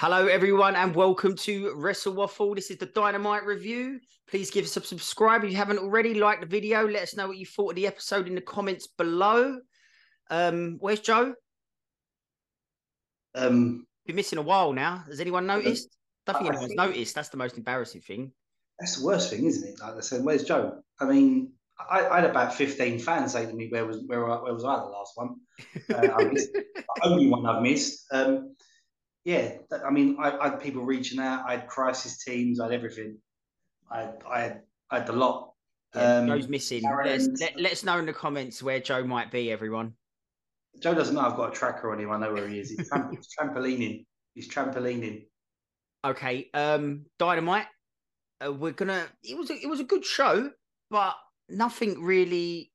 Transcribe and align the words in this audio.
Hello, 0.00 0.28
everyone, 0.28 0.76
and 0.76 0.96
welcome 0.96 1.36
to 1.36 1.74
Wrestle 1.76 2.14
Waffle. 2.14 2.54
This 2.54 2.70
is 2.70 2.78
the 2.78 2.86
Dynamite 2.86 3.44
review. 3.44 4.00
Please 4.30 4.50
give 4.50 4.64
us 4.64 4.74
a 4.78 4.80
subscribe 4.80 5.44
if 5.44 5.50
you 5.50 5.58
haven't 5.58 5.76
already. 5.78 6.14
Like 6.14 6.40
the 6.40 6.46
video. 6.46 6.88
Let 6.88 7.02
us 7.02 7.14
know 7.14 7.28
what 7.28 7.36
you 7.36 7.44
thought 7.44 7.72
of 7.72 7.76
the 7.76 7.86
episode 7.86 8.26
in 8.26 8.34
the 8.34 8.40
comments 8.40 8.86
below. 8.86 9.58
Um, 10.30 10.78
where's 10.80 11.00
Joe? 11.00 11.34
Um, 13.34 13.86
Been 14.06 14.16
missing 14.16 14.38
a 14.38 14.42
while 14.42 14.72
now. 14.72 15.04
Has 15.06 15.20
anyone 15.20 15.46
noticed? 15.46 15.94
I 16.26 16.32
don't 16.32 16.42
think 16.42 16.46
I 16.50 16.54
anyone's 16.54 16.68
think- 16.68 16.78
noticed. 16.80 17.14
That's 17.14 17.28
the 17.28 17.36
most 17.36 17.58
embarrassing 17.58 18.00
thing. 18.00 18.32
that's 18.78 18.96
the 19.00 19.04
worst 19.04 19.28
thing, 19.28 19.44
isn't 19.44 19.68
it? 19.68 19.80
Like 19.82 19.96
I 19.96 20.00
said, 20.00 20.24
where's 20.24 20.44
Joe? 20.44 20.80
I 20.98 21.04
mean, 21.04 21.52
I, 21.90 22.08
I 22.08 22.20
had 22.22 22.30
about 22.30 22.54
fifteen 22.54 22.98
fans 22.98 23.32
say 23.32 23.44
to 23.44 23.52
me, 23.52 23.68
"Where 23.68 23.84
was 23.84 24.02
where, 24.06 24.24
where 24.24 24.54
was 24.54 24.64
I 24.64 24.76
the 24.76 24.84
last 24.86 25.12
one?" 25.16 25.34
Uh, 25.92 26.08
I 26.16 26.24
missed 26.24 26.54
the 26.54 26.64
only 27.02 27.28
one 27.28 27.44
I've 27.44 27.60
missed. 27.62 28.06
Um, 28.12 28.54
yeah, 29.24 29.52
I 29.86 29.90
mean, 29.90 30.16
I, 30.18 30.36
I 30.36 30.48
had 30.50 30.60
people 30.60 30.82
reaching 30.82 31.20
out. 31.20 31.44
I 31.46 31.52
had 31.56 31.68
crisis 31.68 32.22
teams. 32.24 32.60
I 32.60 32.64
had 32.64 32.72
everything. 32.72 33.18
I 33.90 34.08
I 34.28 34.40
had, 34.40 34.62
I 34.90 34.98
had 34.98 35.06
the 35.06 35.12
lot. 35.12 35.52
Yeah, 35.94 36.18
Um, 36.18 36.28
Joe's 36.28 36.48
missing. 36.48 36.82
Let 36.84 37.06
us, 37.06 37.28
let, 37.40 37.60
let 37.60 37.72
us 37.72 37.84
know 37.84 37.98
in 37.98 38.06
the 38.06 38.12
comments 38.12 38.62
where 38.62 38.80
Joe 38.80 39.04
might 39.04 39.30
be, 39.30 39.50
everyone. 39.50 39.94
Joe 40.80 40.94
doesn't 40.94 41.14
know 41.14 41.22
I've 41.22 41.36
got 41.36 41.52
a 41.52 41.52
tracker 41.52 41.92
on 41.92 41.98
him. 41.98 42.12
I 42.12 42.18
know 42.18 42.32
where 42.32 42.46
he 42.46 42.60
is. 42.60 42.70
He's, 42.70 42.88
tramp- 42.88 43.10
he's 43.14 43.28
trampolining. 43.38 44.06
He's 44.34 44.48
trampolining. 44.48 45.26
Okay, 46.04 46.48
um, 46.54 47.06
Dynamite. 47.18 47.66
Uh, 48.44 48.52
we're 48.52 48.72
gonna. 48.72 49.06
It 49.22 49.36
was 49.36 49.50
a, 49.50 49.54
it 49.54 49.68
was 49.68 49.80
a 49.80 49.84
good 49.84 50.04
show, 50.04 50.50
but 50.90 51.14
nothing 51.48 52.02
really 52.02 52.72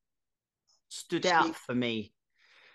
stood 0.90 1.26
out 1.26 1.55
for 1.55 1.74
me. 1.74 2.14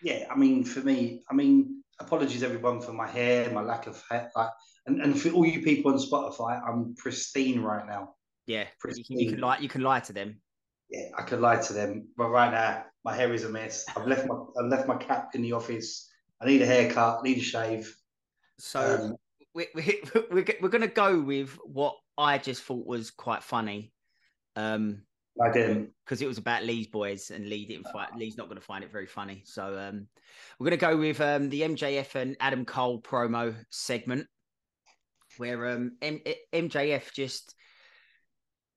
Yeah, 0.03 0.25
I 0.31 0.37
mean, 0.37 0.65
for 0.65 0.81
me, 0.81 1.23
I 1.31 1.35
mean, 1.35 1.80
apologies 2.01 2.43
everyone 2.43 2.81
for 2.81 2.93
my 2.93 3.07
hair, 3.07 3.51
my 3.51 3.63
lack 3.63 3.87
of 3.87 4.03
hair, 4.11 4.31
like, 4.35 4.49
and, 4.87 5.01
and 5.01 5.21
for 5.21 5.31
all 5.31 5.47
you 5.47 5.63
people 5.63 5.93
on 5.93 5.99
Spotify, 5.99 6.61
I'm 6.67 6.95
pristine 6.97 7.61
right 7.61 7.87
now. 7.87 8.15
Yeah, 8.47 8.67
you 8.85 9.05
can, 9.05 9.19
you 9.19 9.31
can 9.31 9.41
lie. 9.41 9.59
You 9.59 9.69
can 9.69 9.83
lie 9.83 10.01
to 10.01 10.13
them. 10.13 10.41
Yeah, 10.89 11.09
I 11.17 11.23
could 11.23 11.41
lie 11.41 11.61
to 11.61 11.73
them, 11.73 12.09
but 12.17 12.31
right 12.31 12.51
now 12.51 12.85
my 13.05 13.15
hair 13.15 13.33
is 13.33 13.45
a 13.45 13.49
mess. 13.49 13.85
I've 13.97 14.07
left 14.07 14.27
my 14.27 14.35
I've 14.59 14.71
left 14.71 14.89
my 14.89 14.97
cap 14.97 15.31
in 15.35 15.43
the 15.43 15.53
office. 15.53 16.11
I 16.41 16.47
need 16.47 16.63
a 16.63 16.67
haircut. 16.67 17.21
I 17.21 17.23
need 17.23 17.39
a 17.39 17.43
shave. 17.43 17.95
So 18.59 18.81
Um, 18.81 19.17
we, 19.55 19.67
we, 19.75 20.03
we're 20.31 20.47
we're 20.61 20.69
gonna 20.69 20.89
go 20.89 21.21
with 21.21 21.57
what 21.65 21.97
I 22.19 22.39
just 22.39 22.63
thought 22.63 22.87
was 22.87 23.11
quite 23.11 23.43
funny, 23.43 23.93
um, 24.57 25.03
I 25.43 25.51
didn't. 25.53 25.91
because 26.05 26.21
it 26.23 26.27
was 26.27 26.39
about 26.39 26.65
Lee's 26.65 26.87
boys, 26.87 27.31
and 27.31 27.49
Lee 27.49 27.65
didn't 27.65 27.89
fight. 27.89 28.15
Lee's 28.17 28.37
not 28.37 28.49
gonna 28.49 28.61
find 28.61 28.85
it 28.85 28.93
very 28.93 29.07
funny. 29.07 29.43
So 29.47 29.79
um, 29.79 30.07
we're 30.59 30.67
gonna 30.67 30.77
go 30.77 30.97
with 30.97 31.21
um 31.21 31.49
the 31.49 31.63
MJF 31.63 32.15
and 32.15 32.37
Adam 32.41 32.65
Cole 32.65 33.01
promo 33.01 33.55
segment, 33.71 34.27
where 35.39 35.69
um 35.69 35.97
M- 36.03 36.21
MJF 36.53 37.13
just 37.13 37.55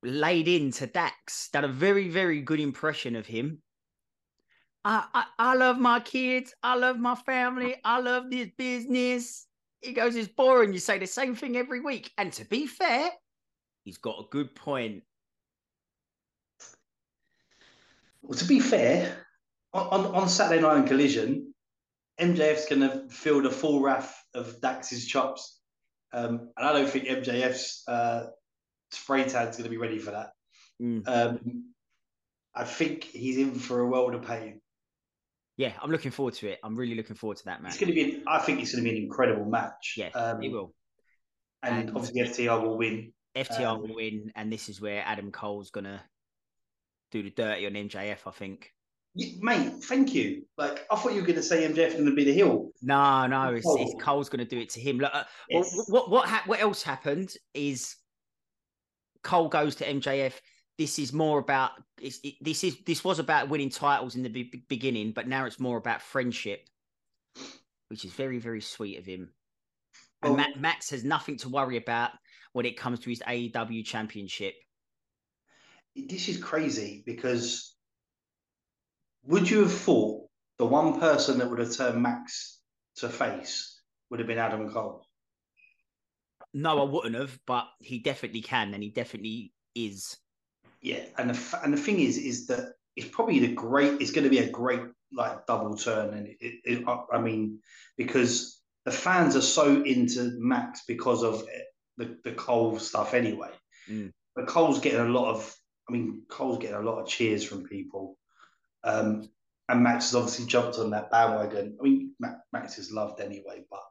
laid 0.04 0.48
into 0.48 0.86
Dax, 0.88 1.50
done 1.52 1.64
a 1.66 1.70
very 1.70 2.10
very 2.10 2.42
good 2.42 2.60
impression 2.60 3.16
of 3.16 3.26
him. 3.26 3.62
I, 4.86 5.06
I 5.14 5.24
I 5.40 5.56
love 5.56 5.80
my 5.80 6.00
kids. 6.02 6.54
I 6.62 6.76
love 6.76 6.98
my 7.00 7.16
family. 7.16 7.76
I 7.84 8.00
love 8.00 8.30
this 8.30 8.50
business. 8.58 9.48
He 9.82 9.94
goes, 9.94 10.16
it's 10.16 10.30
boring. 10.30 10.72
You 10.72 10.80
say 10.80 10.98
the 10.98 11.08
same 11.08 11.36
thing 11.36 11.58
every 11.58 11.82
week. 11.82 12.12
And 12.18 12.32
to 12.34 12.46
be 12.46 12.68
fair, 12.68 13.10
he's 13.84 13.98
got 13.98 14.20
a 14.20 14.24
good 14.32 14.56
point. 14.56 15.04
Well, 18.24 18.40
to 18.40 18.46
be 18.46 18.60
fair, 18.60 19.18
on, 19.74 20.06
on, 20.06 20.16
on 20.16 20.30
Saturday 20.30 20.62
Night 20.62 20.78
in 20.78 20.86
Collision, 20.86 21.54
MJF's 22.20 22.68
going 22.68 22.82
to 22.82 23.08
feel 23.10 23.42
the 23.42 23.52
full 23.52 23.82
wrath 23.82 24.16
of 24.34 24.60
Dax's 24.62 25.06
chops. 25.06 25.60
Um, 26.14 26.52
and 26.58 26.68
I 26.68 26.74
don't 26.74 26.90
think 26.90 27.06
MJF's 27.06 27.84
uh, 27.88 28.28
spray 28.92 29.24
tan's 29.24 29.58
going 29.58 29.66
to 29.66 29.70
be 29.70 29.78
ready 29.78 30.00
for 30.00 30.12
that. 30.12 30.32
Mm. 30.82 31.08
Um, 31.08 31.74
I 32.56 32.64
think 32.64 33.04
he's 33.04 33.38
in 33.38 33.56
for 33.56 33.82
a 33.82 33.88
world 33.88 34.16
of 34.16 34.26
pain. 34.26 34.62
Yeah, 35.58 35.74
I'm 35.82 35.92
looking 35.92 36.12
forward 36.12 36.34
to 36.36 36.48
it. 36.50 36.60
I'm 36.64 36.76
really 36.76 36.96
looking 36.96 37.16
forward 37.16 37.38
to 37.38 37.46
that 37.46 37.62
match. 37.62 37.74
It's 37.74 37.82
going 37.82 37.90
to 37.90 37.96
be. 37.96 38.16
An, 38.16 38.24
I 38.28 38.40
think 38.40 38.62
it's 38.62 38.74
going 38.74 38.84
to 38.86 38.90
be 38.90 38.98
an 38.98 39.04
incredible 39.04 39.46
match. 39.46 39.96
Yeah, 39.98 40.10
um, 40.10 40.42
it 40.42 40.52
will. 40.52 40.74
and 41.62 41.90
And- 41.90 41.98
obviously 41.98 42.22
FTR 42.22 42.62
will 42.62 42.78
win. 42.78 43.12
FTR 43.36 43.66
um, 43.66 43.82
will 43.82 43.96
win, 43.96 44.32
and 44.36 44.52
this 44.52 44.70
is 44.70 44.80
where 44.80 45.04
Adam 45.04 45.32
Cole's 45.32 45.72
gonna 45.72 46.04
do 47.14 47.24
the 47.24 47.30
dirty 47.30 47.66
on 47.68 47.74
MJF. 47.74 48.18
I 48.26 48.32
think. 48.32 48.74
Mate, 49.16 49.74
thank 49.84 50.14
you. 50.16 50.44
Like 50.58 50.86
I 50.92 50.96
thought 50.96 51.14
you 51.14 51.22
were 51.22 51.28
going 51.28 51.36
to 51.36 51.44
say 51.44 51.68
MJF's 51.68 51.94
going 51.94 52.08
to 52.08 52.16
be 52.16 52.24
the 52.24 52.34
heel. 52.34 52.72
No, 52.82 53.28
no, 53.28 53.54
it's, 53.54 53.66
it's 53.80 53.94
Cole's 54.04 54.28
gonna 54.28 54.44
do 54.44 54.58
it 54.58 54.70
to 54.72 54.80
him. 54.80 54.98
Look, 54.98 55.14
uh, 55.14 55.24
well, 55.52 55.64
Yes. 55.64 55.86
what 55.88 56.10
what 56.10 56.28
hap- 56.28 56.48
what 56.48 56.60
else 56.60 56.82
happened 56.82 57.34
is 57.54 57.96
Cole 59.24 59.50
goes 59.50 59.76
to 59.76 59.86
MJF. 59.86 60.34
This 60.80 60.98
is 60.98 61.14
more 61.14 61.38
about 61.38 61.72
it's, 62.02 62.20
it, 62.24 62.34
this 62.42 62.64
is 62.64 62.78
this 62.88 63.04
was 63.04 63.20
about 63.20 63.50
winning 63.50 63.70
titles 63.70 64.16
in 64.16 64.24
the 64.24 64.30
be- 64.30 64.50
be- 64.52 64.66
beginning, 64.68 65.12
but 65.12 65.28
now 65.28 65.46
it's 65.46 65.60
more 65.60 65.78
about 65.78 66.02
friendship, 66.02 66.68
which 67.90 68.04
is 68.06 68.12
very 68.14 68.40
very 68.40 68.62
sweet 68.62 68.98
of 68.98 69.06
him. 69.06 69.30
And 70.24 70.36
Well- 70.36 70.48
Ma- 70.56 70.60
Max 70.60 70.90
has 70.90 71.04
nothing 71.04 71.38
to 71.38 71.50
worry 71.50 71.78
about 71.78 72.12
when 72.54 72.66
it 72.66 72.78
comes 72.78 73.00
to 73.02 73.10
his 73.12 73.22
AEW 73.28 73.86
championship. 73.86 74.56
This 75.96 76.28
is 76.30 76.38
crazy 76.42 77.04
because 77.06 77.76
would 79.26 79.50
you 79.50 79.62
have 79.62 79.74
thought 79.74 80.28
the 80.58 80.66
one 80.66 81.00
person 81.00 81.38
that 81.40 81.50
would 81.50 81.60
have 81.60 81.76
turned 81.76 82.02
Max 82.02 82.60
to 82.98 83.10
face 83.10 83.82
would 84.10 84.20
have 84.20 84.28
been 84.28 84.38
Adam 84.38 84.70
Cole? 84.72 85.06
No, 86.54 86.80
I 86.82 86.84
wouldn't 86.84 87.16
have, 87.16 87.40
but 87.48 87.68
he 87.80 88.00
definitely 88.00 88.42
can, 88.42 88.74
and 88.74 88.84
he 88.84 88.90
definitely 88.90 89.54
is. 89.76 90.18
Yeah, 90.82 91.04
and 91.18 91.30
the 91.32 91.60
and 91.64 91.74
the 91.74 91.78
thing 91.78 92.00
is, 92.00 92.18
is 92.18 92.48
that 92.48 92.74
it's 92.96 93.08
probably 93.08 93.40
the 93.40 93.54
great. 93.54 94.02
It's 94.02 94.12
going 94.12 94.26
to 94.26 94.30
be 94.30 94.40
a 94.40 94.50
great 94.52 94.82
like 95.12 95.46
double 95.48 95.76
turn, 95.76 96.14
and 96.14 96.28
it, 96.28 96.38
it, 96.40 96.62
it, 96.66 96.88
I- 96.88 97.06
I 97.18 97.22
mean, 97.22 97.60
because 97.98 98.62
the 98.86 98.92
fans 98.92 99.36
are 99.36 99.42
so 99.42 99.82
into 99.84 100.34
Max 100.38 100.82
because 100.88 101.24
of 101.24 101.44
the 101.98 102.18
the 102.24 102.34
Cole 102.34 102.78
stuff 102.80 103.14
anyway. 103.14 103.50
Mm. 103.90 104.12
But 104.36 104.48
Cole's 104.48 104.80
getting 104.80 105.00
a 105.00 105.06
lot 105.06 105.30
of. 105.34 105.56
I 105.88 105.92
mean, 105.92 106.24
Cole's 106.30 106.60
getting 106.60 106.78
a 106.78 106.82
lot 106.82 107.00
of 107.00 107.08
cheers 107.08 107.44
from 107.44 107.64
people, 107.64 108.18
um, 108.84 109.30
and 109.70 109.84
Max 109.84 110.06
has 110.06 110.16
obviously 110.16 110.46
jumped 110.46 110.78
on 110.78 110.92
that 110.92 111.12
bandwagon. 111.12 111.78
I 111.80 111.84
mean, 111.84 112.14
Max 112.52 112.78
is 112.78 112.92
loved 112.92 113.20
anyway, 113.20 113.66
but 113.70 113.84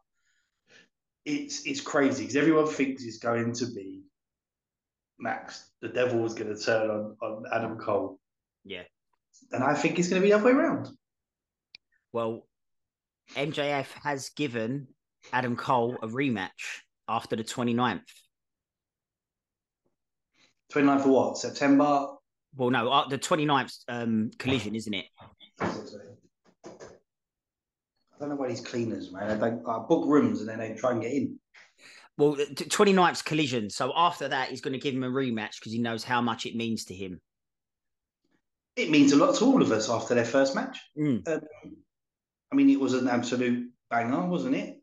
it's 1.24 1.66
it's 1.66 1.80
crazy 1.80 2.22
because 2.22 2.36
everyone 2.36 2.66
thinks 2.66 3.04
it's 3.04 3.18
going 3.18 3.52
to 3.54 3.66
be 3.66 4.02
Max. 5.18 5.70
The 5.80 5.88
devil 5.88 6.20
was 6.20 6.34
going 6.34 6.54
to 6.54 6.60
turn 6.60 6.90
on, 6.90 7.16
on 7.22 7.44
Adam 7.52 7.78
Cole. 7.78 8.18
Yeah. 8.64 8.82
And 9.50 9.62
I 9.62 9.74
think 9.74 9.98
it's 9.98 10.08
going 10.08 10.20
to 10.20 10.24
be 10.24 10.30
the 10.30 10.36
other 10.36 10.46
way 10.46 10.52
around. 10.52 10.88
Well, 12.12 12.46
MJF 13.34 13.86
has 14.02 14.30
given 14.30 14.88
Adam 15.32 15.56
Cole 15.56 15.96
a 16.02 16.08
rematch 16.08 16.80
after 17.08 17.36
the 17.36 17.44
29th. 17.44 18.00
29th 20.72 21.00
of 21.00 21.06
what? 21.06 21.38
September? 21.38 22.06
Well, 22.56 22.70
no, 22.70 22.90
uh, 22.90 23.08
the 23.08 23.18
29th 23.18 23.78
um, 23.88 24.30
collision, 24.38 24.74
isn't 24.74 24.94
it? 24.94 25.06
I 25.60 25.66
don't 28.20 28.28
know 28.28 28.36
why 28.36 28.48
these 28.48 28.60
cleaners, 28.60 29.12
man. 29.12 29.38
They 29.38 29.48
uh, 29.48 29.80
book 29.80 30.06
rooms 30.06 30.40
and 30.40 30.48
then 30.48 30.58
they 30.58 30.74
try 30.74 30.92
and 30.92 31.02
get 31.02 31.12
in. 31.12 31.38
Well, 32.18 32.32
the 32.34 32.44
29th 32.44 33.24
collision. 33.24 33.70
So 33.70 33.92
after 33.96 34.28
that, 34.28 34.50
he's 34.50 34.60
going 34.60 34.74
to 34.74 34.78
give 34.78 34.94
him 34.94 35.02
a 35.02 35.08
rematch 35.08 35.58
because 35.58 35.72
he 35.72 35.78
knows 35.78 36.04
how 36.04 36.20
much 36.20 36.46
it 36.46 36.54
means 36.54 36.84
to 36.86 36.94
him. 36.94 37.20
It 38.76 38.90
means 38.90 39.12
a 39.12 39.16
lot 39.16 39.34
to 39.36 39.44
all 39.44 39.60
of 39.60 39.72
us 39.72 39.90
after 39.90 40.14
their 40.14 40.24
first 40.24 40.54
match. 40.54 40.78
Mm. 40.98 41.26
Um, 41.26 41.40
I 42.50 42.54
mean, 42.54 42.70
it 42.70 42.80
was 42.80 42.94
an 42.94 43.08
absolute 43.08 43.70
banger, 43.90 44.26
wasn't 44.26 44.56
it? 44.56 44.76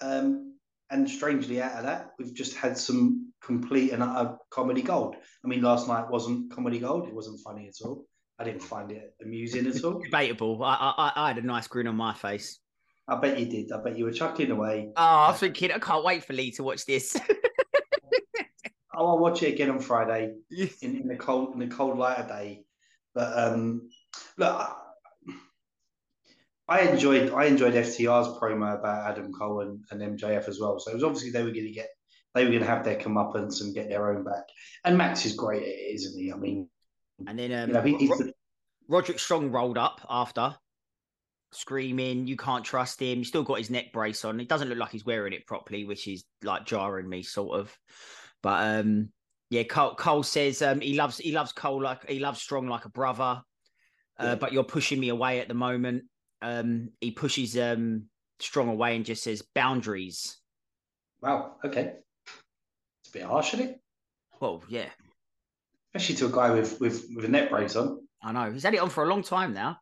Um, 0.00 0.56
and 0.90 1.08
strangely, 1.08 1.60
out 1.60 1.78
of 1.78 1.84
that, 1.84 2.10
we've 2.18 2.34
just 2.34 2.56
had 2.56 2.78
some 2.78 3.23
complete 3.44 3.92
and 3.92 4.02
utter 4.02 4.36
comedy 4.50 4.82
gold. 4.82 5.16
I 5.44 5.48
mean, 5.48 5.62
last 5.62 5.88
night 5.88 6.10
wasn't 6.10 6.52
comedy 6.52 6.78
gold; 6.78 7.08
it 7.08 7.14
wasn't 7.14 7.40
funny 7.40 7.68
at 7.68 7.86
all. 7.86 8.06
I 8.38 8.44
didn't 8.44 8.62
find 8.62 8.90
it 8.90 9.14
amusing 9.22 9.66
at 9.66 9.84
all. 9.84 10.00
Debatable. 10.00 10.62
I, 10.62 10.94
I, 10.96 11.12
I 11.24 11.28
had 11.28 11.38
a 11.38 11.46
nice 11.46 11.68
grin 11.68 11.86
on 11.86 11.96
my 11.96 12.14
face. 12.14 12.58
I 13.06 13.16
bet 13.16 13.38
you 13.38 13.46
did. 13.46 13.70
I 13.70 13.82
bet 13.82 13.98
you 13.98 14.06
were 14.06 14.12
chuckling 14.12 14.50
away. 14.50 14.90
Oh, 14.96 15.02
I 15.02 15.30
was 15.30 15.40
thinking, 15.40 15.70
I 15.70 15.78
can't 15.78 16.04
wait 16.04 16.24
for 16.24 16.32
Lee 16.32 16.50
to 16.52 16.62
watch 16.62 16.86
this. 16.86 17.16
Oh, 18.96 19.08
I'll 19.08 19.18
watch 19.18 19.42
it 19.42 19.52
again 19.52 19.70
on 19.70 19.80
Friday 19.80 20.34
in, 20.50 20.70
in 20.82 21.08
the 21.08 21.16
cold 21.16 21.52
in 21.54 21.58
the 21.58 21.74
cold 21.74 21.98
light 21.98 22.18
of 22.18 22.28
day. 22.28 22.64
But 23.14 23.36
um, 23.36 23.88
look, 24.38 24.54
I, 24.56 24.74
I 26.68 26.80
enjoyed 26.82 27.30
I 27.30 27.46
enjoyed 27.46 27.74
FTR's 27.74 28.38
promo 28.38 28.78
about 28.78 29.10
Adam 29.10 29.32
Cole 29.32 29.62
and, 29.62 29.84
and 29.90 30.18
MJF 30.18 30.48
as 30.48 30.60
well. 30.60 30.78
So 30.78 30.92
it 30.92 30.94
was 30.94 31.02
obviously 31.02 31.30
they 31.30 31.42
were 31.42 31.50
going 31.50 31.66
to 31.66 31.72
get 31.72 31.88
they 32.34 32.44
were 32.44 32.50
going 32.50 32.62
to 32.62 32.68
have 32.68 32.84
their 32.84 32.98
comeuppance 32.98 33.60
and 33.60 33.74
get 33.74 33.88
their 33.88 34.10
own 34.10 34.24
back. 34.24 34.44
And 34.84 34.98
Max 34.98 35.24
is 35.24 35.34
great, 35.34 35.62
at 35.62 35.68
it, 35.68 35.94
isn't 35.94 36.20
he? 36.20 36.32
I 36.32 36.36
mean, 36.36 36.68
and 37.26 37.38
then 37.38 37.52
um, 37.52 37.68
you 37.68 37.74
know, 37.74 37.82
he, 37.82 37.96
he's 37.96 38.10
Ro- 38.10 38.18
the, 38.18 38.32
Roderick 38.88 39.18
Strong 39.18 39.50
rolled 39.52 39.78
up 39.78 40.00
after. 40.08 40.56
screaming. 41.52 42.26
You 42.26 42.36
can't 42.36 42.64
trust 42.64 43.00
him. 43.00 43.18
He's 43.18 43.28
still 43.28 43.44
got 43.44 43.58
his 43.58 43.70
neck 43.70 43.92
brace 43.92 44.24
on. 44.24 44.40
It 44.40 44.48
doesn't 44.48 44.68
look 44.68 44.78
like 44.78 44.90
he's 44.90 45.06
wearing 45.06 45.32
it 45.32 45.46
properly, 45.46 45.84
which 45.84 46.08
is 46.08 46.24
like 46.42 46.66
jarring 46.66 47.08
me, 47.08 47.22
sort 47.22 47.58
of. 47.58 47.76
But 48.42 48.80
um, 48.80 49.10
yeah, 49.50 49.62
Cole, 49.62 49.94
Cole 49.94 50.22
says 50.22 50.60
um, 50.62 50.80
he 50.80 50.94
loves 50.94 51.18
he 51.18 51.32
loves 51.32 51.52
Cole 51.52 51.82
like 51.82 52.08
he 52.08 52.18
loves 52.18 52.42
Strong 52.42 52.68
like 52.68 52.84
a 52.84 52.90
brother. 52.90 53.42
Uh, 54.18 54.24
yeah. 54.24 54.34
But 54.34 54.52
you're 54.52 54.64
pushing 54.64 55.00
me 55.00 55.08
away 55.08 55.40
at 55.40 55.48
the 55.48 55.54
moment. 55.54 56.04
Um, 56.42 56.90
he 57.00 57.10
pushes 57.10 57.56
um, 57.56 58.04
Strong 58.40 58.68
away 58.68 58.96
and 58.96 59.04
just 59.04 59.22
says 59.22 59.42
boundaries. 59.54 60.38
Wow. 61.22 61.56
Okay. 61.64 61.94
Bit 63.14 63.22
harsh, 63.22 63.54
isn't 63.54 63.68
it? 63.68 63.80
Well, 64.40 64.64
yeah. 64.68 64.88
Especially 65.94 66.16
to 66.16 66.26
a 66.26 66.32
guy 66.32 66.50
with 66.50 66.80
with 66.80 67.06
with 67.14 67.24
a 67.24 67.28
neck 67.28 67.48
brace 67.48 67.76
on. 67.76 68.00
I 68.20 68.32
know 68.32 68.50
he's 68.50 68.64
had 68.64 68.74
it 68.74 68.80
on 68.80 68.90
for 68.90 69.04
a 69.04 69.06
long 69.06 69.22
time 69.22 69.54
now. 69.54 69.78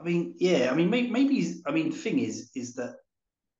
I 0.00 0.02
mean, 0.02 0.34
yeah. 0.38 0.70
I 0.72 0.74
mean, 0.74 0.88
maybe, 0.88 1.10
maybe 1.10 1.34
he's. 1.34 1.62
I 1.66 1.72
mean, 1.72 1.90
the 1.90 1.96
thing 1.96 2.18
is, 2.18 2.50
is 2.56 2.74
that 2.76 2.96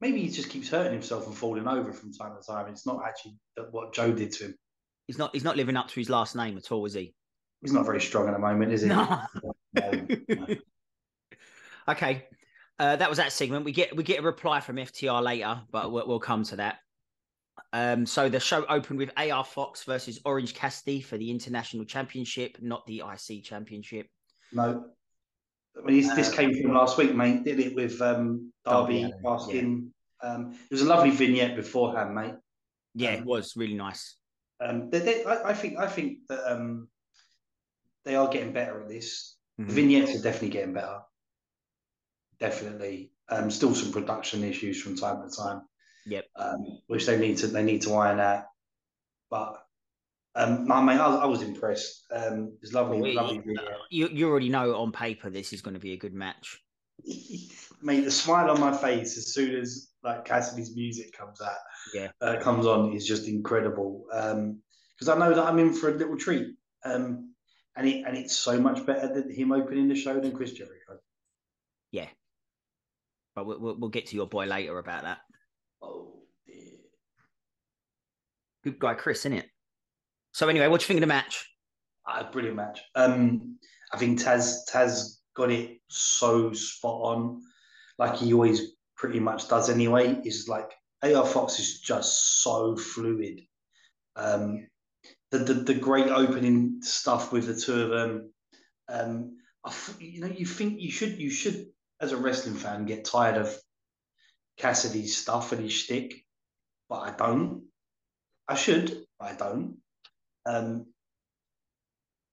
maybe 0.01 0.23
he 0.23 0.31
just 0.31 0.49
keeps 0.49 0.71
hurting 0.71 0.95
himself 0.95 1.27
and 1.27 1.37
falling 1.37 1.69
over 1.69 1.93
from 1.93 2.15
time 2.15 2.33
to 2.35 2.47
time. 2.47 2.69
It's 2.69 2.87
not 2.87 3.03
actually 3.07 3.37
what 3.71 3.93
Joe 3.93 4.11
did 4.11 4.33
to 4.33 4.45
him. 4.45 4.55
He's 5.07 5.19
not. 5.19 5.35
He's 5.35 5.45
not 5.45 5.59
living 5.59 5.77
up 5.77 5.89
to 5.89 6.01
his 6.01 6.09
last 6.09 6.35
name 6.35 6.57
at 6.57 6.73
all, 6.73 6.87
is 6.87 6.95
he? 6.95 7.15
He's 7.61 7.75
not 7.75 7.85
very 7.85 8.01
strong 8.01 8.27
at 8.27 8.33
the 8.33 8.39
moment, 8.39 8.73
is 8.73 8.81
he? 8.81 8.89
No. 8.89 9.21
no, 9.75 10.07
no. 10.29 10.47
okay, 11.89 12.25
uh, 12.79 12.97
that 12.97 13.11
was 13.11 13.19
that 13.19 13.33
segment. 13.33 13.67
We 13.67 13.73
get 13.73 13.95
we 13.95 14.03
get 14.03 14.21
a 14.21 14.23
reply 14.23 14.61
from 14.61 14.77
FTR 14.77 15.23
later, 15.23 15.61
but 15.71 15.93
we'll, 15.93 16.09
we'll 16.09 16.21
come 16.21 16.45
to 16.45 16.57
that. 16.57 16.79
Um, 17.73 18.07
so 18.07 18.29
the 18.29 18.41
show 18.41 18.65
opened 18.67 18.99
with 18.99 19.11
AR 19.17 19.45
Fox 19.45 19.85
versus 19.85 20.21
Orange 20.25 20.55
Cassidy 20.55 21.01
for 21.01 21.19
the 21.19 21.31
International 21.31 21.85
Championship, 21.85 22.57
not 22.61 22.87
the 22.87 23.03
IC 23.13 23.45
Championship. 23.45 24.09
No, 24.53 24.85
I 25.77 25.87
mean 25.87 26.15
this, 26.15 26.33
uh, 26.33 26.37
came 26.37 26.61
from 26.61 26.75
last 26.75 26.97
week, 26.99 27.15
mate. 27.15 27.45
Did 27.45 27.61
it 27.61 27.75
with 27.75 28.01
um, 28.01 28.53
Darby, 28.65 29.13
asking. 29.27 29.93
Yeah. 30.23 30.35
Um, 30.35 30.53
it 30.53 30.73
was 30.73 30.83
a 30.83 30.87
lovely 30.87 31.11
vignette 31.11 31.57
beforehand, 31.57 32.15
mate. 32.15 32.35
Yeah, 32.95 33.15
um, 33.15 33.19
it 33.21 33.25
was 33.25 33.55
really 33.57 33.75
nice. 33.75 34.17
Um, 34.61 34.89
they, 34.91 35.01
they, 35.01 35.25
I, 35.25 35.51
I, 35.51 35.55
think 35.55 35.79
I 35.79 35.87
think 35.87 36.19
that 36.29 36.51
um, 36.51 36.89
they 38.05 38.15
are 38.15 38.29
getting 38.29 38.53
better 38.53 38.83
at 38.83 38.89
this. 38.89 39.37
Mm-hmm. 39.61 39.69
The 39.69 39.75
vignettes 39.75 40.17
are 40.17 40.23
definitely 40.23 40.51
getting 40.51 40.75
better. 40.75 41.01
Definitely. 42.39 43.11
Um, 43.29 43.51
still 43.51 43.75
some 43.75 43.93
production 43.93 44.45
issues 44.45 44.81
from 44.81 44.97
time 44.97 45.29
to 45.29 45.37
time. 45.37 45.63
Yep. 46.07 46.27
Um, 46.37 46.79
which 46.87 47.07
they 47.07 47.19
need 47.19 47.39
to 47.39 47.47
they 47.47 47.63
need 47.63 47.83
to 47.83 47.95
iron 47.95 48.21
out. 48.21 48.45
But 49.31 49.57
um, 50.35 50.67
no, 50.67 50.83
mate, 50.83 50.99
I, 50.99 51.17
I 51.17 51.27
was 51.27 51.43
impressed. 51.43 52.05
Um, 52.15 52.57
it's 52.61 52.73
lovely, 52.73 53.01
well, 53.01 53.15
lovely. 53.15 53.43
You 53.91 54.09
you 54.09 54.29
already 54.29 54.49
know 54.49 54.77
on 54.77 54.93
paper 54.93 55.31
this 55.31 55.53
is 55.53 55.63
going 55.63 55.75
to 55.75 55.81
be 55.81 55.93
a 55.93 55.99
good 55.99 56.15
match. 56.15 56.61
mate, 57.83 58.05
the 58.05 58.11
smile 58.11 58.51
on 58.51 58.61
my 58.61 58.77
face 58.77 59.17
as 59.17 59.33
soon 59.33 59.55
as 59.55 59.89
like 60.03 60.25
Cassidy's 60.25 60.75
music 60.77 61.17
comes 61.17 61.41
out, 61.41 61.57
yeah, 61.95 62.09
uh, 62.21 62.37
comes 62.41 62.67
on 62.67 62.93
is 62.93 63.07
just 63.07 63.29
incredible. 63.29 64.05
Um, 64.13 64.61
because 64.95 65.09
I 65.09 65.19
know 65.19 65.35
that 65.35 65.45
I'm 65.45 65.59
in 65.59 65.73
for 65.73 65.91
a 65.91 65.95
little 65.95 66.17
treat. 66.17 66.55
Um, 66.85 67.35
and 67.77 67.89
it 67.89 68.05
and 68.07 68.17
it's 68.17 68.37
so 68.37 68.61
much 68.61 68.85
better 68.87 69.13
than 69.13 69.33
him 69.33 69.53
opening 69.53 69.89
the 69.89 69.95
show 69.95 70.19
than 70.21 70.33
Chris 70.33 70.53
Jericho. 70.53 70.99
Yeah, 71.91 72.09
but 73.35 73.47
we'll, 73.47 73.77
we'll 73.79 73.91
get 73.91 74.07
to 74.07 74.17
your 74.17 74.27
boy 74.27 74.47
later 74.47 74.79
about 74.79 75.05
that. 75.05 75.19
Oh. 75.85 76.13
Good 78.63 78.79
guy, 78.79 78.95
Chris, 78.95 79.21
isn't 79.21 79.39
it? 79.39 79.47
So 80.33 80.49
anyway, 80.49 80.69
what 80.69 80.81
do 80.81 80.85
you 80.85 80.89
think 80.89 80.99
of 80.99 81.03
the 81.03 81.07
match? 81.07 81.49
Uh, 82.07 82.31
brilliant 82.31 82.57
match. 82.57 82.81
Um, 82.95 83.59
I 83.93 83.99
think 83.99 84.21
Taz 84.21 84.61
Taz 84.71 85.19
got 85.35 85.51
it 85.51 85.79
so 85.89 86.53
spot 86.53 87.01
on, 87.03 87.43
like 87.99 88.17
he 88.17 88.33
always 88.33 88.73
pretty 88.97 89.21
much 89.21 89.49
does 89.49 89.71
anyway. 89.71 90.21
Is 90.25 90.49
like 90.49 90.71
AR 91.03 91.27
Fox 91.27 91.59
is 91.59 91.81
just 91.81 92.43
so 92.43 92.77
fluid. 92.77 93.41
Um, 94.17 94.67
the, 95.31 95.39
the 95.39 95.55
the 95.55 95.75
great 95.75 96.09
opening 96.09 96.81
stuff 96.83 97.33
with 97.33 97.47
the 97.47 97.55
two 97.55 97.83
of 97.83 97.91
them. 97.91 98.33
Um, 98.89 99.37
I, 99.65 99.73
you 99.99 100.21
know, 100.21 100.27
you 100.27 100.47
think 100.47 100.81
you 100.81 100.91
should 100.91 101.19
you 101.19 101.31
should 101.31 101.67
as 102.01 102.13
a 102.13 102.17
wrestling 102.17 102.57
fan 102.57 102.87
get 102.87 103.05
tired 103.05 103.37
of 103.37 103.57
Cassidy's 104.57 105.17
stuff 105.17 105.53
and 105.53 105.63
his 105.63 105.73
shtick, 105.73 106.15
but 106.89 107.01
I 107.01 107.15
don't. 107.17 107.65
I 108.49 108.55
should, 108.55 109.05
but 109.19 109.33
I 109.33 109.35
don't. 109.37 109.79
Um, 110.47 110.87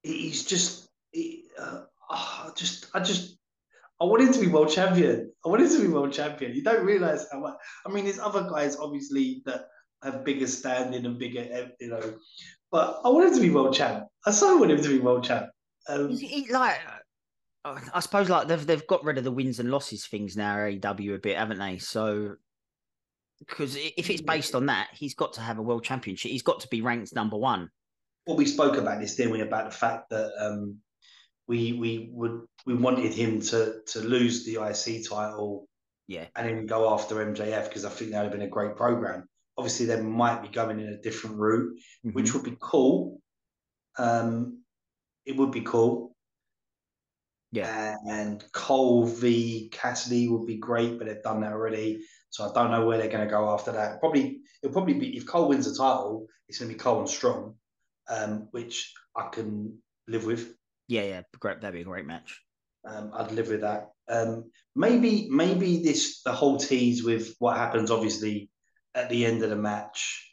he's 0.04 0.46
just, 0.46 0.90
he, 1.12 1.46
uh, 1.58 1.84
oh, 2.10 2.52
just, 2.56 2.88
I 2.94 3.00
just, 3.00 3.38
I 4.00 4.06
want 4.06 4.24
him 4.24 4.34
to 4.34 4.40
be 4.40 4.48
world 4.48 4.72
champion. 4.72 5.32
I 5.46 5.50
want 5.50 5.62
him 5.62 5.70
to 5.70 5.82
be 5.82 5.88
world 5.88 6.12
champion. 6.12 6.56
You 6.56 6.64
don't 6.64 6.86
realize 6.86 7.28
how 7.32 7.40
much. 7.40 7.56
I 7.86 7.90
mean, 7.90 8.06
there's 8.06 8.20
other 8.20 8.50
guys 8.50 8.76
obviously 8.78 9.42
that 9.46 9.68
have 10.04 10.26
bigger 10.26 10.48
standing 10.48 11.06
and 11.06 11.20
bigger, 11.20 11.72
you 11.80 11.90
know. 11.90 12.16
But 12.72 13.02
I 13.06 13.10
want 13.10 13.28
him 13.28 13.36
to 13.36 13.42
be 13.42 13.50
world 13.52 13.76
champ. 13.76 14.06
I 14.26 14.32
so 14.32 14.58
want 14.58 14.72
him 14.72 14.82
to 14.82 14.90
be 14.90 15.00
world 15.00 15.24
champ. 15.24 15.48
Um, 15.88 16.10
he, 16.10 16.48
like 16.52 16.80
I 17.64 18.00
suppose 18.00 18.28
like 18.30 18.48
they've 18.48 18.66
they've 18.66 18.88
got 18.88 19.04
rid 19.04 19.18
of 19.20 19.24
the 19.24 19.32
wins 19.32 19.60
and 19.60 19.70
losses 19.70 20.08
things 20.08 20.36
now 20.36 20.56
AEW 20.56 21.16
a 21.16 21.20
bit, 21.20 21.38
haven't 21.38 21.60
they? 21.60 21.78
So 21.78 22.36
because 23.40 23.76
if 23.76 24.10
it's 24.10 24.22
based 24.22 24.56
on 24.56 24.68
that, 24.68 24.90
he's 24.94 25.14
got 25.14 25.34
to 25.34 25.42
have 25.42 25.58
a 25.58 25.62
world 25.62 25.84
championship. 25.84 26.32
He's 26.32 26.44
got 26.44 26.60
to 26.62 26.68
be 26.68 26.82
ranked 26.82 27.14
number 27.14 27.38
one. 27.38 27.70
Well, 28.26 28.38
we 28.38 28.46
spoke 28.46 28.78
about 28.78 29.00
this, 29.00 29.16
didn't 29.16 29.32
we? 29.32 29.42
About 29.42 29.66
the 29.66 29.76
fact 29.76 30.10
that 30.10 30.32
um, 30.40 30.78
we 31.48 31.74
we 31.74 32.10
would 32.14 32.42
we 32.66 32.76
wanted 32.76 33.14
him 33.14 33.42
to 33.42 33.82
to 33.88 34.00
lose 34.00 34.46
the 34.46 34.56
IC 34.56 35.10
title, 35.10 35.68
yeah, 36.08 36.26
and 36.36 36.48
then 36.48 36.66
go 36.66 36.94
after 36.94 37.16
MJF 37.16 37.68
because 37.68 37.86
I 37.86 37.90
think 37.90 38.12
that 38.12 38.18
would 38.18 38.32
have 38.32 38.32
been 38.32 38.48
a 38.48 38.48
great 38.48 38.76
program. 38.76 39.28
Obviously, 39.58 39.86
they 39.86 40.02
might 40.02 40.42
be 40.42 40.48
going 40.48 40.80
in 40.80 40.88
a 40.88 41.02
different 41.02 41.38
route, 41.38 41.76
mm-hmm. 42.06 42.12
which 42.12 42.34
would 42.34 42.44
be 42.44 42.58
cool. 42.60 43.20
Um, 43.98 44.64
it 45.26 45.36
would 45.36 45.52
be 45.52 45.62
cool. 45.62 46.11
Yeah. 47.52 47.96
And 48.08 48.44
Cole 48.54 49.06
v 49.06 49.70
Cassidy 49.72 50.28
would 50.30 50.46
be 50.46 50.58
great, 50.58 50.98
but 50.98 51.08
they've 51.08 51.22
done 51.22 51.42
that 51.42 51.52
already. 51.52 52.02
So 52.30 52.50
I 52.50 52.54
don't 52.54 52.72
know 52.72 52.86
where 52.86 52.98
they're 52.98 53.10
going 53.10 53.26
to 53.26 53.32
go 53.32 53.50
after 53.50 53.74
that. 53.74 54.00
Probably 54.00 54.40
it'll 54.64 54.74
probably 54.74 54.94
be 54.94 55.18
if 55.18 55.26
Cole 55.26 55.50
wins 55.50 55.66
the 55.66 55.78
title, 55.78 56.28
it's 56.48 56.60
going 56.60 56.70
to 56.70 56.76
be 56.76 56.80
Cole 56.80 57.00
and 57.00 57.10
Strong, 57.10 57.56
um, 58.10 58.48
which 58.52 58.94
I 59.16 59.28
can 59.28 59.80
live 60.08 60.26
with. 60.26 60.54
Yeah, 60.88 61.04
yeah, 61.04 61.22
great. 61.40 61.62
That'd 61.62 61.74
be 61.74 61.82
a 61.82 61.86
great 61.86 62.06
match. 62.06 62.42
Um, 62.86 63.12
I'd 63.14 63.32
live 63.32 63.50
with 63.50 63.62
that. 63.62 63.90
Um, 64.10 64.52
maybe, 64.76 65.28
maybe 65.30 65.84
this 65.84 66.22
the 66.24 66.32
whole 66.32 66.58
tease 66.58 67.04
with 67.04 67.36
what 67.40 67.58
happens, 67.58 67.92
obviously, 67.92 68.50
at 68.96 69.10
the 69.10 69.26
end 69.26 69.44
of 69.44 69.50
the 69.50 69.56
match 69.56 70.28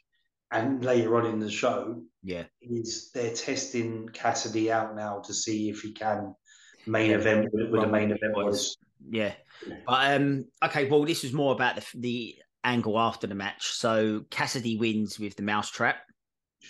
and 0.51 0.83
later 0.83 1.15
on 1.17 1.25
in 1.25 1.39
the 1.39 1.51
show. 1.51 2.01
Yeah, 2.23 2.45
is 2.61 3.11
they're 3.13 3.33
testing 3.33 4.09
Cassidy 4.09 4.71
out 4.71 4.95
now 4.95 5.19
to 5.19 5.33
see 5.33 5.69
if 5.69 5.81
he 5.81 5.93
can 5.93 6.35
main 6.89 7.11
event 7.11 7.49
with 7.53 7.81
the 7.81 7.87
main 7.87 8.11
event 8.11 8.35
was. 8.35 8.77
Yeah, 9.09 9.33
but 9.85 10.13
um, 10.15 10.45
okay. 10.63 10.89
Well, 10.89 11.05
this 11.05 11.23
was 11.23 11.33
more 11.33 11.53
about 11.53 11.75
the 11.75 11.85
the 11.95 12.35
angle 12.63 12.99
after 12.99 13.27
the 13.27 13.35
match. 13.35 13.67
So 13.67 14.25
Cassidy 14.29 14.77
wins 14.77 15.19
with 15.19 15.35
the 15.35 15.43
mousetrap. 15.43 15.97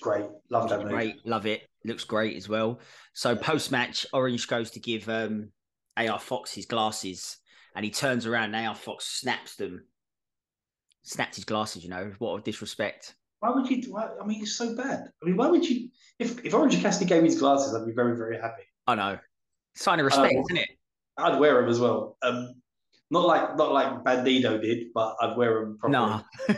Great, 0.01 0.25
love 0.49 0.69
that. 0.69 0.81
Move. 0.81 0.89
Great, 0.89 1.25
love 1.25 1.45
it. 1.45 1.67
Looks 1.85 2.03
great 2.03 2.37
as 2.37 2.47
well. 2.47 2.79
So 3.13 3.35
post 3.35 3.71
match, 3.71 4.05
Orange 4.13 4.47
goes 4.47 4.71
to 4.71 4.79
give 4.79 5.09
um 5.09 5.49
AR 5.97 6.19
Fox 6.19 6.53
his 6.53 6.65
glasses, 6.65 7.37
and 7.75 7.83
he 7.83 7.91
turns 7.91 8.25
around. 8.25 8.53
and 8.53 8.67
AR 8.67 8.75
Fox 8.75 9.05
snaps 9.05 9.55
them, 9.55 9.85
snaps 11.03 11.37
his 11.37 11.45
glasses. 11.45 11.83
You 11.83 11.89
know 11.89 12.11
what 12.19 12.35
a 12.37 12.41
disrespect. 12.41 13.15
Why 13.39 13.51
would 13.51 13.69
you? 13.69 13.81
Why, 13.91 14.09
I 14.21 14.25
mean, 14.25 14.43
it's 14.43 14.55
so 14.55 14.75
bad. 14.75 15.05
I 15.21 15.25
mean, 15.25 15.37
why 15.37 15.47
would 15.47 15.67
you? 15.67 15.89
If 16.19 16.45
if 16.45 16.53
Orange 16.53 16.79
Cassidy 16.81 17.05
gave 17.05 17.23
me 17.23 17.29
his 17.29 17.39
glasses, 17.39 17.73
I'd 17.73 17.87
be 17.87 17.93
very 17.93 18.15
very 18.15 18.37
happy. 18.37 18.63
I 18.85 18.95
know. 18.95 19.19
Sign 19.79 19.99
of 19.99 20.05
respect, 20.05 20.35
um, 20.35 20.41
isn't 20.41 20.57
it? 20.57 20.69
I'd 21.17 21.39
wear 21.39 21.61
them 21.61 21.69
as 21.69 21.79
well. 21.79 22.17
Um, 22.21 22.53
not 23.11 23.25
like 23.25 23.55
not 23.55 23.71
like 23.71 24.03
Bandido 24.03 24.61
did, 24.61 24.87
but 24.93 25.15
I'd 25.21 25.37
wear 25.37 25.61
them 25.61 25.77
properly. 25.77 25.93
No. 25.93 26.23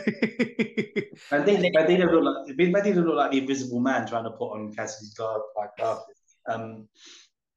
Bandido, 1.30 1.72
Bandido 1.72 2.10
looked 2.10 2.48
like 2.48 2.56
Bandido 2.56 3.04
looked 3.04 3.16
like 3.16 3.30
the 3.30 3.38
Invisible 3.38 3.80
Man 3.80 4.06
trying 4.08 4.24
to 4.24 4.30
put 4.30 4.52
on 4.52 4.74
Cassidy's 4.74 5.14
glass, 5.14 5.38
like 5.56 5.70
glasses. 5.78 6.04
Um, 6.46 6.88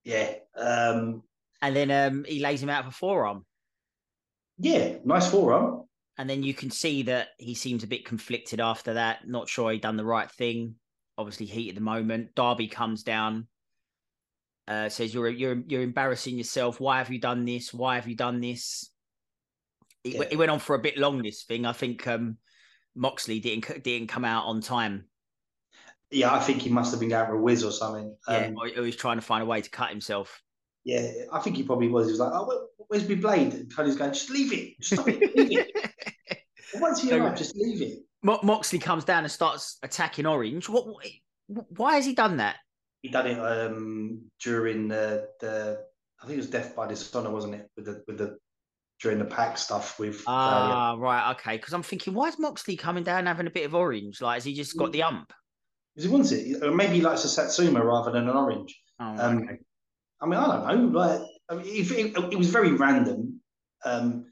yeah. 0.03 0.35
Um, 0.55 1.23
and 1.61 1.75
then 1.75 1.89
um, 1.89 2.25
he 2.27 2.39
lays 2.39 2.61
him 2.61 2.69
out 2.69 2.85
for 2.85 2.91
forearm. 2.91 3.43
Yeah, 4.59 4.97
nice 5.03 5.29
forearm. 5.29 5.85
And 6.17 6.29
then 6.29 6.43
you 6.43 6.53
can 6.53 6.69
see 6.69 7.03
that 7.03 7.29
he 7.39 7.55
seems 7.55 7.83
a 7.83 7.87
bit 7.87 8.05
conflicted 8.05 8.61
after 8.61 8.93
that. 8.93 9.27
Not 9.27 9.49
sure 9.49 9.71
he 9.71 9.79
done 9.79 9.97
the 9.97 10.05
right 10.05 10.31
thing. 10.31 10.75
Obviously, 11.17 11.47
heat 11.47 11.69
at 11.69 11.75
the 11.75 11.81
moment. 11.81 12.35
Darby 12.35 12.67
comes 12.67 13.03
down, 13.03 13.47
uh, 14.67 14.89
says 14.89 15.13
you're 15.13 15.29
you're 15.29 15.61
you're 15.67 15.81
embarrassing 15.81 16.37
yourself. 16.37 16.79
Why 16.79 16.97
have 16.97 17.11
you 17.11 17.19
done 17.19 17.45
this? 17.45 17.73
Why 17.73 17.95
have 17.95 18.07
you 18.07 18.15
done 18.15 18.41
this? 18.41 18.89
It, 20.03 20.15
yeah. 20.15 20.23
it 20.31 20.37
went 20.37 20.51
on 20.51 20.59
for 20.59 20.75
a 20.75 20.79
bit 20.79 20.97
long. 20.97 21.21
This 21.21 21.43
thing, 21.43 21.65
I 21.65 21.71
think 21.71 22.07
um, 22.07 22.37
Moxley 22.95 23.39
didn't 23.39 23.83
didn't 23.83 24.07
come 24.07 24.25
out 24.25 24.45
on 24.45 24.61
time. 24.61 25.05
Yeah, 26.11 26.33
I 26.33 26.39
think 26.39 26.61
he 26.61 26.69
must 26.69 26.91
have 26.91 26.99
been 26.99 27.09
going 27.09 27.25
for 27.25 27.35
a 27.35 27.41
whiz 27.41 27.63
or 27.63 27.71
something. 27.71 28.15
Um, 28.27 28.35
yeah, 28.35 28.51
or 28.57 28.67
he 28.67 28.79
was 28.79 28.95
trying 28.95 29.17
to 29.17 29.21
find 29.21 29.43
a 29.43 29.45
way 29.45 29.61
to 29.61 29.69
cut 29.69 29.89
himself. 29.89 30.41
Yeah, 30.83 31.11
I 31.31 31.39
think 31.39 31.57
he 31.57 31.63
probably 31.63 31.89
was. 31.89 32.07
He 32.07 32.11
was 32.11 32.19
like, 32.19 32.31
"Oh, 32.33 32.67
where's 32.87 33.07
my 33.09 33.15
blade?" 33.15 33.53
And 33.53 33.71
Tony's 33.75 33.95
going, 33.95 34.13
"Just 34.13 34.29
leave 34.29 34.53
it, 34.53 34.83
stop 34.83 35.07
it, 35.07 35.35
leave 35.35 35.59
it." 35.59 36.41
Once 36.75 37.03
you 37.03 37.15
arrive, 37.15 37.37
just 37.37 37.55
leave 37.55 37.81
it. 37.81 37.99
Moxley 38.43 38.79
comes 38.79 39.03
down 39.03 39.23
and 39.23 39.31
starts 39.31 39.77
attacking 39.83 40.25
Orange. 40.25 40.69
What? 40.69 40.87
Why 41.47 41.95
has 41.95 42.05
he 42.05 42.13
done 42.13 42.37
that? 42.37 42.57
He 43.05 43.11
done 43.11 43.27
it 43.27 43.37
um, 43.39 44.19
during 44.41 44.87
the 44.87 45.27
the. 45.39 45.77
I 46.19 46.25
think 46.25 46.33
it 46.33 46.41
was 46.41 46.49
Death 46.49 46.75
by 46.75 46.87
Dishonor, 46.87 47.29
wasn't 47.29 47.53
it? 47.53 47.69
With 47.75 47.85
the 47.85 48.03
with 48.07 48.17
the 48.17 48.39
during 48.99 49.19
the 49.19 49.25
pack 49.25 49.59
stuff 49.59 49.99
with. 49.99 50.23
Ah, 50.25 50.93
uh, 50.93 50.95
right, 50.97 51.31
okay. 51.33 51.57
Because 51.57 51.75
I'm 51.75 51.83
thinking, 51.83 52.15
why 52.15 52.29
is 52.29 52.39
Moxley 52.39 52.75
coming 52.75 53.03
down 53.03 53.27
having 53.27 53.45
a 53.45 53.51
bit 53.51 53.67
of 53.67 53.75
orange? 53.75 54.21
Like, 54.21 54.37
has 54.37 54.43
he 54.43 54.55
just 54.55 54.75
got 54.75 54.91
the 54.91 55.03
ump? 55.03 55.31
Because 55.93 56.09
he 56.09 56.11
wants 56.11 56.31
it. 56.31 56.63
Or 56.63 56.71
maybe 56.71 56.95
he 56.95 57.01
likes 57.01 57.23
a 57.25 57.29
Satsuma 57.29 57.85
rather 57.85 58.11
than 58.11 58.27
an 58.27 58.35
orange. 58.35 58.75
Oh, 58.99 59.05
um, 59.05 59.43
okay. 59.43 59.57
I 60.19 60.25
mean, 60.25 60.39
I 60.39 60.71
don't 60.71 60.91
know. 60.91 60.99
Like, 60.99 61.21
I 61.51 61.55
mean, 61.55 61.65
it, 61.67 61.91
it, 61.91 62.33
it 62.33 62.37
was 62.39 62.49
very 62.49 62.71
random. 62.71 63.39
Um, 63.85 64.25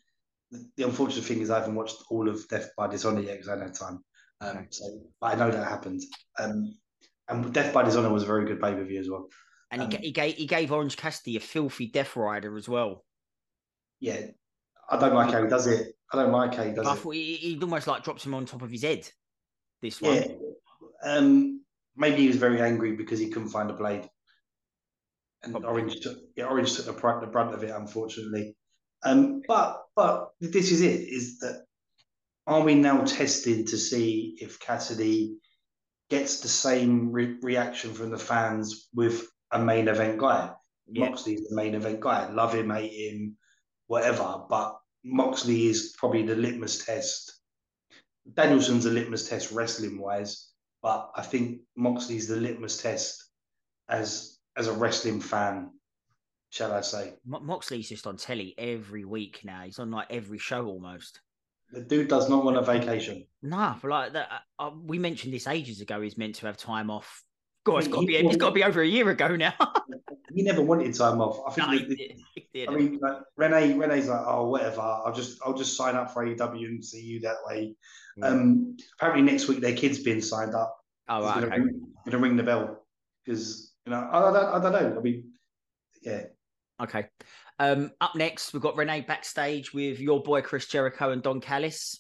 the, 0.50 0.68
the, 0.77 0.84
unfortunate 0.86 1.25
thing 1.25 1.42
is, 1.42 1.51
I 1.51 1.60
haven't 1.60 1.75
watched 1.75 1.98
all 2.10 2.27
of 2.27 2.48
Death 2.48 2.72
by 2.75 2.88
Dishonor 2.88 3.22
yet 3.22 3.34
because 3.34 3.50
I 3.50 3.56
don't 3.56 3.68
have 3.68 3.77
time. 3.77 4.03
Um, 4.42 4.65
so, 4.72 4.86
but 5.22 5.36
I 5.36 5.36
know 5.36 5.51
that 5.51 5.68
happened. 5.68 6.01
Um, 6.39 6.75
and 7.27 7.53
Death 7.53 7.74
by 7.74 7.84
Dishonor 7.84 8.12
was 8.12 8.24
a 8.24 8.27
very 8.27 8.46
good 8.46 8.62
pay 8.62 8.74
per 8.74 8.84
view 8.84 9.00
as 9.00 9.10
well. 9.10 9.30
And 9.72 9.82
he, 9.82 9.98
um, 9.98 10.03
he, 10.03 10.12
gave 10.12 10.36
he 10.36 10.46
gave 10.46 10.72
Orange 10.72 10.98
Cassidy 10.98 11.38
a 11.38 11.39
filthy 11.39 11.88
Death 11.88 12.15
Rider 12.15 12.58
as 12.58 12.70
well. 12.70 13.03
Yeah, 14.00 14.22
I 14.89 15.00
don't 15.00 15.13
like 15.13 15.32
how 15.32 15.44
he 15.44 15.50
does 15.50 15.68
it. 15.68 15.96
I 16.12 16.18
don't 16.18 16.32
like 16.32 16.53
how 16.53 16.63
he 16.63 16.74
does 16.74 16.86
I 16.86 16.96
it. 16.96 17.13
He, 17.13 17.36
he 17.36 17.60
almost 17.62 17.88
like 17.88 18.03
drops 18.03 18.25
him 18.25 18.34
on 18.34 18.46
top 18.46 18.62
of 18.62 18.70
his 18.70 18.84
head. 18.84 19.10
This 19.82 20.01
one. 20.01 20.15
Yeah. 20.15 20.27
Um, 21.03 21.62
maybe 21.96 22.18
he 22.18 22.27
was 22.27 22.38
very 22.38 22.62
angry 22.62 22.96
because 22.96 23.20
he 23.20 23.30
couldn't 23.30 23.50
find 23.50 23.70
a 23.70 23.74
blade. 23.74 24.10
And 25.44 25.53
Probably. 25.53 25.70
Orange 25.70 26.00
took 26.01 26.18
yeah, 26.36 26.46
Orange 26.46 26.75
took 26.75 26.86
the 26.86 26.94
brunt, 26.94 27.22
the 27.22 27.27
brunt 27.27 27.53
of 27.53 27.63
it, 27.63 27.72
unfortunately. 27.72 28.56
Um, 29.03 29.42
but 29.48 29.82
but 29.96 30.30
this 30.39 30.72
is 30.72 30.82
it: 30.82 31.01
is 31.01 31.39
that 31.39 31.65
are 32.48 32.62
we 32.62 32.75
now 32.75 33.03
testing 33.03 33.65
to 33.68 33.77
see 33.77 34.38
if 34.39 34.60
Cassidy 34.60 35.38
gets 36.10 36.41
the 36.41 36.48
same 36.48 37.12
re- 37.12 37.38
reaction 37.41 37.93
from 37.93 38.10
the 38.12 38.17
fans 38.17 38.89
with 38.93 39.27
a 39.51 39.60
main 39.60 39.88
event 39.88 40.19
guy? 40.19 40.51
Yeah. 40.88 41.10
Moxley's 41.10 41.48
the 41.48 41.55
main 41.55 41.75
event 41.75 42.00
guy. 42.00 42.29
Love 42.29 42.53
him, 42.53 42.69
hate 42.69 42.91
him, 42.91 43.38
whatever. 43.88 44.43
But 44.50 44.75
Moxley 45.03 45.67
is 45.67 45.95
probably 45.98 46.24
the 46.24 46.36
litmus 46.36 46.86
test. 46.86 47.39
Danielson's 48.33 48.86
a 48.86 48.89
litmus 48.89 49.27
test 49.27 49.51
wrestling 49.51 50.00
wise, 50.00 50.51
but 50.81 51.12
I 51.15 51.22
think 51.22 51.62
Moxley's 51.75 52.27
the 52.27 52.38
litmus 52.38 52.81
test 52.81 53.24
as 53.89 54.39
as 54.55 54.67
a 54.67 54.74
wrestling 54.74 55.19
fan, 55.19 55.72
shall 56.50 56.74
I 56.74 56.81
say? 56.81 57.15
Moxley's 57.25 57.89
just 57.89 58.07
on 58.07 58.17
telly 58.17 58.53
every 58.57 59.03
week 59.03 59.41
now. 59.43 59.63
He's 59.63 59.79
on 59.79 59.91
like 59.91 60.07
every 60.10 60.38
show 60.38 60.67
almost. 60.67 61.19
The 61.74 61.82
dude 61.82 62.08
does 62.08 62.30
not 62.30 62.46
want 62.46 62.56
a 62.56 62.62
vacation. 62.62 63.25
No, 63.42 63.75
but 63.82 63.89
like 63.89 64.13
that, 64.13 64.30
uh, 64.60 64.63
uh, 64.63 64.72
we 64.86 65.00
mentioned 65.00 65.34
this 65.34 65.48
ages 65.48 65.82
ago. 65.82 66.01
He's 66.01 66.20
meant 66.20 66.36
to 66.36 66.46
have 66.46 66.56
time 66.56 66.92
off. 66.92 67.24
God, 67.65 67.77
it's 67.80 67.88
got 67.88 68.01
to 68.01 68.06
be. 68.06 68.15
It's 68.15 68.38
got 68.38 68.50
to 68.50 68.53
be 68.53 68.63
over 68.63 68.82
a 68.82 68.88
year 68.88 69.10
ago 69.10 69.36
now. 69.36 69.56
he 70.36 70.44
never 70.44 70.62
wanted 70.62 70.94
time 70.94 71.20
off. 71.20 71.39
I 71.48 71.51
think. 71.51 71.68
No, 71.68 71.77
he 71.77 71.96
did. 71.96 72.20
He 72.36 72.48
did. 72.53 72.70
I 72.70 72.74
mean, 72.74 73.00
like, 73.01 73.18
Renee. 73.38 73.74
Renee's 73.74 74.08
like, 74.08 74.22
oh, 74.24 74.50
whatever. 74.50 74.82
I'll 74.82 75.13
just, 75.13 75.39
I'll 75.44 75.56
just 75.56 75.75
sign 75.75 75.96
up 75.96 76.13
for 76.13 76.24
AEW 76.24 76.65
and 76.65 76.86
see 76.86 77.01
you 77.01 77.20
that 77.22 77.38
way. 77.48 77.75
Yeah. 78.18 78.27
Um, 78.27 78.77
apparently 79.00 79.24
next 79.24 79.48
week 79.48 79.60
their 79.60 79.75
kid's 79.75 80.00
being 80.00 80.22
signed 80.22 80.53
up. 80.53 80.77
Oh, 81.10 81.24
right, 81.24 81.34
gonna, 81.34 81.48
okay. 81.48 81.60
ring, 81.60 81.88
gonna 82.06 82.18
ring 82.20 82.38
the 82.38 82.44
bell 82.44 82.86
because 83.25 83.74
you 83.86 83.92
know 83.92 84.00
I, 84.00 84.30
I, 84.30 84.34
don't, 84.34 84.46
I 84.46 84.60
don't 84.62 84.72
know. 84.72 85.00
I 85.00 85.01
mean, 85.01 85.32
yeah. 86.03 86.24
Okay. 86.82 87.08
Um, 87.60 87.91
up 88.01 88.15
next, 88.15 88.53
we've 88.53 88.62
got 88.62 88.75
Renee 88.75 89.01
backstage 89.01 89.74
with 89.74 90.00
your 90.00 90.22
boy 90.22 90.41
Chris 90.41 90.67
Jericho 90.67 91.12
and 91.12 91.22
Don 91.22 91.39
Callis. 91.39 92.00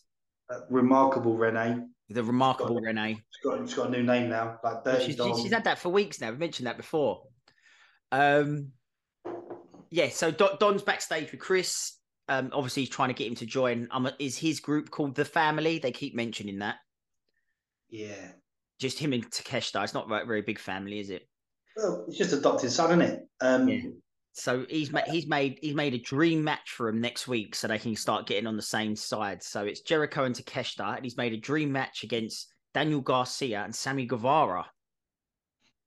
Uh, 0.49 0.59
remarkable 0.69 1.37
Renee. 1.37 1.77
The 2.09 2.23
remarkable 2.23 2.75
she's 2.75 2.81
got, 2.81 2.87
Renee. 2.87 3.13
She's 3.13 3.51
got, 3.51 3.67
she's 3.67 3.75
got 3.75 3.87
a 3.87 3.91
new 3.91 4.03
name 4.03 4.29
now. 4.29 4.59
Like 4.63 5.01
she's, 5.01 5.15
she's, 5.15 5.51
had 5.51 5.63
that 5.63 5.79
for 5.79 5.89
weeks 5.89 6.19
now. 6.21 6.31
We 6.31 6.37
mentioned 6.37 6.67
that 6.67 6.77
before. 6.77 7.23
Um, 8.11 8.71
yeah. 9.89 10.09
So 10.09 10.31
Don, 10.31 10.57
Don's 10.59 10.81
backstage 10.81 11.31
with 11.31 11.39
Chris. 11.39 11.93
Um, 12.29 12.51
obviously, 12.53 12.83
he's 12.83 12.89
trying 12.89 13.09
to 13.09 13.15
get 13.15 13.27
him 13.27 13.35
to 13.35 13.45
join. 13.45 13.87
Um, 13.91 14.09
is 14.19 14.37
his 14.37 14.59
group 14.59 14.89
called 14.89 15.15
the 15.15 15.25
Family? 15.25 15.79
They 15.79 15.91
keep 15.91 16.15
mentioning 16.15 16.59
that. 16.59 16.75
Yeah. 17.89 18.31
Just 18.79 18.99
him 18.99 19.13
and 19.13 19.29
Takeshita. 19.29 19.83
It's 19.83 19.93
not 19.93 20.11
a 20.11 20.25
very 20.25 20.41
big 20.41 20.59
family, 20.59 20.99
is 20.99 21.09
it? 21.09 21.27
Well, 21.75 22.05
it's 22.07 22.17
just 22.17 22.33
adopted 22.33 22.71
son, 22.71 23.01
isn't 23.01 23.13
it? 23.13 23.27
Um, 23.41 23.67
yeah. 23.67 23.81
So 24.35 24.65
he's 24.67 24.91
made 24.91 25.05
he's 25.05 25.27
made 25.27 25.59
he's 25.61 25.75
made 25.75 25.93
a 25.93 25.99
dream 25.99 26.43
match 26.43 26.71
for 26.71 26.89
him 26.89 26.99
next 26.99 27.27
week, 27.27 27.53
so 27.55 27.67
they 27.67 27.77
can 27.77 27.95
start 27.95 28.25
getting 28.25 28.47
on 28.47 28.55
the 28.55 28.63
same 28.63 28.95
side. 28.95 29.43
So 29.43 29.63
it's 29.63 29.81
Jericho 29.81 30.23
and 30.23 30.35
Takeshita, 30.35 30.95
and 30.95 31.05
he's 31.05 31.17
made 31.17 31.33
a 31.33 31.37
dream 31.37 31.71
match 31.71 32.03
against 32.03 32.51
Daniel 32.73 33.01
Garcia 33.01 33.63
and 33.63 33.73
Sammy 33.73 34.07
Guevara. 34.07 34.65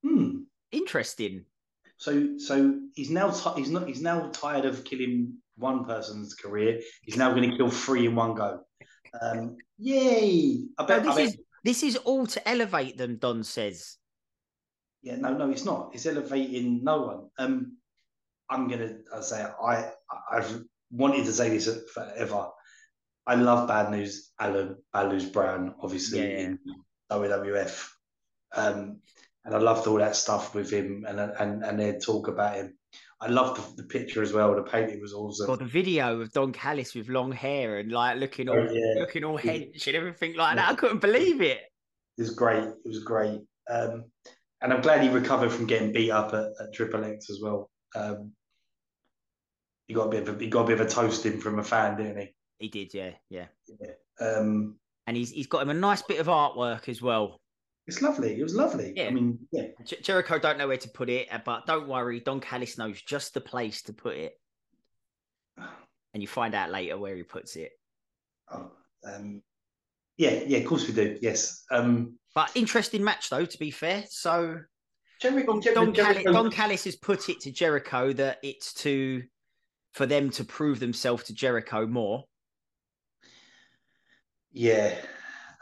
Hmm. 0.05 0.43
Interesting. 0.71 1.45
So 1.97 2.39
so 2.39 2.79
he's 2.95 3.11
now 3.11 3.31
t- 3.31 3.61
he's 3.61 3.71
not 3.71 3.89
he's 3.89 4.01
now 4.01 4.31
tired 4.33 4.65
of 4.65 4.85
killing 4.85 5.35
one 5.57 5.85
person's 5.85 6.35
career. 6.35 6.81
He's 7.03 7.17
now 7.17 7.33
going 7.33 7.51
to 7.51 7.57
kill 7.57 7.71
three 7.71 8.07
in 8.07 8.15
one 8.15 8.35
go. 8.35 8.61
Um, 9.21 9.57
yay! 9.79 10.67
I 10.79 10.85
bet, 10.85 11.05
no, 11.05 11.09
this 11.09 11.15
I 11.15 11.17
bet... 11.17 11.27
is 11.27 11.39
this 11.65 11.83
is 11.83 11.97
all 11.97 12.27
to 12.29 12.49
elevate 12.49 12.97
them. 12.97 13.17
Don 13.17 13.43
says. 13.43 13.97
Yeah, 15.03 15.17
no, 15.17 15.37
no, 15.37 15.51
it's 15.51 15.65
not. 15.65 15.91
It's 15.95 16.07
elevating 16.07 16.85
no 16.85 17.03
one. 17.03 17.31
Um, 17.39 17.77
I'm 18.51 18.69
gonna 18.69 18.99
I 19.15 19.21
say 19.21 19.45
I 19.63 19.91
I've 20.31 20.63
wanted 20.91 21.25
to 21.25 21.33
say 21.33 21.51
this 21.51 21.69
forever. 21.93 22.49
I 23.27 23.35
love 23.35 23.67
Bad 23.67 23.91
News 23.91 24.31
Allen, 24.39 24.77
Bad 24.93 25.11
News 25.11 25.25
Brown, 25.27 25.75
obviously 25.83 26.21
yeah, 26.21 26.29
yeah. 26.29 26.39
in 26.39 26.59
WWF, 27.11 27.89
um, 28.55 29.01
and 29.45 29.55
I 29.55 29.59
loved 29.59 29.87
all 29.89 29.99
that 29.99 30.15
stuff 30.15 30.55
with 30.55 30.71
him 30.71 31.05
and 31.09 31.19
and 31.19 31.65
and 31.65 31.81
their 31.81 31.99
talk 31.99 32.29
about 32.29 32.57
him. 32.57 32.77
I 33.21 33.29
loved 33.29 33.77
the, 33.77 33.83
the, 33.83 33.89
picture 33.89 34.23
as 34.23 34.35
well. 34.35 34.55
The 34.55 34.63
painting 34.63 35.01
was 35.01 35.15
awesome. 35.15 35.47
Got 35.47 35.61
the 35.61 35.65
video 35.65 36.21
of 36.21 36.33
Don 36.33 36.53
Callis 36.53 36.95
with 36.95 37.09
long 37.09 37.33
hair 37.33 37.79
and 37.79 37.91
like 37.91 38.19
looking 38.19 38.49
all 38.49 38.59
oh, 38.59 38.71
yeah. 38.71 39.01
looking 39.01 39.25
all 39.25 39.39
hench 39.39 39.87
and 39.87 39.97
everything 39.97 40.35
like 40.35 40.57
that. 40.57 40.71
I 40.71 40.75
couldn't 40.75 41.01
believe 41.01 41.41
it. 41.41 41.61
It 42.19 42.23
was 42.23 42.35
great. 42.35 42.65
It 42.65 42.87
was 42.89 43.03
great. 43.03 43.41
Um, 43.71 44.05
and 44.61 44.73
I'm 44.73 44.83
glad 44.83 45.03
he 45.03 45.09
recovered 45.09 45.51
from 45.51 45.67
getting 45.67 45.93
beat 45.93 46.11
up 46.11 46.35
at, 46.35 46.53
at 46.61 46.75
Triple 46.75 47.05
X 47.05 47.31
as 47.31 47.41
well. 47.43 47.71
Um, 47.97 48.33
he 49.89 49.95
got 49.95 50.07
a 50.07 50.11
bit 50.11 50.29
of 50.29 50.37
a, 50.37 50.39
he 50.39 50.49
got 50.49 50.63
a 50.63 50.67
bit 50.67 50.81
of 50.81 50.87
a 50.87 50.91
toasting 50.91 51.41
from 51.41 51.59
a 51.59 51.65
fan, 51.65 51.97
didn't 51.97 52.19
he? 52.19 52.35
He 52.59 52.69
did, 52.69 52.93
yeah, 52.95 53.13
yeah. 53.31 53.47
yeah. 53.81 54.27
Um, 54.27 54.77
and 55.07 55.17
he's 55.17 55.31
he's 55.31 55.47
got 55.47 55.63
him 55.63 55.71
a 55.71 55.75
nice 55.75 56.03
bit 56.03 56.21
of 56.21 56.27
artwork 56.27 56.89
as 56.89 57.01
well. 57.01 57.41
It's 57.87 58.03
lovely. 58.03 58.39
It 58.39 58.43
was 58.43 58.55
lovely. 58.55 58.93
Yeah. 58.97 59.05
I 59.07 59.11
mean, 59.11 59.39
yeah. 59.53 59.69
Jericho 60.03 60.41
don't 60.41 60.59
know 60.59 60.67
where 60.67 60.77
to 60.77 60.89
put 60.89 61.09
it, 61.09 61.29
but 61.45 61.67
don't 61.67 61.87
worry, 61.87 62.19
Don 62.19 62.41
Callis 62.41 62.77
knows 62.77 63.01
just 63.01 63.33
the 63.33 63.41
place 63.41 63.83
to 63.83 63.93
put 63.93 64.17
it. 64.17 64.33
And 66.15 66.23
you 66.23 66.29
find 66.29 66.55
out 66.55 66.71
later 66.71 66.97
where 66.97 67.15
he 67.15 67.25
puts 67.25 67.57
it. 67.57 67.73
Oh, 68.51 68.71
um, 69.05 69.43
yeah, 70.17 70.45
yeah, 70.47 70.59
of 70.59 70.65
course 70.65 70.89
we 70.89 70.95
do. 70.95 71.19
Yes. 71.21 71.65
Um, 71.71 72.19
but 72.35 72.51
interesting 72.55 73.05
match 73.05 73.29
though, 73.29 73.45
to 73.45 73.59
be 73.59 73.71
fair. 73.71 74.03
So 74.09 74.61
Jericho, 75.21 75.61
Don, 75.61 75.75
Don, 75.75 75.93
Callis, 75.93 76.25
Don 76.25 76.51
Callis 76.51 76.85
has 76.85 76.97
put 76.97 77.29
it 77.29 77.41
to 77.41 77.51
Jericho 77.51 78.13
that 78.13 78.39
it's 78.43 78.75
to 78.75 79.23
for 79.93 80.07
them 80.07 80.31
to 80.31 80.45
prove 80.45 80.79
themselves 80.79 81.25
to 81.25 81.35
Jericho 81.35 81.87
more. 81.87 82.25
Yeah. 84.53 84.95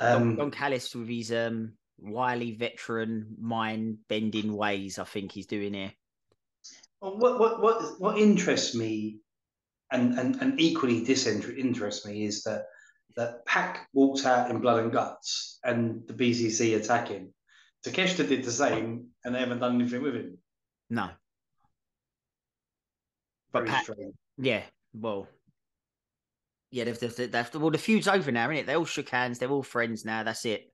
Um, 0.00 0.36
Don, 0.36 0.36
Don 0.36 0.50
Callis 0.50 0.94
with 0.94 1.08
his 1.08 1.32
um, 1.32 1.74
wily 1.98 2.52
veteran 2.52 3.36
mind 3.40 3.98
bending 4.08 4.56
ways, 4.56 4.98
I 4.98 5.04
think 5.04 5.32
he's 5.32 5.46
doing 5.46 5.74
here. 5.74 5.92
Well, 7.00 7.18
what 7.18 7.38
what 7.38 7.62
what 7.62 8.00
what 8.00 8.18
interests 8.18 8.74
me, 8.74 9.18
and 9.92 10.18
and 10.18 10.36
and 10.40 10.60
equally 10.60 11.04
disinterests 11.04 12.06
me 12.06 12.24
is 12.24 12.42
that 12.44 12.64
that 13.16 13.46
Pac 13.46 13.88
walks 13.92 14.26
out 14.26 14.50
in 14.50 14.60
blood 14.60 14.82
and 14.82 14.92
guts, 14.92 15.58
and 15.62 16.02
the 16.08 16.14
BCC 16.14 16.76
attacking. 16.76 17.32
Takeshita 17.84 18.28
did 18.28 18.44
the 18.44 18.50
same, 18.50 19.08
and 19.24 19.34
they 19.34 19.40
haven't 19.40 19.58
done 19.58 19.80
anything 19.80 20.02
with 20.02 20.14
him. 20.14 20.38
No. 20.90 21.10
But 23.52 23.66
Pac, 23.66 23.86
yeah, 24.38 24.62
well, 24.92 25.28
yeah, 26.70 26.84
they've, 26.84 26.98
they've, 26.98 27.30
they've, 27.30 27.54
well, 27.54 27.70
the 27.70 27.78
feud's 27.78 28.08
over 28.08 28.32
now, 28.32 28.50
isn't 28.50 28.56
it? 28.56 28.66
They 28.66 28.74
all 28.74 28.84
shook 28.84 29.08
hands. 29.10 29.38
They're 29.38 29.50
all 29.50 29.62
friends 29.62 30.04
now. 30.04 30.24
That's 30.24 30.44
it. 30.44 30.72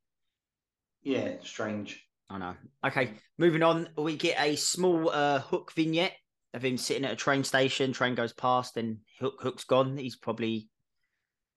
Yeah, 1.03 1.35
strange. 1.43 2.03
I 2.31 2.39
know. 2.39 2.55
Okay, 2.87 3.15
moving 3.39 3.63
on. 3.63 3.89
We 3.99 4.17
get 4.17 4.41
a 4.41 4.57
small 4.57 5.11
uh, 5.11 5.41
Hook 5.41 5.73
vignette 5.75 6.15
of 6.55 6.65
him 6.65 6.79
sitting 6.79 7.05
at 7.05 7.13
a 7.13 7.17
train 7.17 7.45
station. 7.45 7.93
Train 7.93 8.15
goes 8.15 8.33
past, 8.33 8.77
and 8.77 8.99
Hook 9.19 9.41
Hook's 9.41 9.65
gone. 9.65 9.99
He's 9.99 10.17
probably 10.17 10.69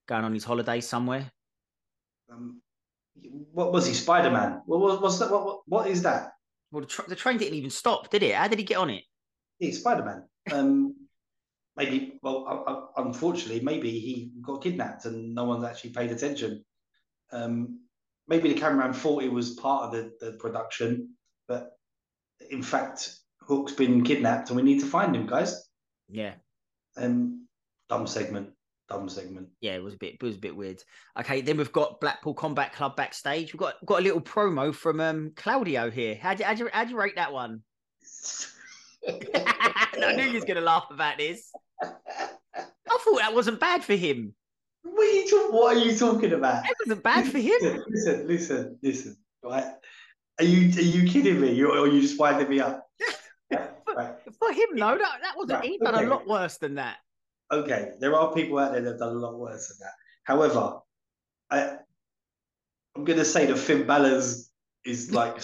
going 0.07 0.25
on 0.25 0.33
his 0.33 0.43
holiday 0.43 0.81
somewhere. 0.81 1.31
Um, 2.29 2.62
what 3.51 3.71
was 3.71 3.85
he? 3.85 3.93
Spider 3.93 4.31
Man. 4.31 4.61
What 4.65 4.79
was 4.79 4.99
what's 4.99 5.19
that? 5.19 5.31
What, 5.31 5.45
what 5.45 5.61
what 5.65 5.87
is 5.87 6.01
that? 6.03 6.31
Well, 6.71 6.81
the, 6.81 6.87
tra- 6.87 7.07
the 7.07 7.15
train 7.15 7.37
didn't 7.37 7.53
even 7.53 7.69
stop, 7.69 8.09
did 8.09 8.23
it? 8.23 8.35
How 8.35 8.47
did 8.47 8.57
he 8.57 8.65
get 8.65 8.77
on 8.77 8.89
it? 8.89 9.03
Yeah, 9.59 9.71
Spider 9.71 10.03
Man. 10.03 10.23
Um, 10.51 10.95
maybe, 11.77 12.19
well, 12.21 12.91
unfortunately, 12.97 13.61
maybe 13.63 13.91
he 13.91 14.31
got 14.41 14.63
kidnapped 14.63 15.05
and 15.05 15.35
no 15.35 15.43
one's 15.43 15.63
actually 15.63 15.91
paid 15.91 16.11
attention. 16.11 16.65
Um, 17.31 17.81
maybe 18.27 18.51
the 18.51 18.59
cameraman 18.59 18.93
thought 18.93 19.23
it 19.23 19.31
was 19.31 19.51
part 19.51 19.83
of 19.83 19.91
the, 19.91 20.11
the 20.19 20.37
production, 20.37 21.15
but 21.47 21.71
in 22.49 22.63
fact, 22.63 23.15
Hook's 23.41 23.73
been 23.73 24.03
kidnapped 24.03 24.49
and 24.49 24.57
we 24.57 24.63
need 24.63 24.79
to 24.79 24.85
find 24.85 25.15
him, 25.15 25.27
guys. 25.27 25.67
Yeah. 26.09 26.33
Um, 26.97 27.47
dumb 27.89 28.07
segment. 28.07 28.49
Dumb 28.93 29.09
segment. 29.09 29.49
Yeah, 29.59 29.73
it 29.73 29.83
was 29.83 29.95
a 29.95 29.97
bit. 29.97 30.15
It 30.15 30.23
was 30.23 30.35
a 30.35 30.39
bit 30.39 30.55
weird. 30.55 30.83
Okay, 31.19 31.41
then 31.41 31.57
we've 31.57 31.71
got 31.71 31.99
Blackpool 31.99 32.35
Combat 32.35 32.73
Club 32.73 32.95
backstage. 32.95 33.51
We've 33.51 33.59
got 33.59 33.83
got 33.85 34.01
a 34.01 34.03
little 34.03 34.21
promo 34.21 34.73
from 34.73 34.99
um 34.99 35.31
Claudio 35.35 35.89
here. 35.89 36.15
How'd 36.21 36.39
you 36.39 36.45
how'd 36.45 36.59
you, 36.59 36.69
how'd 36.71 36.89
you 36.91 36.97
rate 36.97 37.15
that 37.15 37.33
one? 37.33 37.63
I 39.07 40.13
knew 40.15 40.27
he 40.29 40.35
was 40.35 40.45
gonna 40.45 40.61
laugh 40.61 40.85
about 40.91 41.17
this. 41.17 41.51
I 41.81 42.99
thought 43.03 43.17
that 43.17 43.33
wasn't 43.33 43.59
bad 43.59 43.83
for 43.83 43.95
him. 43.95 44.35
What 44.83 45.07
are 45.07 45.11
you, 45.11 45.29
talk- 45.29 45.53
what 45.53 45.75
are 45.75 45.79
you 45.79 45.97
talking 45.97 46.33
about? 46.33 46.63
That 46.63 46.75
wasn't 46.85 47.03
bad 47.03 47.27
for 47.27 47.39
him. 47.39 47.57
Listen, 47.61 47.83
listen, 47.89 48.27
listen, 48.27 48.79
listen. 48.83 49.17
Right? 49.43 49.65
Are 50.39 50.45
you 50.45 50.69
are 50.77 50.81
you 50.81 51.09
kidding 51.09 51.41
me? 51.41 51.53
You, 51.53 51.71
or 51.71 51.79
are 51.79 51.87
you 51.87 52.01
just 52.01 52.19
winding 52.19 52.49
me 52.49 52.59
up? 52.59 52.87
right. 53.51 54.13
For 54.39 54.51
him, 54.51 54.69
no, 54.73 54.97
that, 54.97 55.19
that 55.21 55.33
wasn't. 55.35 55.61
Right. 55.61 55.69
He 55.69 55.77
done 55.79 55.95
okay. 55.95 56.05
a 56.05 56.09
lot 56.09 56.27
worse 56.27 56.57
than 56.57 56.75
that. 56.75 56.97
Okay, 57.53 57.91
there 57.99 58.15
are 58.15 58.33
people 58.33 58.57
out 58.59 58.71
there 58.73 58.81
that 58.81 58.89
have 58.89 58.99
done 58.99 59.15
a 59.15 59.19
lot 59.19 59.37
worse 59.37 59.67
than 59.67 59.77
that. 59.81 59.93
However, 60.23 60.79
I 61.51 61.77
I'm 62.95 63.03
gonna 63.05 63.25
say 63.25 63.45
that 63.45 63.57
Finn 63.57 63.85
Balor's 63.85 64.49
is 64.85 65.11
like 65.11 65.37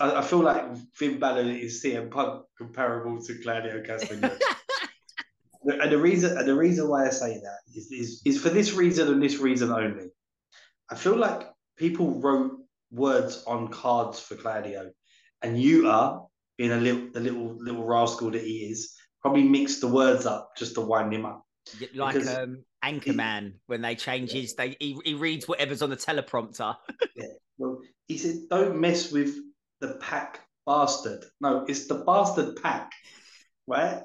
I 0.00 0.22
feel 0.22 0.40
like 0.40 0.64
Finn 0.94 1.18
Balor 1.18 1.42
is 1.42 1.82
CM 1.82 2.10
Punk 2.10 2.44
comparable 2.58 3.22
to 3.22 3.38
Claudio 3.42 3.82
Castagnoli. 3.82 4.38
and 5.64 5.92
the 5.92 5.98
reason 5.98 6.36
and 6.36 6.46
the 6.46 6.54
reason 6.54 6.88
why 6.88 7.06
I 7.06 7.10
say 7.10 7.34
that 7.34 7.58
is, 7.74 7.90
is 7.90 8.22
is 8.24 8.40
for 8.40 8.50
this 8.50 8.72
reason 8.72 9.08
and 9.08 9.22
this 9.22 9.38
reason 9.38 9.70
only. 9.70 10.08
I 10.90 10.94
feel 10.96 11.16
like 11.16 11.48
people 11.76 12.20
wrote 12.20 12.58
words 12.90 13.42
on 13.46 13.68
cards 13.68 14.20
for 14.20 14.36
Claudio, 14.36 14.90
and 15.42 15.60
you 15.60 15.88
are 15.88 16.26
being 16.58 16.72
a 16.72 16.76
little 16.76 17.10
the 17.12 17.20
little 17.20 17.56
little 17.58 17.84
rascal 17.84 18.30
that 18.30 18.42
he 18.42 18.70
is, 18.70 18.94
probably 19.24 19.42
mixed 19.42 19.80
the 19.80 19.88
words 19.88 20.26
up 20.26 20.54
just 20.54 20.74
to 20.74 20.82
wind 20.82 21.12
him 21.12 21.24
up. 21.24 21.46
Like 21.94 22.14
because 22.14 22.36
um, 22.36 22.62
Anchorman, 22.84 23.44
he, 23.44 23.52
when 23.66 23.80
they 23.80 23.94
change 23.94 24.30
his, 24.30 24.54
they 24.54 24.76
he, 24.78 24.98
he 25.02 25.14
reads 25.14 25.48
whatever's 25.48 25.80
on 25.80 25.88
the 25.88 25.96
teleprompter. 25.96 26.76
yeah. 27.16 27.24
Well, 27.56 27.80
he 28.06 28.18
said, 28.18 28.36
"Don't 28.50 28.78
mess 28.78 29.10
with 29.10 29.34
the 29.80 29.94
Pac 29.94 30.40
bastard." 30.66 31.24
No, 31.40 31.64
it's 31.66 31.86
the 31.86 31.94
bastard 31.94 32.56
Pac, 32.62 32.92
right? 33.66 34.02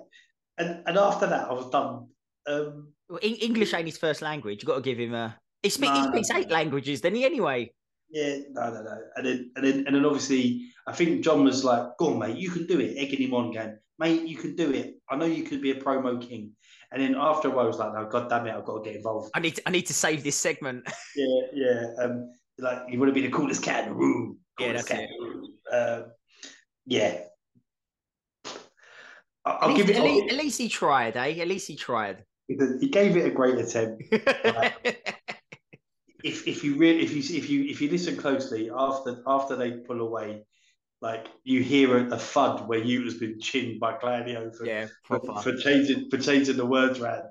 And 0.58 0.84
and 0.88 0.98
after 0.98 1.28
that, 1.28 1.50
I 1.50 1.54
was 1.54 1.70
done. 1.70 2.08
Um, 2.48 2.94
well, 3.10 3.20
English 3.22 3.74
ain't 3.74 3.88
his 3.88 3.98
first 3.98 4.22
language. 4.22 4.62
You've 4.62 4.68
got 4.68 4.76
to 4.76 4.82
give 4.82 4.98
him 4.98 5.14
a. 5.14 5.38
He, 5.62 5.70
speak, 5.70 5.90
no, 5.90 6.02
he 6.02 6.08
speaks 6.24 6.32
eight 6.32 6.50
languages, 6.50 7.02
then 7.02 7.14
he 7.14 7.26
anyway. 7.26 7.74
Yeah, 8.10 8.38
no, 8.52 8.72
no, 8.72 8.82
no. 8.84 8.98
And 9.18 9.26
then, 9.26 9.52
and 9.58 9.66
then, 9.66 9.84
and 9.86 9.96
then, 9.96 10.06
obviously, 10.06 10.72
I 10.90 10.92
think 10.92 11.24
John 11.24 11.44
was 11.44 11.64
like, 11.64 11.98
"Go 11.98 12.14
on, 12.14 12.20
mate, 12.20 12.38
you 12.38 12.50
can 12.50 12.66
do 12.66 12.80
it." 12.80 12.98
Egging 12.98 13.22
him 13.28 13.36
on, 13.36 13.54
going, 13.54 13.78
"Mate, 14.00 14.24
you 14.24 14.36
can 14.36 14.56
do 14.56 14.72
it. 14.72 14.96
I 15.08 15.16
know 15.16 15.26
you 15.26 15.44
could 15.44 15.62
be 15.62 15.70
a 15.70 15.76
promo 15.76 16.20
king." 16.20 16.54
And 16.92 17.00
then 17.00 17.16
after 17.16 17.50
a 17.50 17.52
while, 17.52 17.66
I 17.66 17.68
was 17.68 17.78
like, 17.78 17.94
"No, 17.94 18.06
god 18.06 18.28
damn 18.28 18.48
it, 18.48 18.56
I've 18.56 18.66
got 18.66 18.80
to 18.80 18.84
get 18.84 18.96
involved. 18.96 19.30
I 19.36 19.40
need, 19.40 19.56
to, 19.58 19.62
I 19.68 19.72
need 19.72 19.86
to 19.86 19.94
save 19.94 20.24
this 20.24 20.36
segment." 20.36 20.88
yeah, 21.16 21.42
yeah. 21.54 21.86
Um, 22.02 22.32
like 22.58 22.80
you 22.90 23.00
want 23.00 23.10
to 23.10 23.14
be 23.14 23.22
the 23.22 23.32
coolest 23.32 23.62
cat 23.62 23.84
in 23.84 23.90
the 23.90 23.96
room. 23.96 24.40
Yeah, 24.60 24.74
that's 24.74 24.90
it. 24.90 25.10
Um, 25.72 26.06
yeah. 26.88 27.22
I'll, 29.46 29.76
give 29.76 29.90
it. 29.90 29.96
At 29.96 30.04
least, 30.04 30.34
at 30.34 30.38
least, 30.38 30.58
he 30.58 30.70
tried, 30.70 31.16
eh? 31.16 31.40
At 31.40 31.48
least 31.48 31.68
he 31.68 31.76
tried. 31.76 32.24
He 32.48 32.56
gave 32.90 33.16
it 33.16 33.26
a 33.26 33.30
great 33.30 33.58
attempt. 33.58 34.04
if 36.24 36.48
if 36.48 36.64
you 36.64 36.76
really 36.76 37.04
if 37.04 37.12
you 37.14 37.38
if 37.38 37.50
you 37.50 37.64
if 37.66 37.82
you 37.82 37.90
listen 37.90 38.18
closely 38.18 38.72
after 38.76 39.22
after 39.28 39.56
they 39.56 39.72
pull 39.72 40.02
away, 40.02 40.46
like 41.02 41.28
you 41.44 41.64
hear 41.64 41.98
a, 41.98 42.14
a 42.14 42.18
thud 42.18 42.68
where 42.68 42.80
you 42.80 43.04
has 43.04 43.16
been 43.16 43.40
chinned 43.40 43.80
by 43.80 43.94
Claudio 43.94 44.52
for 44.52 44.66
yeah, 44.66 44.88
for, 45.04 45.20
for, 45.42 45.56
changing 45.56 46.10
for 46.10 46.18
changing 46.18 46.58
the 46.58 46.66
words 46.66 47.00
around. 47.00 47.24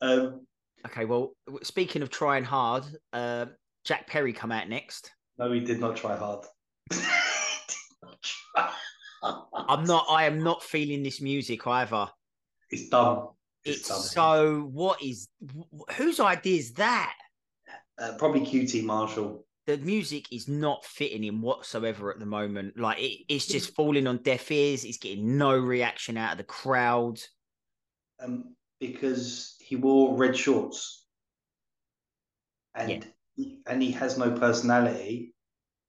Um, 0.00 0.46
okay, 0.86 1.04
well, 1.04 1.32
speaking 1.62 2.02
of 2.02 2.10
trying 2.10 2.44
hard, 2.44 2.84
uh, 3.12 3.46
Jack 3.84 4.06
Perry 4.06 4.32
come 4.32 4.50
out 4.50 4.68
next. 4.68 5.10
No, 5.38 5.52
he 5.52 5.60
did 5.60 5.80
not 5.80 5.96
try 5.96 6.16
hard. 6.16 6.46
I'm 9.22 9.84
not. 9.84 10.06
I 10.08 10.24
am 10.24 10.42
not 10.42 10.62
feeling 10.62 11.02
this 11.02 11.20
music 11.20 11.66
either. 11.66 12.08
It's 12.70 12.88
dumb. 12.88 13.30
It's, 13.64 13.78
it's 13.78 13.88
dumb. 13.88 14.00
so. 14.00 14.70
What 14.72 15.02
is? 15.02 15.28
Whose 15.96 16.18
idea 16.18 16.58
is 16.58 16.72
that? 16.74 17.14
Uh, 17.98 18.12
probably 18.18 18.40
QT 18.40 18.82
Marshall. 18.84 19.44
The 19.66 19.78
music 19.78 20.32
is 20.32 20.48
not 20.48 20.84
fitting 20.84 21.22
him 21.22 21.40
whatsoever 21.40 22.12
at 22.12 22.18
the 22.18 22.26
moment. 22.26 22.78
Like 22.78 22.98
it, 22.98 23.24
it's 23.28 23.46
just 23.46 23.74
falling 23.74 24.06
on 24.06 24.18
deaf 24.18 24.50
ears. 24.50 24.84
It's 24.84 24.98
getting 24.98 25.38
no 25.38 25.56
reaction 25.56 26.16
out 26.16 26.32
of 26.32 26.38
the 26.38 26.44
crowd. 26.44 27.20
Um, 28.20 28.54
because 28.80 29.56
he 29.60 29.76
wore 29.76 30.16
red 30.16 30.36
shorts, 30.36 31.06
and 32.74 33.06
yeah. 33.36 33.54
and 33.66 33.80
he 33.80 33.92
has 33.92 34.18
no 34.18 34.32
personality, 34.32 35.34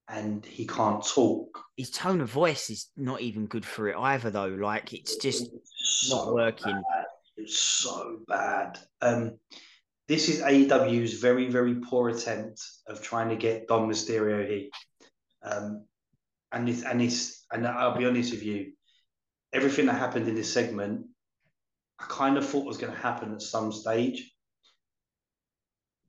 and 0.08 0.46
he 0.46 0.68
can't 0.68 1.04
talk. 1.04 1.60
His 1.76 1.90
tone 1.90 2.22
of 2.22 2.30
voice 2.30 2.70
is 2.70 2.90
not 2.96 3.22
even 3.22 3.48
good 3.48 3.66
for 3.66 3.88
it 3.88 3.98
either, 3.98 4.30
though. 4.30 4.48
Like 4.48 4.94
it's 4.94 5.16
just 5.18 5.50
it's 5.52 6.10
not 6.12 6.34
working. 6.34 6.74
Bad. 6.74 7.06
It's 7.38 7.58
so 7.58 8.20
bad. 8.28 8.78
Um, 9.02 9.40
this 10.08 10.30
is 10.30 10.42
AEW's 10.42 11.20
very, 11.20 11.48
very 11.50 11.76
poor 11.76 12.10
attempt 12.10 12.62
of 12.88 13.02
trying 13.02 13.30
to 13.30 13.36
get 13.36 13.68
Dom 13.68 13.90
Mysterio 13.90 14.48
here. 14.48 14.70
Um, 15.44 15.86
and 16.52 16.68
this, 16.68 16.84
and 16.84 17.00
this, 17.00 17.46
and 17.52 17.66
I'll 17.66 17.98
be 17.98 18.06
honest 18.06 18.32
with 18.32 18.44
you, 18.44 18.74
everything 19.54 19.86
that 19.86 19.94
happened 19.94 20.28
in 20.28 20.36
this 20.36 20.52
segment, 20.52 21.06
I 22.00 22.06
kind 22.08 22.38
of 22.38 22.48
thought 22.48 22.66
was 22.66 22.78
going 22.78 22.94
to 22.94 23.00
happen 23.00 23.34
at 23.34 23.42
some 23.42 23.72
stage, 23.72 24.32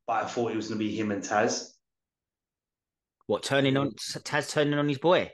but 0.07 0.25
I 0.25 0.27
thought 0.27 0.53
it 0.53 0.57
was 0.57 0.69
going 0.69 0.81
to 0.81 0.85
be 0.85 0.95
him 0.95 1.13
and 1.13 1.23
Taz. 1.23 1.71
What 3.27 3.43
turning 3.43 3.77
on 3.77 3.93
Taz 3.93 4.51
turning 4.51 4.75
on 4.75 4.89
his 4.89 4.99
boy? 4.99 5.31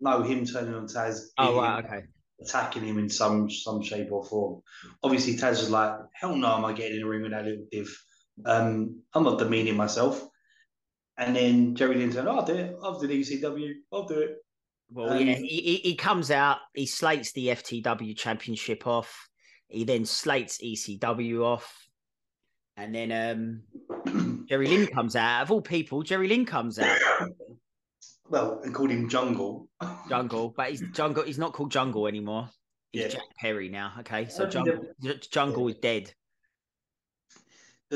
No, 0.00 0.22
him 0.22 0.44
turning 0.44 0.74
on 0.74 0.86
Taz. 0.86 1.20
Oh 1.38 1.60
right, 1.60 1.84
okay. 1.84 2.02
Attacking 2.42 2.84
him 2.84 2.98
in 2.98 3.08
some 3.08 3.50
some 3.50 3.82
shape 3.82 4.10
or 4.10 4.24
form. 4.24 4.62
Obviously, 5.02 5.34
Taz 5.34 5.60
was 5.60 5.70
like, 5.70 5.94
"Hell 6.12 6.36
no, 6.36 6.56
am 6.56 6.64
I 6.64 6.72
getting 6.72 6.98
in 6.98 7.02
a 7.04 7.06
ring 7.06 7.22
with 7.22 7.32
that 7.32 7.44
little 7.44 7.64
div?" 7.70 7.96
Um, 8.44 9.02
I'm 9.14 9.24
not 9.24 9.38
demeaning 9.38 9.76
myself. 9.76 10.26
And 11.18 11.36
then 11.36 11.74
Jerry 11.76 11.96
Lynn 11.96 12.10
said, 12.10 12.26
oh, 12.26 12.36
"I'll 12.36 12.44
do 12.44 12.54
it. 12.54 12.76
I'll 12.82 12.98
do 12.98 13.06
the 13.06 13.20
ECW. 13.20 13.74
I'll 13.92 14.06
do 14.06 14.18
it." 14.20 14.36
Well, 14.90 15.10
um, 15.10 15.26
yeah, 15.26 15.34
he, 15.34 15.80
he 15.82 15.94
comes 15.94 16.30
out, 16.30 16.58
he 16.74 16.86
slates 16.86 17.32
the 17.32 17.48
FTW 17.48 18.16
championship 18.16 18.86
off. 18.86 19.28
He 19.68 19.84
then 19.84 20.04
slates 20.04 20.58
ECW 20.58 21.42
off. 21.42 21.88
And 22.76 22.94
then 22.94 23.62
um, 24.06 24.44
Jerry 24.48 24.66
Lynn 24.66 24.86
comes 24.88 25.16
out. 25.16 25.42
Of 25.42 25.50
all 25.50 25.62
people, 25.62 26.02
Jerry 26.02 26.28
Lynn 26.28 26.44
comes 26.44 26.78
out. 26.78 26.98
Well, 28.32 28.60
and 28.64 28.74
called 28.74 28.90
him 28.90 29.08
Jungle. 29.08 29.68
Jungle, 30.08 30.52
but 30.56 30.70
he's 30.70 30.82
Jungle. 30.92 31.22
He's 31.22 31.38
not 31.38 31.52
called 31.52 31.70
Jungle 31.70 32.08
anymore. 32.08 32.48
He's 32.90 33.02
yeah. 33.02 33.08
Jack 33.08 33.36
Perry 33.38 33.68
now. 33.68 33.92
Okay, 34.00 34.26
so 34.28 34.46
Jungle, 34.46 34.84
Jungle 35.30 35.68
yeah. 35.68 35.74
is 35.74 35.80
dead 35.80 36.12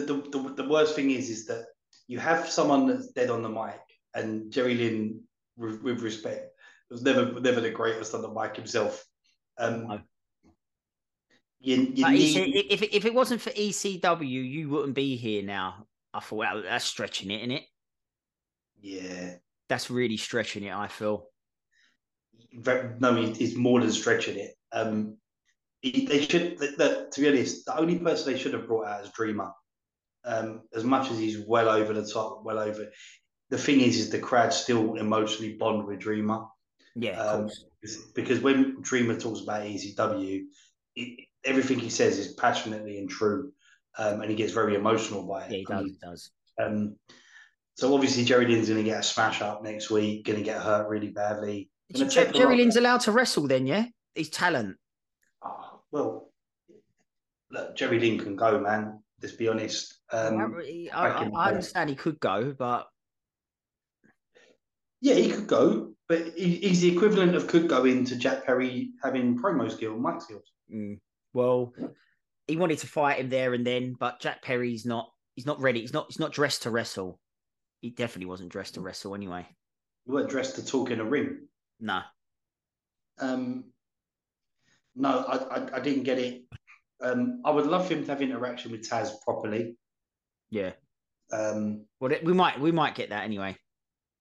the, 0.04 0.14
the, 0.30 0.54
the, 0.62 0.68
worst 0.68 0.94
thing 0.94 1.10
is 1.10 1.30
is 1.30 1.46
that 1.46 1.66
you 2.06 2.18
have 2.18 2.48
someone 2.48 2.86
that's 2.86 3.08
dead 3.08 3.30
on 3.30 3.42
the 3.42 3.48
mic, 3.48 3.80
and 4.14 4.52
Jerry 4.52 4.74
Lynn, 4.74 5.22
with, 5.56 5.82
with 5.82 6.02
respect, 6.02 6.50
was 6.90 7.02
never 7.02 7.40
never 7.40 7.60
the 7.60 7.70
greatest 7.70 8.14
on 8.14 8.22
the 8.22 8.30
mic 8.30 8.56
himself. 8.56 9.04
Um, 9.58 9.86
no. 9.86 10.00
you, 11.60 11.92
you 11.94 12.10
need... 12.10 12.66
if 12.70 12.82
if 12.82 13.04
it 13.04 13.14
wasn't 13.14 13.40
for 13.40 13.50
ECW, 13.50 14.28
you 14.28 14.68
wouldn't 14.68 14.94
be 14.94 15.16
here 15.16 15.42
now. 15.42 15.86
I 16.12 16.20
thought 16.20 16.36
well, 16.36 16.62
that's 16.62 16.84
stretching 16.84 17.30
it, 17.30 17.38
isn't 17.38 17.50
it? 17.52 17.64
Yeah, 18.80 19.34
that's 19.68 19.90
really 19.90 20.16
stretching 20.16 20.64
it. 20.64 20.72
I 20.72 20.88
feel. 20.88 21.26
No, 22.52 23.16
it's 23.16 23.54
more 23.54 23.80
than 23.80 23.90
stretching 23.90 24.38
it. 24.38 24.52
Um, 24.72 25.16
they 25.82 26.26
should. 26.28 26.58
The, 26.58 26.74
the, 26.76 27.08
to 27.12 27.20
be 27.20 27.28
honest, 27.28 27.66
the 27.66 27.78
only 27.78 27.98
person 27.98 28.32
they 28.32 28.38
should 28.38 28.54
have 28.54 28.66
brought 28.66 28.86
out 28.86 29.04
is 29.04 29.10
Dreamer 29.10 29.52
um, 30.26 30.62
as 30.74 30.84
much 30.84 31.10
as 31.10 31.18
he's 31.18 31.38
well 31.38 31.68
over 31.68 31.92
the 31.92 32.04
top, 32.04 32.42
well 32.44 32.58
over. 32.58 32.86
The 33.48 33.58
thing 33.58 33.80
is, 33.80 33.96
is 33.96 34.10
the 34.10 34.18
crowd 34.18 34.52
still 34.52 34.96
emotionally 34.96 35.54
bond 35.54 35.86
with 35.86 36.00
Dreamer. 36.00 36.44
Yeah, 36.96 37.20
um, 37.20 37.50
because 38.14 38.40
when 38.40 38.80
Dreamer 38.82 39.18
talks 39.18 39.40
about 39.40 39.62
ECW, 39.62 40.44
it, 40.96 41.26
everything 41.44 41.78
he 41.78 41.90
says 41.90 42.18
is 42.18 42.34
passionately 42.34 42.98
and 42.98 43.08
true, 43.08 43.52
um, 43.98 44.20
and 44.20 44.30
he 44.30 44.36
gets 44.36 44.52
very 44.52 44.74
emotional 44.74 45.22
by 45.26 45.44
it. 45.44 45.50
Yeah, 45.52 45.58
he 45.58 45.64
does. 45.64 45.84
He 45.84 45.98
does. 46.02 46.30
Um, 46.60 46.96
so 47.76 47.94
obviously 47.94 48.24
Jerry 48.24 48.46
Lynn's 48.46 48.68
going 48.68 48.82
to 48.82 48.90
get 48.90 49.00
a 49.00 49.02
smash 49.02 49.42
up 49.42 49.62
next 49.62 49.90
week, 49.90 50.24
going 50.24 50.38
to 50.38 50.44
get 50.44 50.60
hurt 50.60 50.88
really 50.88 51.10
badly. 51.10 51.70
Jerry 51.94 52.56
Lynn's 52.56 52.76
allowed 52.76 53.02
to 53.02 53.12
wrestle 53.12 53.46
then, 53.46 53.66
yeah? 53.66 53.84
He's 54.14 54.30
talent. 54.30 54.76
Oh, 55.44 55.80
well, 55.92 56.30
look, 57.50 57.76
Jerry 57.76 58.00
Lynn 58.00 58.18
can 58.18 58.34
go, 58.34 58.58
man. 58.58 59.02
Let's 59.22 59.34
be 59.34 59.48
honest. 59.48 59.98
Um, 60.10 60.56
I, 60.60 60.88
I, 60.94 61.30
I 61.34 61.48
understand 61.48 61.90
he 61.90 61.96
could 61.96 62.18
go, 62.18 62.54
but 62.58 62.86
yeah, 65.02 65.14
he 65.14 65.30
could 65.30 65.46
go, 65.46 65.92
but 66.08 66.32
he's 66.34 66.80
the 66.80 66.92
equivalent 66.94 67.34
of 67.34 67.46
could 67.46 67.68
go 67.68 67.84
into 67.84 68.16
Jack 68.16 68.46
Perry 68.46 68.90
having 69.02 69.38
promo 69.38 69.70
skill, 69.70 69.98
mic 69.98 70.22
skills. 70.22 70.50
Mm. 70.72 70.98
Well, 71.32 71.74
he 72.46 72.56
wanted 72.56 72.78
to 72.78 72.86
fight 72.86 73.18
him 73.18 73.28
there 73.28 73.52
and 73.52 73.66
then, 73.66 73.96
but 73.98 74.20
Jack 74.20 74.42
Perry's 74.42 74.86
not. 74.86 75.10
He's 75.34 75.46
not 75.46 75.60
ready. 75.60 75.82
He's 75.82 75.92
not. 75.92 76.06
He's 76.08 76.18
not 76.18 76.32
dressed 76.32 76.62
to 76.62 76.70
wrestle. 76.70 77.20
He 77.80 77.90
definitely 77.90 78.26
wasn't 78.26 78.50
dressed 78.50 78.74
to 78.74 78.80
wrestle 78.80 79.14
anyway. 79.14 79.46
You 80.06 80.14
weren't 80.14 80.30
dressed 80.30 80.56
to 80.56 80.64
talk 80.64 80.90
in 80.90 81.00
a 81.00 81.04
ring. 81.04 81.48
No. 81.80 82.00
Um. 83.18 83.64
No, 84.94 85.24
I, 85.28 85.36
I, 85.36 85.76
I 85.76 85.80
didn't 85.80 86.04
get 86.04 86.18
it. 86.18 86.44
Um, 87.02 87.42
I 87.44 87.50
would 87.50 87.66
love 87.66 87.88
him 87.88 88.04
to 88.04 88.10
have 88.10 88.22
interaction 88.22 88.72
with 88.72 88.88
Taz 88.88 89.10
properly. 89.22 89.76
Yeah. 90.50 90.72
Um, 91.30 91.84
well, 92.00 92.12
we 92.22 92.32
might 92.32 92.58
we 92.60 92.72
might 92.72 92.94
get 92.94 93.10
that 93.10 93.24
anyway. 93.24 93.56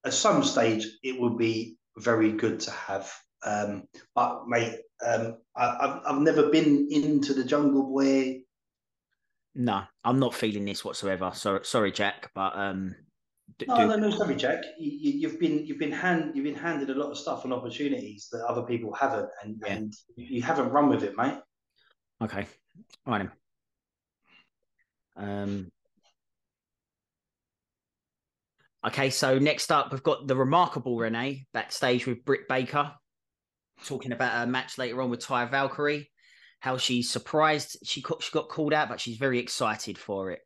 At 0.06 0.14
some 0.14 0.44
stage, 0.44 0.86
it 1.04 1.20
would 1.20 1.38
be 1.38 1.78
very 1.98 2.32
good 2.32 2.60
to 2.62 2.72
have. 2.72 3.12
Um, 3.44 3.88
but 4.14 4.48
mate, 4.48 4.80
um, 5.06 5.38
I, 5.56 5.66
have 5.66 6.02
I've 6.06 6.22
never 6.22 6.50
been 6.50 6.88
into 6.92 7.34
the 7.34 7.44
Jungle 7.44 7.84
Boy. 7.84 8.42
No, 9.54 9.84
I'm 10.04 10.20
not 10.20 10.34
feeling 10.34 10.66
this 10.66 10.84
whatsoever. 10.84 11.32
Sorry, 11.34 11.62
sorry, 11.64 11.92
Jack, 11.92 12.32
but 12.36 12.56
um. 12.56 12.96
No, 13.68 13.88
no, 13.88 13.96
no, 13.96 14.10
sorry, 14.10 14.36
Jack. 14.36 14.64
You, 14.78 15.30
have 15.30 15.40
been 15.40 15.66
you've 15.66 15.80
been 15.80 15.92
hand 15.92 16.32
you've 16.36 16.44
been 16.44 16.56
handed 16.56 16.90
a 16.90 16.94
lot 16.94 17.12
of 17.12 17.18
stuff 17.18 17.46
and 17.46 17.54
opportunities 17.54 18.28
that 18.32 18.46
other 18.46 18.64
people 18.64 18.94
haven't, 18.94 19.30
and, 19.44 19.62
yeah. 19.66 19.74
and 19.74 19.94
you 20.18 20.42
haven't 20.42 20.70
run 20.70 20.90
with 20.90 21.04
it, 21.04 21.16
mate. 21.16 21.40
Okay, 22.22 22.46
all 23.06 23.14
right. 23.14 23.30
Um. 25.16 25.72
Okay, 28.86 29.10
so 29.10 29.40
next 29.40 29.72
up 29.72 29.92
we've 29.92 30.04
got 30.04 30.28
the 30.28 30.36
remarkable 30.36 30.98
Renee 30.98 31.48
backstage 31.54 32.06
with 32.06 32.26
Britt 32.26 32.48
Baker, 32.50 32.92
talking 33.86 34.12
about 34.12 34.44
a 34.44 34.48
match 34.48 34.78
later 34.78 35.02
on 35.02 35.10
with 35.10 35.26
Taya 35.26 35.50
Valkyrie. 35.50 36.12
How 36.60 36.78
she's 36.78 37.10
surprised 37.10 37.78
she 37.84 38.02
got, 38.02 38.22
she 38.22 38.32
got 38.32 38.50
called 38.50 38.74
out, 38.74 38.90
but 38.90 39.00
she's 39.00 39.18
very 39.18 39.40
excited 39.40 39.98
for 39.98 40.32
it. 40.32 40.42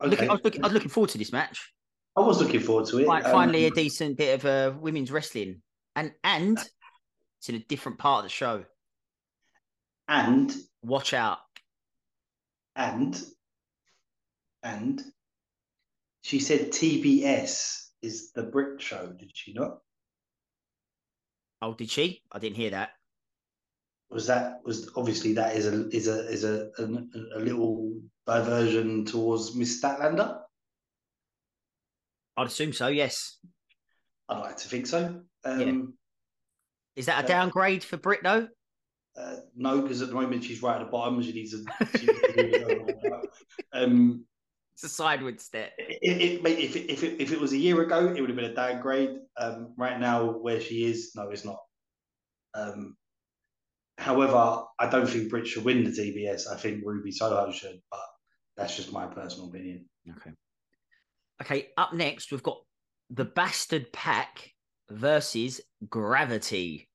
Okay. 0.00 0.10
Looking, 0.10 0.30
I, 0.30 0.32
was 0.32 0.44
looking, 0.44 0.64
I 0.64 0.66
was 0.66 0.74
looking 0.74 0.90
forward 0.90 1.10
to 1.10 1.18
this 1.18 1.32
match. 1.32 1.72
I 2.16 2.20
was 2.20 2.40
looking 2.40 2.60
forward 2.60 2.86
to 2.86 2.98
it. 2.98 3.06
Like, 3.06 3.24
um, 3.24 3.32
finally, 3.32 3.66
a 3.66 3.70
decent 3.70 4.16
bit 4.16 4.42
of 4.42 4.44
uh, 4.44 4.76
women's 4.78 5.10
wrestling, 5.10 5.62
and 5.96 6.12
and 6.24 6.58
it's 7.38 7.48
in 7.48 7.54
a 7.54 7.60
different 7.60 7.98
part 7.98 8.18
of 8.18 8.24
the 8.24 8.30
show. 8.30 8.64
And 10.08 10.54
watch 10.82 11.14
out. 11.14 11.38
And 12.76 13.20
and 14.62 15.02
she 16.22 16.40
said 16.40 16.72
TBS 16.72 17.88
is 18.02 18.32
the 18.32 18.44
Brick 18.44 18.80
show. 18.80 19.12
Did 19.18 19.30
she 19.34 19.52
not? 19.52 19.78
Oh, 21.60 21.74
did 21.74 21.90
she? 21.90 22.22
I 22.30 22.38
didn't 22.38 22.56
hear 22.56 22.70
that. 22.70 22.90
Was 24.10 24.26
that 24.26 24.60
was 24.64 24.90
obviously 24.96 25.34
that 25.34 25.56
is 25.56 25.66
a 25.66 25.88
is 25.90 26.08
a 26.08 26.28
is 26.28 26.44
a 26.44 26.70
a, 26.78 26.84
a 27.36 27.40
little 27.40 28.00
diversion 28.26 29.04
towards 29.04 29.54
Miss 29.54 29.82
Statlander? 29.82 30.40
I'd 32.36 32.46
assume 32.46 32.72
so. 32.72 32.88
Yes. 32.88 33.38
I'd 34.28 34.38
like 34.38 34.56
to 34.58 34.68
think 34.68 34.86
so. 34.86 35.22
Um, 35.44 35.60
yeah. 35.60 35.82
Is 36.96 37.06
that 37.06 37.22
a 37.22 37.24
uh, 37.24 37.28
downgrade 37.28 37.84
for 37.84 37.96
Britt 37.96 38.20
though? 38.22 38.48
Uh, 39.16 39.36
no, 39.56 39.82
because 39.82 40.00
at 40.00 40.08
the 40.08 40.14
moment 40.14 40.44
she's 40.44 40.62
right 40.62 40.80
at 40.80 40.84
the 40.84 40.90
bottom. 40.90 41.20
She 41.22 41.32
needs 41.32 41.54
a. 41.54 41.58
She 41.98 42.06
needs 42.06 42.56
a 42.56 43.22
um, 43.72 44.24
it's 44.78 44.84
a 44.84 44.88
sideways 44.88 45.42
step. 45.42 45.72
It, 45.76 45.98
it, 46.02 46.46
if, 46.46 46.76
it, 46.76 46.88
if, 46.88 47.02
it, 47.02 47.20
if 47.20 47.32
it 47.32 47.40
was 47.40 47.52
a 47.52 47.56
year 47.56 47.82
ago, 47.82 48.06
it 48.14 48.20
would 48.20 48.30
have 48.30 48.36
been 48.36 48.52
a 48.52 48.54
downgrade. 48.54 49.18
Um, 49.36 49.74
right 49.76 49.98
now, 49.98 50.30
where 50.30 50.60
she 50.60 50.84
is, 50.84 51.10
no, 51.16 51.30
it's 51.30 51.44
not. 51.44 51.58
Um, 52.54 52.96
however, 53.98 54.62
I 54.78 54.88
don't 54.88 55.08
think 55.08 55.28
Britt 55.28 55.46
should 55.46 55.64
win 55.64 55.84
the 55.84 55.90
TBS. 55.90 56.50
I 56.50 56.56
think 56.56 56.82
Ruby 56.84 57.10
Soho 57.10 57.50
should, 57.50 57.80
but 57.90 58.00
that's 58.56 58.76
just 58.76 58.92
my 58.92 59.06
personal 59.06 59.48
opinion. 59.48 59.86
Okay. 60.08 60.30
Okay, 61.42 61.68
up 61.76 61.92
next, 61.92 62.30
we've 62.30 62.42
got 62.42 62.58
the 63.10 63.24
Bastard 63.24 63.92
Pac 63.92 64.50
versus 64.90 65.60
Gravity. 65.88 66.88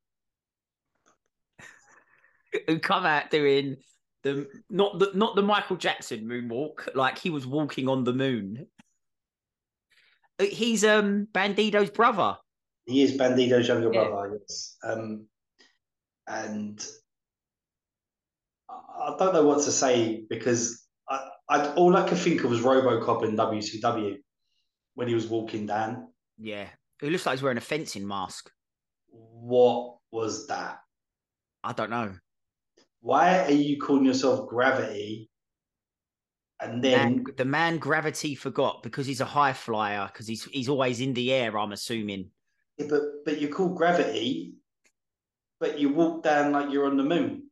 Who 2.67 2.79
come 2.79 3.05
out 3.05 3.29
doing 3.29 3.77
the 4.23 4.47
not 4.69 4.99
the 4.99 5.11
not 5.13 5.35
the 5.35 5.41
Michael 5.41 5.75
Jackson 5.75 6.25
moonwalk, 6.25 6.95
like 6.95 7.17
he 7.17 7.29
was 7.29 7.45
walking 7.45 7.89
on 7.89 8.03
the 8.03 8.13
moon. 8.13 8.67
Uh, 10.39 10.45
he's 10.45 10.83
um 10.85 11.27
Bandido's 11.33 11.89
brother. 11.89 12.37
He 12.85 13.01
is 13.01 13.17
Bandido's 13.17 13.67
younger 13.67 13.93
yeah. 13.93 14.07
brother, 14.07 14.39
yes. 14.39 14.77
Um, 14.83 15.27
and 16.27 16.85
I 18.69 19.15
don't 19.17 19.33
know 19.33 19.45
what 19.45 19.63
to 19.63 19.71
say 19.71 20.23
because 20.29 20.85
I, 21.09 21.29
I 21.49 21.67
all 21.73 21.95
I 21.95 22.07
could 22.07 22.17
think 22.17 22.43
of 22.43 22.51
was 22.51 22.61
RoboCop 22.61 23.23
in 23.25 23.35
WCW 23.35 24.17
when 24.95 25.07
he 25.07 25.15
was 25.15 25.27
walking 25.27 25.65
down. 25.65 26.07
Yeah, 26.37 26.67
he 27.01 27.09
looks 27.09 27.25
like 27.25 27.35
he's 27.35 27.43
wearing 27.43 27.57
a 27.57 27.61
fencing 27.61 28.07
mask. 28.07 28.49
What 29.09 29.97
was 30.11 30.47
that? 30.47 30.79
I 31.63 31.73
don't 31.73 31.89
know 31.89 32.13
why 33.03 33.43
are 33.43 33.51
you 33.51 33.79
calling 33.79 34.05
yourself 34.05 34.49
Gravity? 34.49 35.29
And 36.61 36.81
then 36.81 37.15
man, 37.15 37.23
the 37.35 37.45
man 37.45 37.77
Gravity 37.77 38.33
forgot 38.33 38.81
because 38.81 39.05
he's 39.05 39.19
a 39.19 39.25
high 39.25 39.51
flyer 39.51 40.09
because 40.11 40.25
he's 40.25 40.45
he's 40.45 40.69
always 40.69 41.01
in 41.01 41.13
the 41.13 41.33
air. 41.33 41.57
I'm 41.57 41.73
assuming. 41.73 42.29
Yeah, 42.77 42.87
but 42.89 43.01
but 43.25 43.41
you 43.41 43.49
call 43.49 43.69
Gravity, 43.69 44.53
but 45.63 45.79
you 45.79 45.87
walk 45.87 46.23
down 46.23 46.51
like 46.51 46.69
you're 46.73 46.85
on 46.85 46.97
the 46.97 47.03
moon. 47.03 47.43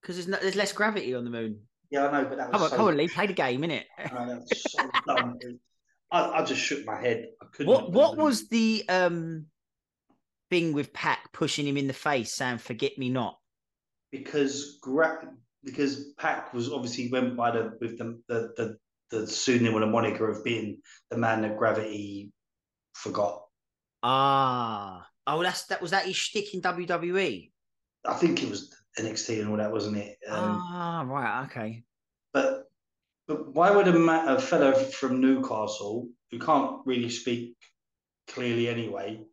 Because 0.00 0.14
there's 0.14 0.28
no, 0.28 0.38
there's 0.40 0.54
less 0.54 0.72
gravity 0.72 1.16
on 1.16 1.24
the 1.24 1.30
moon. 1.30 1.58
Yeah, 1.90 2.06
I 2.06 2.22
know, 2.22 2.28
but 2.28 2.38
that 2.38 2.52
was 2.52 2.52
come 2.52 2.62
on, 2.62 2.70
so... 2.70 2.76
come 2.76 2.86
on, 2.86 2.96
Lee, 2.96 3.08
play 3.08 3.26
the 3.26 3.32
game, 3.32 3.62
innit? 3.62 3.82
I 3.98 4.38
so 4.46 4.88
dumb. 5.08 5.36
I, 6.12 6.30
I 6.30 6.44
just 6.44 6.60
shook 6.60 6.86
my 6.86 7.00
head. 7.00 7.26
I 7.42 7.46
couldn't. 7.52 7.72
What 7.72 7.90
What 7.90 8.16
was 8.16 8.46
the 8.48 8.84
um 8.88 9.46
thing 10.48 10.72
with 10.74 10.92
Pac 10.92 11.32
pushing 11.32 11.66
him 11.66 11.76
in 11.76 11.88
the 11.88 11.92
face, 11.92 12.32
saying 12.34 12.58
"Forget 12.58 12.96
me 12.96 13.08
not"? 13.08 13.36
because 14.12 14.78
Gra- 14.80 15.34
because 15.64 16.12
Pac 16.18 16.54
was 16.54 16.70
obviously 16.70 17.10
went 17.10 17.36
by 17.36 17.50
the 17.50 17.76
with 17.80 17.98
the 17.98 18.20
the 18.28 18.52
the, 18.56 18.76
the 19.10 19.26
pseudonym 19.26 19.74
or 19.74 19.80
the 19.80 19.86
moniker 19.86 20.30
of 20.30 20.44
being 20.44 20.78
the 21.10 21.16
man 21.16 21.42
that 21.42 21.56
gravity 21.56 22.30
forgot. 22.94 23.42
Ah, 24.04 25.08
oh, 25.26 25.42
that's 25.42 25.66
that 25.66 25.80
was 25.80 25.90
that 25.92 26.06
his 26.06 26.16
shtick 26.16 26.54
in 26.54 26.62
WWE. 26.62 27.50
I 28.04 28.14
think 28.14 28.42
it 28.42 28.48
was 28.48 28.74
NXT 28.98 29.40
and 29.40 29.50
all 29.50 29.56
that, 29.56 29.72
wasn't 29.72 29.98
it? 29.98 30.18
Um, 30.28 30.58
ah, 30.60 31.04
right, 31.06 31.44
okay. 31.46 31.84
But 32.32 32.64
but 33.28 33.54
why 33.54 33.70
would 33.70 33.88
a, 33.88 33.92
ma- 33.92 34.34
a 34.34 34.40
fellow 34.40 34.72
from 34.72 35.20
Newcastle 35.20 36.08
who 36.30 36.38
can't 36.38 36.78
really 36.84 37.08
speak 37.08 37.56
clearly 38.26 38.68
anyway 38.68 39.24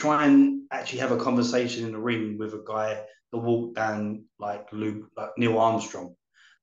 try 0.00 0.26
and 0.26 0.62
actually 0.72 1.00
have 1.00 1.12
a 1.12 1.16
conversation 1.16 1.84
in 1.84 1.92
the 1.92 1.98
ring 1.98 2.38
with 2.38 2.54
a 2.54 2.62
guy 2.66 3.02
that 3.32 3.38
walked 3.38 3.76
down 3.76 4.24
like 4.38 4.66
Luke, 4.72 5.10
like 5.16 5.30
Neil 5.36 5.58
Armstrong. 5.58 6.14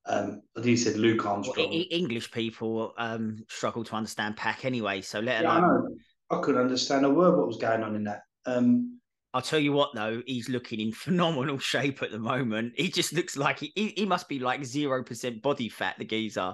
Um, 0.06 0.42
I 0.56 0.62
think 0.62 0.68
he 0.68 0.78
said 0.78 0.96
Luke 0.96 1.26
Armstrong. 1.26 1.70
Well, 1.70 1.84
English 1.92 2.32
people 2.32 2.94
um, 2.98 3.44
struggle 3.50 3.84
to 3.84 3.96
understand 3.96 4.38
Pac 4.38 4.66
anyway, 4.66 5.02
so 5.02 5.20
let 5.20 5.44
yeah, 5.44 5.60
alone. 5.60 5.98
I, 6.32 6.38
I 6.38 6.42
couldn't 6.42 6.62
understand 6.62 7.06
a 7.06 7.10
word 7.10 7.38
what 7.38 7.48
was 7.48 7.58
going 7.58 7.84
on 7.84 7.96
in 7.96 8.06
that. 8.06 8.22
Um, 8.48 9.00
I'll 9.34 9.42
tell 9.42 9.60
you 9.60 9.74
what, 9.74 9.94
though, 9.94 10.24
he's 10.26 10.50
looking 10.50 10.80
in 10.80 10.92
phenomenal 10.94 11.60
shape 11.60 12.02
at 12.02 12.12
the 12.12 12.20
moment. 12.20 12.74
He 12.76 12.90
just 12.90 13.14
looks 13.14 13.38
like 13.38 13.60
he 13.60 13.72
he, 13.76 13.90
he 13.90 14.06
must 14.06 14.28
be 14.28 14.40
like 14.40 14.66
zero 14.66 15.04
percent 15.04 15.42
body 15.44 15.70
fat. 15.70 15.96
The 16.00 16.06
geezer. 16.06 16.54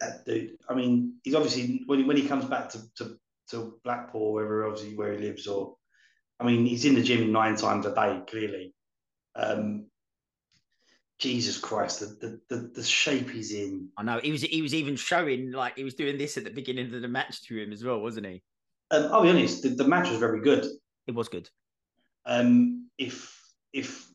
That 0.00 0.24
dude. 0.24 0.56
I 0.68 0.74
mean, 0.74 1.14
he's 1.24 1.34
obviously 1.34 1.82
when 1.86 1.98
he, 1.98 2.04
when 2.04 2.16
he 2.16 2.26
comes 2.26 2.44
back 2.44 2.68
to, 2.70 2.80
to 2.98 3.16
to 3.50 3.80
Blackpool, 3.82 4.32
wherever 4.32 4.66
obviously 4.66 4.96
where 4.96 5.12
he 5.12 5.18
lives, 5.18 5.46
or 5.46 5.74
I 6.38 6.44
mean, 6.44 6.64
he's 6.64 6.84
in 6.84 6.94
the 6.94 7.02
gym 7.02 7.32
nine 7.32 7.56
times 7.56 7.84
a 7.86 7.94
day. 7.94 8.20
Clearly, 8.28 8.74
um, 9.34 9.86
Jesus 11.18 11.58
Christ, 11.58 12.00
the, 12.00 12.06
the, 12.20 12.40
the 12.48 12.70
the 12.76 12.82
shape 12.82 13.28
he's 13.28 13.52
in. 13.52 13.88
I 13.98 14.02
know 14.02 14.20
he 14.22 14.32
was 14.32 14.42
he 14.42 14.62
was 14.62 14.74
even 14.74 14.96
showing 14.96 15.52
like 15.52 15.76
he 15.76 15.84
was 15.84 15.94
doing 15.94 16.16
this 16.16 16.36
at 16.36 16.44
the 16.44 16.50
beginning 16.50 16.94
of 16.94 17.02
the 17.02 17.08
match 17.08 17.42
to 17.48 17.58
him 17.58 17.72
as 17.72 17.84
well, 17.84 18.00
wasn't 18.00 18.26
he? 18.26 18.42
Um, 18.90 19.08
I'll 19.12 19.22
be 19.22 19.30
honest, 19.30 19.62
the, 19.62 19.70
the 19.70 19.86
match 19.86 20.08
was 20.08 20.18
very 20.18 20.40
good. 20.40 20.66
It 21.06 21.14
was 21.14 21.28
good. 21.28 21.48
Um, 22.26 22.88
if 22.98 23.36
if 23.72 24.06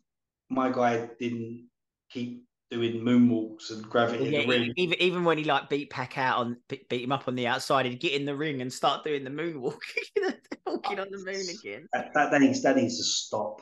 my 0.49 0.71
guy 0.71 1.09
didn't 1.19 1.69
keep 2.09 2.45
doing 2.71 3.01
moonwalks 3.01 3.71
and 3.71 3.83
gravity 3.83 4.29
yeah, 4.29 4.39
Even 4.75 5.01
even 5.01 5.23
when 5.23 5.37
he 5.37 5.43
like 5.43 5.69
beat 5.69 5.89
Pac 5.89 6.17
out 6.17 6.37
on 6.37 6.57
beat 6.67 6.87
him 6.89 7.11
up 7.11 7.27
on 7.27 7.35
the 7.35 7.47
outside, 7.47 7.85
he'd 7.85 7.99
get 7.99 8.13
in 8.13 8.25
the 8.25 8.35
ring 8.35 8.61
and 8.61 8.71
start 8.71 9.03
doing 9.03 9.23
the 9.23 9.29
moonwalk, 9.29 9.79
walking 10.65 10.99
on 10.99 11.07
the 11.11 11.23
moon 11.23 11.45
again. 11.59 11.87
That, 11.93 12.13
that, 12.13 12.41
needs 12.41 12.61
that 12.63 12.75
needs 12.75 12.97
to 12.97 13.03
stop. 13.03 13.61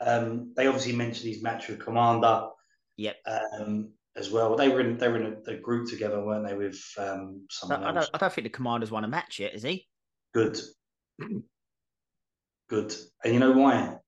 Um, 0.00 0.52
they 0.56 0.66
obviously 0.66 0.94
mentioned 0.94 1.32
his 1.32 1.42
match 1.42 1.68
with 1.68 1.78
Komander. 1.78 2.50
Yep. 2.96 3.16
Um, 3.26 3.92
as 4.16 4.30
well, 4.30 4.56
they 4.56 4.68
were 4.68 4.80
in 4.80 4.98
they 4.98 5.08
were 5.08 5.20
in 5.20 5.36
a, 5.46 5.52
a 5.52 5.56
group 5.56 5.88
together, 5.88 6.24
weren't 6.24 6.46
they? 6.46 6.54
With 6.54 6.80
um, 6.98 7.46
someone 7.50 7.84
I, 7.84 7.90
I 7.90 7.96
else. 7.96 8.06
don't, 8.06 8.14
I 8.14 8.18
don't 8.18 8.32
think 8.32 8.44
the 8.44 8.50
Komander's 8.50 8.90
won 8.90 9.04
a 9.04 9.08
match 9.08 9.38
yet, 9.38 9.54
is 9.54 9.62
he? 9.62 9.86
Good. 10.34 10.58
Good. 12.68 12.94
And 13.24 13.34
you 13.34 13.40
know 13.40 13.52
why? 13.52 13.98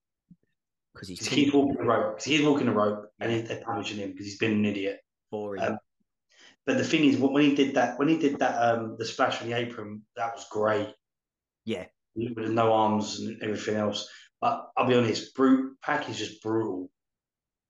Because 0.92 1.08
he's 1.08 1.18
Because 1.18 1.54
walking 1.54 1.76
the 1.76 1.82
rope. 1.84 2.16
'Cause 2.16 2.24
he's 2.24 2.42
walking 2.42 2.66
the 2.66 2.72
rope, 2.72 3.10
and 3.20 3.46
they're 3.46 3.62
punishing 3.64 3.98
him 3.98 4.10
because 4.12 4.26
he's 4.26 4.38
been 4.38 4.52
an 4.52 4.64
idiot. 4.66 5.00
boring. 5.30 5.62
Um, 5.62 5.78
But 6.66 6.76
the 6.78 6.84
thing 6.84 7.04
is, 7.04 7.16
when 7.16 7.42
he 7.42 7.54
did 7.54 7.74
that, 7.76 7.98
when 7.98 8.08
he 8.08 8.18
did 8.18 8.38
that, 8.40 8.56
um, 8.60 8.96
the 8.98 9.04
splash 9.04 9.40
on 9.40 9.48
the 9.48 9.54
apron, 9.56 10.04
that 10.16 10.34
was 10.34 10.46
great. 10.50 10.94
yeah. 11.64 11.86
with 12.16 12.50
no 12.50 12.72
arms 12.72 13.20
and 13.20 13.40
everything 13.42 13.76
else. 13.76 14.08
But 14.40 14.70
I'll 14.76 14.86
be 14.88 14.94
honest, 14.94 15.32
brute 15.34 15.80
Pac 15.80 16.08
is 16.08 16.18
just 16.18 16.42
brutal. 16.42 16.90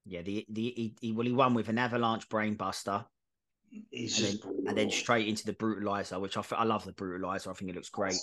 Yeah, 0.05 0.23
the 0.23 0.45
the 0.49 0.71
he, 0.71 0.95
he 0.99 1.11
well 1.11 1.27
he 1.27 1.31
won 1.31 1.53
with 1.53 1.69
an 1.69 1.77
avalanche 1.77 2.27
brainbuster 2.27 3.05
He's 3.91 4.17
and 4.17 4.27
just 4.27 4.41
brutal. 4.41 4.67
and 4.67 4.77
then 4.77 4.89
straight 4.89 5.27
into 5.27 5.45
the 5.45 5.53
brutalizer, 5.53 6.19
which 6.19 6.37
I, 6.37 6.43
I 6.57 6.63
love 6.63 6.85
the 6.85 6.93
brutalizer. 6.93 7.51
I 7.51 7.53
think 7.53 7.69
it 7.69 7.75
looks 7.75 7.89
great. 7.89 8.15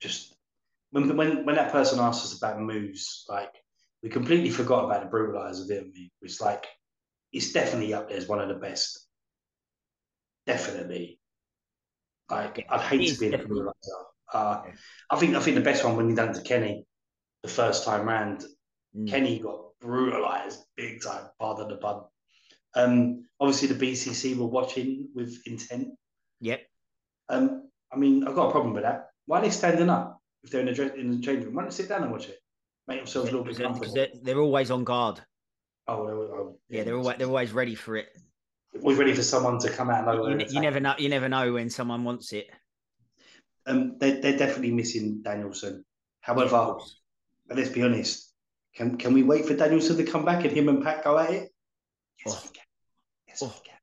just 0.00 0.36
when 0.94 1.16
when 1.16 1.44
when 1.44 1.56
that 1.56 1.72
person 1.72 1.98
asked 1.98 2.24
us 2.24 2.38
about 2.38 2.60
moves, 2.60 3.24
like 3.28 3.52
we 4.00 4.08
completely 4.08 4.50
forgot 4.50 4.84
about 4.84 5.02
the 5.02 5.16
brutalizer, 5.16 5.66
didn't 5.66 5.92
we? 5.92 6.12
It's 6.22 6.40
like 6.40 6.66
it's 7.32 7.52
definitely 7.52 7.92
up 7.92 8.08
there 8.08 8.16
as 8.16 8.28
one 8.28 8.38
of 8.38 8.48
the 8.48 8.54
best. 8.54 9.04
Definitely. 10.46 11.18
Like 12.30 12.64
I'd 12.70 12.80
hate 12.80 13.12
to 13.12 13.18
be 13.18 13.26
in 13.26 13.34
a 13.34 13.38
brutalizer. 13.38 14.02
Uh, 14.32 14.62
Yeah. 14.66 14.72
I 15.10 15.16
think 15.16 15.34
I 15.34 15.40
think 15.40 15.56
the 15.56 15.62
best 15.62 15.84
one 15.84 15.96
when 15.96 16.08
he 16.08 16.14
done 16.14 16.28
it 16.28 16.34
to 16.34 16.42
Kenny 16.42 16.86
the 17.42 17.48
first 17.48 17.84
time 17.84 18.06
round. 18.06 18.44
Mm. 18.96 19.08
Kenny 19.08 19.40
got 19.40 19.76
brutalized 19.80 20.62
big 20.76 21.02
time, 21.02 21.24
pardon 21.40 21.68
the 21.70 21.76
pun. 21.76 22.02
Um, 22.76 23.26
obviously 23.40 23.66
the 23.66 23.84
BCC 23.84 24.36
were 24.36 24.46
watching 24.46 25.08
with 25.12 25.42
intent. 25.44 25.88
Yep. 26.40 26.60
Um, 27.28 27.68
I 27.92 27.96
mean, 27.96 28.28
I've 28.28 28.36
got 28.36 28.50
a 28.50 28.52
problem 28.52 28.74
with 28.74 28.84
that. 28.84 29.08
Why 29.26 29.40
are 29.40 29.42
they 29.42 29.50
standing 29.50 29.90
up 29.90 30.20
if 30.44 30.50
they're 30.50 30.60
in 30.60 30.66
the, 30.74 30.94
in 30.94 31.10
the 31.10 31.18
change 31.26 31.44
room? 31.44 31.54
Why 31.54 31.62
don't 31.62 31.70
they 31.70 31.76
sit 31.76 31.88
down 31.88 32.02
and 32.02 32.12
watch 32.12 32.28
it? 32.28 32.38
Make 32.86 32.98
themselves 32.98 33.30
a 33.30 33.32
little 33.32 33.46
bit 33.46 33.56
comfortable. 33.58 33.94
they're, 33.94 34.08
they're 34.22 34.40
always 34.40 34.70
on 34.70 34.84
guard. 34.84 35.20
Oh, 35.88 35.94
oh, 35.94 36.08
oh, 36.08 36.58
Yeah, 36.68 36.84
they're 36.84 36.96
always 36.96 37.16
they're 37.18 37.26
always 37.26 37.52
ready 37.52 37.74
for 37.74 37.96
it. 37.96 38.08
We're 38.74 38.96
ready 38.96 39.14
for 39.14 39.22
someone 39.22 39.58
to 39.60 39.70
come 39.70 39.88
out 39.90 40.08
and 40.08 40.40
You, 40.40 40.46
you 40.50 40.60
never 40.60 40.80
know. 40.80 40.94
You 40.98 41.08
never 41.08 41.28
know 41.28 41.52
when 41.52 41.70
someone 41.70 42.04
wants 42.04 42.32
it. 42.32 42.46
Um, 43.66 43.96
they're, 43.98 44.20
they're 44.20 44.36
definitely 44.36 44.72
missing 44.72 45.22
Danielson. 45.22 45.84
However, 46.20 46.76
let's 47.48 47.70
be 47.70 47.82
honest. 47.82 48.32
Can 48.74 48.98
can 48.98 49.14
we 49.14 49.22
wait 49.22 49.46
for 49.46 49.54
Danielson 49.54 49.96
to 49.96 50.04
come 50.04 50.24
back 50.24 50.44
and 50.44 50.52
him 50.52 50.68
and 50.68 50.82
Pac 50.82 51.04
go 51.04 51.18
at 51.18 51.30
it? 51.30 51.50
Yes, 52.24 52.34
Oh. 52.34 52.42
we 52.44 52.48
can. 52.52 52.64
Yes, 53.28 53.42
Oh. 53.42 53.46
we 53.46 53.68
can. 53.68 53.78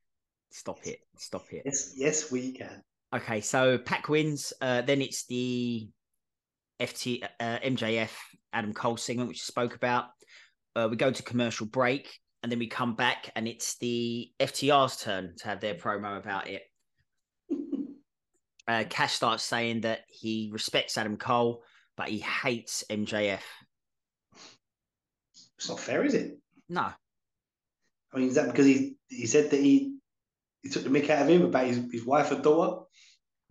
Stop 0.52 0.86
it. 0.86 1.00
Stop 1.18 1.46
it. 1.54 1.62
Yes, 1.66 1.94
yes, 1.96 2.32
we 2.32 2.52
can. 2.52 2.84
Okay, 3.16 3.42
so 3.42 3.78
Pac 3.78 4.10
wins. 4.10 4.54
Uh, 4.62 4.82
then 4.82 5.02
it's 5.02 5.26
the 5.26 5.88
FT 6.82 7.24
uh, 7.40 7.60
MJF 7.60 8.12
Adam 8.54 8.74
Cole 8.74 8.98
segment, 8.98 9.30
which 9.30 9.42
I 9.42 9.46
spoke 9.46 9.76
about. 9.76 10.06
Uh, 10.76 10.88
we 10.90 10.98
go 10.98 11.12
to 11.12 11.24
commercial 11.24 11.66
break, 11.66 12.20
and 12.44 12.52
then 12.52 12.60
we 12.60 12.68
come 12.68 12.96
back, 12.96 13.32
and 13.36 13.48
it's 13.48 13.78
the 13.78 14.30
FTR's 14.40 14.98
turn 14.98 15.34
to 15.38 15.48
have 15.48 15.60
their 15.60 15.76
promo 15.76 16.18
about 16.18 16.48
it. 16.50 16.64
Uh, 18.68 18.84
Cash 18.90 19.14
starts 19.14 19.44
saying 19.44 19.82
that 19.82 20.02
he 20.08 20.50
respects 20.52 20.98
Adam 20.98 21.18
Cole, 21.18 21.64
but 21.96 22.10
he 22.10 22.20
hates 22.20 22.84
MJF. 22.90 23.42
It's 25.58 25.70
not 25.70 25.80
fair, 25.80 26.04
is 26.04 26.16
it? 26.16 26.38
No, 26.68 26.92
I 28.14 28.18
mean, 28.18 28.30
is 28.30 28.36
that 28.36 28.48
because 28.48 28.66
he 28.66 28.96
he 29.10 29.26
said 29.26 29.52
that 29.52 29.60
he 29.60 29.96
he 30.62 30.70
took 30.70 30.84
the 30.84 30.90
mick 30.90 31.10
out 31.10 31.24
of 31.24 31.30
him 31.30 31.44
about 31.44 31.68
his, 31.68 31.82
his 31.92 32.06
wife 32.06 32.32
and 32.32 32.44
daughter? 32.44 32.84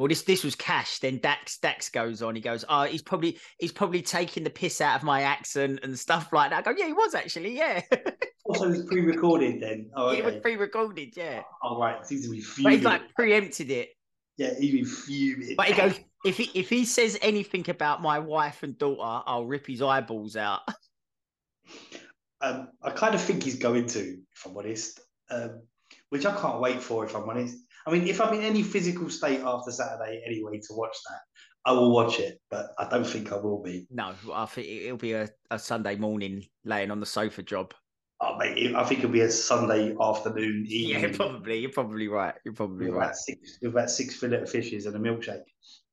Well, 0.00 0.08
this 0.08 0.22
this 0.22 0.42
was 0.42 0.54
Cash. 0.54 1.00
Then 1.00 1.18
Dax 1.18 1.58
Dax 1.58 1.90
goes 1.90 2.22
on. 2.22 2.34
He 2.34 2.40
goes, 2.40 2.64
"Oh, 2.70 2.84
he's 2.84 3.02
probably 3.02 3.38
he's 3.58 3.70
probably 3.70 4.00
taking 4.00 4.44
the 4.44 4.48
piss 4.48 4.80
out 4.80 4.96
of 4.96 5.02
my 5.02 5.20
accent 5.20 5.80
and 5.82 5.98
stuff 5.98 6.32
like 6.32 6.48
that." 6.52 6.66
I 6.66 6.72
go, 6.72 6.74
"Yeah, 6.74 6.86
he 6.86 6.94
was 6.94 7.14
actually. 7.14 7.54
Yeah, 7.54 7.82
Also, 8.46 8.64
it 8.64 8.68
was 8.70 8.86
pre-recorded 8.86 9.60
then. 9.60 9.90
Oh, 9.94 10.08
it 10.08 10.24
was 10.24 10.36
pre-recorded. 10.36 11.14
Yeah, 11.14 11.42
All 11.60 11.78
right, 11.78 12.06
seems 12.06 12.24
to 12.24 12.30
be 12.30 12.38
but 12.38 12.46
fuming. 12.46 12.72
he's 12.72 12.82
like 12.82 13.14
preempted 13.14 13.70
it. 13.70 13.90
yeah, 14.38 14.54
he'd 14.58 14.72
be 14.72 14.84
fuming. 14.84 15.54
But 15.54 15.66
he 15.66 15.74
goes, 15.74 16.00
if 16.24 16.38
he 16.38 16.50
if 16.58 16.70
he 16.70 16.86
says 16.86 17.18
anything 17.20 17.68
about 17.68 18.00
my 18.00 18.20
wife 18.20 18.62
and 18.62 18.78
daughter, 18.78 19.22
I'll 19.26 19.44
rip 19.44 19.66
his 19.66 19.82
eyeballs 19.82 20.34
out." 20.34 20.60
um, 22.40 22.68
I 22.82 22.88
kind 22.92 23.14
of 23.14 23.20
think 23.20 23.42
he's 23.42 23.58
going 23.58 23.84
to, 23.88 24.00
if 24.34 24.46
I'm 24.46 24.56
honest. 24.56 24.98
Um, 25.30 25.60
which 26.08 26.24
I 26.24 26.34
can't 26.40 26.58
wait 26.58 26.82
for, 26.82 27.04
if 27.04 27.14
I'm 27.14 27.28
honest. 27.28 27.58
I 27.86 27.90
mean, 27.90 28.06
if 28.06 28.20
I'm 28.20 28.34
in 28.34 28.42
any 28.42 28.62
physical 28.62 29.08
state 29.10 29.40
after 29.40 29.70
Saturday 29.70 30.22
anyway 30.26 30.58
to 30.58 30.74
watch 30.74 30.96
that, 31.08 31.20
I 31.64 31.72
will 31.72 31.92
watch 31.92 32.18
it, 32.18 32.40
but 32.50 32.70
I 32.78 32.88
don't 32.88 33.06
think 33.06 33.32
I 33.32 33.36
will 33.36 33.62
be. 33.62 33.86
No, 33.90 34.14
I 34.32 34.46
think 34.46 34.66
it'll 34.66 34.96
be 34.96 35.12
a, 35.12 35.28
a 35.50 35.58
Sunday 35.58 35.96
morning 35.96 36.44
laying 36.64 36.90
on 36.90 37.00
the 37.00 37.06
sofa 37.06 37.42
job. 37.42 37.74
Oh, 38.22 38.36
mate, 38.36 38.74
I 38.74 38.84
think 38.84 39.00
it'll 39.00 39.10
be 39.10 39.22
a 39.22 39.30
Sunday 39.30 39.94
afternoon 40.00 40.66
Yeah, 40.68 41.10
probably. 41.14 41.58
You're 41.58 41.70
probably 41.70 42.08
right. 42.08 42.34
You're 42.44 42.54
probably 42.54 42.86
with 42.86 42.94
right. 42.94 43.04
about 43.04 43.16
six 43.16 43.58
with 43.62 43.72
about 43.72 43.90
six 43.90 44.14
fillet 44.16 44.42
of 44.42 44.50
fishes 44.50 44.86
and 44.86 44.94
a 44.94 44.98
milkshake. 44.98 45.40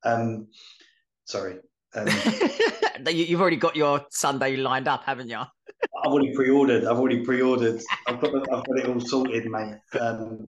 Um, 0.03 0.47
sorry, 1.25 1.57
um, 1.95 2.07
You- 3.05 3.25
You've 3.25 3.41
already 3.41 3.55
got 3.57 3.75
your 3.75 4.01
Sunday 4.09 4.57
lined 4.57 4.87
up, 4.87 5.03
haven't 5.03 5.29
you? 5.29 5.37
I've 5.37 6.11
already 6.11 6.33
pre-ordered. 6.35 6.83
I've 6.85 6.97
already 6.97 7.23
pre-ordered. 7.23 7.81
I've 8.07 8.19
got 8.19 8.33
I've 8.35 8.65
got 8.65 8.77
it 8.79 8.85
all 8.87 8.99
sorted, 8.99 9.45
mate. 9.49 9.75
Um, 9.99 10.45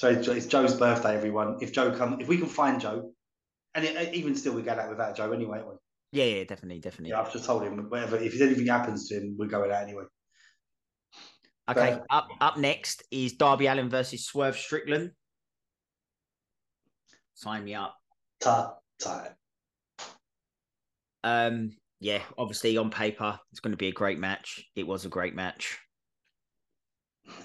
so 0.00 0.08
it's, 0.08 0.46
Joe's 0.46 0.72
birthday, 0.72 1.14
everyone. 1.14 1.58
If 1.60 1.74
Joe 1.74 1.94
comes, 1.94 2.22
if 2.22 2.26
we 2.26 2.38
can 2.38 2.46
find 2.46 2.80
Joe, 2.80 3.12
and 3.74 3.84
it, 3.84 4.14
even 4.14 4.34
still, 4.34 4.54
we 4.54 4.62
go 4.62 4.72
out 4.72 4.88
without 4.88 5.14
Joe 5.14 5.30
anyway. 5.30 5.60
Yeah, 6.10 6.24
yeah, 6.24 6.44
definitely, 6.44 6.80
definitely. 6.80 7.10
Yeah, 7.10 7.20
I've 7.20 7.30
just 7.30 7.44
told 7.44 7.64
him 7.64 7.76
whatever. 7.90 8.16
If 8.16 8.40
anything 8.40 8.66
happens 8.66 9.08
to 9.08 9.16
him, 9.16 9.36
we're 9.38 9.48
going 9.48 9.70
out 9.70 9.82
anyway. 9.82 10.04
Okay, 11.70 11.98
But- 11.98 12.06
up 12.08 12.28
up 12.40 12.56
next 12.56 13.02
is 13.10 13.34
Darby 13.34 13.66
Allin 13.66 13.90
versus 13.90 14.24
Swerve 14.24 14.56
Strickland. 14.56 15.10
Sign 17.34 17.64
me 17.64 17.74
up. 17.74 17.94
Ta 18.40 18.76
time. 18.98 19.32
Um, 21.22 21.76
yeah, 22.00 22.22
obviously 22.38 22.78
on 22.78 22.88
paper 22.88 23.38
it's 23.50 23.60
going 23.60 23.72
to 23.72 23.76
be 23.76 23.88
a 23.88 23.92
great 23.92 24.18
match. 24.18 24.64
It 24.74 24.86
was 24.86 25.04
a 25.04 25.10
great 25.10 25.34
match. 25.34 25.78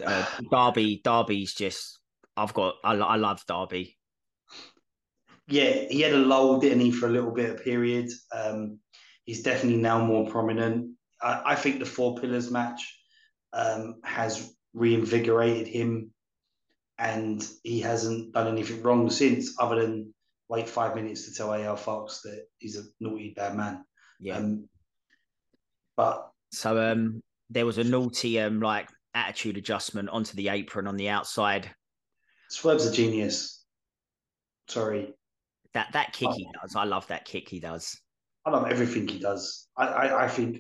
Uh, 0.02 0.26
Darby, 0.52 1.02
Darby's 1.04 1.54
just. 1.54 2.00
I've 2.38 2.54
got. 2.54 2.76
I, 2.84 2.94
I 2.94 3.16
love 3.16 3.44
Darby. 3.48 3.98
Yeah, 5.48 5.72
he 5.90 6.02
had 6.02 6.14
a 6.14 6.18
lull, 6.18 6.60
didn't 6.60 6.80
he, 6.80 6.92
for 6.92 7.08
a 7.08 7.12
little 7.12 7.32
bit 7.32 7.52
of 7.52 7.64
period. 7.64 8.10
Um, 8.32 8.80
he's 9.26 9.44
definitely 9.44 9.80
now 9.80 10.04
more 10.04 10.30
prominent. 10.30 10.96
I, 11.22 11.42
I 11.46 11.56
think 11.56 11.80
the 11.80 11.86
Four 11.86 12.16
Pillars 12.16 12.50
match 12.50 12.82
um, 13.54 13.96
has 14.04 14.54
reinvigorated 14.74 15.68
him, 15.68 16.12
and 16.98 17.48
he 17.64 17.80
hasn't 17.80 18.34
done 18.34 18.48
anything 18.48 18.82
wrong 18.82 19.10
since, 19.10 19.56
other 19.60 19.82
than 19.82 20.14
wait 20.50 20.70
five 20.70 20.96
minutes 20.96 21.26
to 21.26 21.34
tell 21.34 21.52
AR 21.52 21.78
Fox 21.78 22.22
that 22.22 22.46
he's 22.58 22.78
a 22.78 22.84
naughty 23.00 23.34
bad 23.36 23.56
man. 23.56 23.84
Yeah. 24.20 24.38
Um, 24.38 24.68
but 25.98 26.32
so 26.52 26.92
um, 26.92 27.22
there 27.50 27.66
was 27.66 27.78
a 27.78 27.84
naughty 27.84 28.40
um 28.40 28.60
like 28.60 28.90
attitude 29.14 29.58
adjustment 29.58 30.10
onto 30.10 30.36
the 30.36 30.50
apron 30.50 30.88
on 30.88 30.98
the 30.98 31.10
outside. 31.10 31.70
Swerve's 32.50 32.86
a 32.86 32.92
genius. 32.92 33.64
Sorry, 34.68 35.14
That 35.74 35.92
that 35.94 36.14
kick 36.14 36.32
he 36.32 36.48
does. 36.62 36.76
I 36.76 36.86
love 36.86 37.06
that 37.08 37.26
kick 37.26 37.48
he 37.50 37.60
does. 37.60 38.00
I 38.46 38.50
love 38.52 38.68
everything 38.70 39.08
he 39.08 39.20
does. 39.20 39.68
I, 39.78 39.86
I, 39.86 40.26
I 40.26 40.28
think, 40.28 40.60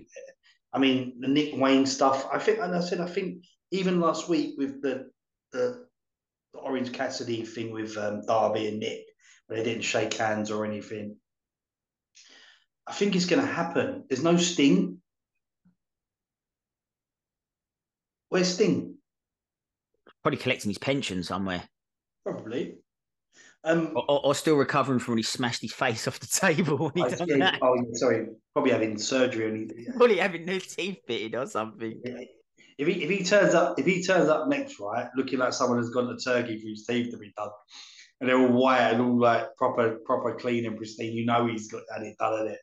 I 0.73 0.79
mean, 0.79 1.19
the 1.19 1.27
Nick 1.27 1.55
Wayne 1.55 1.85
stuff. 1.85 2.27
I 2.31 2.39
think, 2.39 2.59
and 2.59 2.75
I 2.75 2.81
said, 2.81 2.99
I 2.99 3.07
think 3.07 3.43
even 3.71 3.99
last 3.99 4.27
week 4.29 4.55
with 4.57 4.81
the 4.81 5.09
the, 5.51 5.85
the 6.53 6.59
Orange 6.59 6.91
Cassidy 6.93 7.45
thing 7.45 7.71
with 7.71 7.97
um, 7.97 8.21
Darby 8.25 8.67
and 8.67 8.79
Nick, 8.79 9.05
where 9.47 9.57
they 9.57 9.63
didn't 9.63 9.83
shake 9.83 10.13
hands 10.15 10.51
or 10.51 10.65
anything. 10.65 11.17
I 12.87 12.93
think 12.93 13.15
it's 13.15 13.25
going 13.25 13.41
to 13.41 13.47
happen. 13.51 14.05
There's 14.09 14.23
no 14.23 14.37
Sting. 14.37 14.99
Where's 18.29 18.53
Sting? 18.53 18.97
Probably 20.21 20.37
collecting 20.37 20.69
his 20.69 20.77
pension 20.77 21.23
somewhere, 21.23 21.63
Probably. 22.25 22.75
Um, 23.63 23.93
or, 23.95 24.25
or, 24.27 24.35
still 24.35 24.55
recovering 24.55 24.99
from 24.99 25.13
when 25.13 25.17
he 25.17 25.23
smashed 25.23 25.61
his 25.61 25.73
face 25.73 26.07
off 26.07 26.19
the 26.19 26.27
table 26.31 26.91
when 26.93 27.09
he 27.09 27.15
done 27.15 27.39
that. 27.39 27.59
oh, 27.61 27.75
sorry, 27.93 28.27
probably 28.53 28.71
having 28.71 28.97
surgery. 28.97 29.49
On 29.49 29.55
his, 29.55 29.95
Probably 29.97 30.17
having 30.17 30.45
new 30.45 30.59
teeth 30.59 30.99
fitted 31.07 31.35
or 31.35 31.47
something. 31.47 31.99
If 32.77 32.87
he 32.87 33.03
if 33.03 33.09
he 33.09 33.23
turns 33.23 33.55
up 33.55 33.79
if 33.79 33.85
he 33.85 34.03
turns 34.03 34.29
up 34.29 34.47
next 34.49 34.79
right, 34.79 35.07
looking 35.15 35.39
like 35.39 35.53
someone 35.53 35.79
has 35.79 35.89
gone 35.89 36.07
to 36.07 36.23
Turkey 36.23 36.59
for 36.59 36.67
his 36.67 36.85
teeth 36.85 37.11
to 37.11 37.17
be 37.17 37.33
done, 37.35 37.49
and 38.21 38.29
they're 38.29 38.39
all 38.39 38.51
white 38.51 38.91
and 38.91 39.01
all 39.01 39.19
like 39.19 39.47
proper 39.57 39.97
proper 40.05 40.35
clean 40.35 40.65
and 40.67 40.77
pristine, 40.77 41.13
you 41.13 41.25
know 41.25 41.47
he's 41.47 41.71
got 41.71 41.81
had 41.91 42.03
it 42.03 42.17
done 42.19 42.41
at 42.41 42.53
it. 42.53 42.59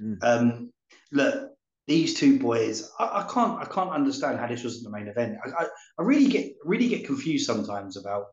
Mm. 0.00 0.18
Um, 0.22 0.70
look, 1.10 1.50
these 1.88 2.14
two 2.14 2.38
boys, 2.38 2.90
I, 3.00 3.04
I, 3.04 3.32
can't 3.32 3.60
I 3.60 3.64
can't 3.64 3.90
understand 3.90 4.38
how 4.38 4.46
this 4.46 4.62
wasn't 4.62 4.84
the 4.84 4.96
main 4.96 5.08
event. 5.08 5.38
I, 5.44 5.64
I, 5.64 5.66
I 5.98 6.02
really 6.02 6.28
get 6.28 6.52
really 6.64 6.88
get 6.88 7.06
confused 7.06 7.46
sometimes 7.46 7.96
about 7.96 8.26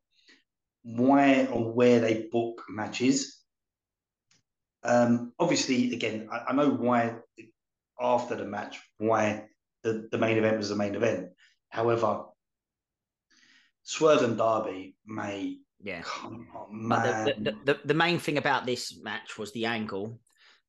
why 0.85 1.47
or 1.47 1.73
where 1.73 1.99
they 1.99 2.27
book 2.31 2.63
matches. 2.69 3.41
Um, 4.83 5.33
obviously, 5.39 5.93
again, 5.93 6.29
I, 6.31 6.45
I 6.49 6.53
know 6.53 6.69
why 6.69 7.15
after 7.99 8.35
the 8.35 8.45
match 8.45 8.79
why 8.99 9.45
the, 9.81 10.07
the 10.11 10.17
main 10.17 10.37
event 10.37 10.57
was 10.57 10.69
the 10.69 10.75
main 10.75 10.93
event. 10.93 11.29
However, 11.69 12.25
Swerve 13.83 14.21
and 14.21 14.37
Darby 14.37 14.95
may 15.05 15.57
yeah. 15.83 16.01
Come 16.03 16.47
on, 16.55 16.87
man. 16.87 17.25
The, 17.25 17.51
the, 17.51 17.73
the, 17.73 17.79
the, 17.85 17.93
main 17.93 18.17
thing 18.17 18.37
about 18.37 18.65
this 18.65 18.97
match 19.03 19.37
was 19.37 19.51
the 19.51 19.65
angle. 19.65 20.19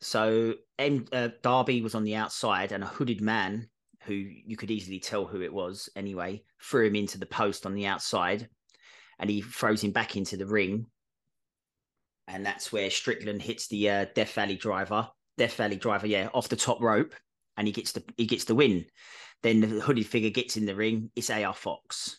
So 0.00 0.54
M, 0.78 1.06
uh, 1.12 1.28
Darby 1.42 1.80
was 1.80 1.94
on 1.94 2.04
the 2.04 2.16
outside, 2.16 2.72
and 2.72 2.82
a 2.82 2.88
hooded 2.88 3.20
man, 3.20 3.68
who 4.02 4.12
you 4.12 4.56
could 4.56 4.70
easily 4.70 5.00
tell 5.00 5.24
who 5.24 5.40
it 5.40 5.52
was 5.52 5.88
anyway, 5.96 6.42
threw 6.62 6.86
him 6.86 6.96
into 6.96 7.18
the 7.18 7.26
post 7.26 7.64
on 7.64 7.74
the 7.74 7.86
outside, 7.86 8.48
and 9.18 9.30
he 9.30 9.40
throws 9.40 9.82
him 9.82 9.92
back 9.92 10.16
into 10.16 10.36
the 10.36 10.46
ring. 10.46 10.86
And 12.28 12.44
that's 12.44 12.72
where 12.72 12.90
Strickland 12.90 13.42
hits 13.42 13.68
the 13.68 13.88
uh, 13.88 14.06
Death 14.14 14.32
Valley 14.32 14.56
driver, 14.56 15.08
Death 15.38 15.54
Valley 15.54 15.76
driver, 15.76 16.06
yeah, 16.06 16.28
off 16.34 16.48
the 16.48 16.56
top 16.56 16.80
rope, 16.80 17.14
and 17.56 17.66
he 17.66 17.72
gets 17.72 17.92
the 17.92 18.02
he 18.16 18.26
gets 18.26 18.44
the 18.44 18.54
win. 18.54 18.84
Then 19.42 19.60
the 19.60 19.80
hooded 19.80 20.06
figure 20.06 20.30
gets 20.30 20.56
in 20.56 20.66
the 20.66 20.74
ring. 20.74 21.10
It's 21.14 21.30
AR 21.30 21.54
Fox. 21.54 22.18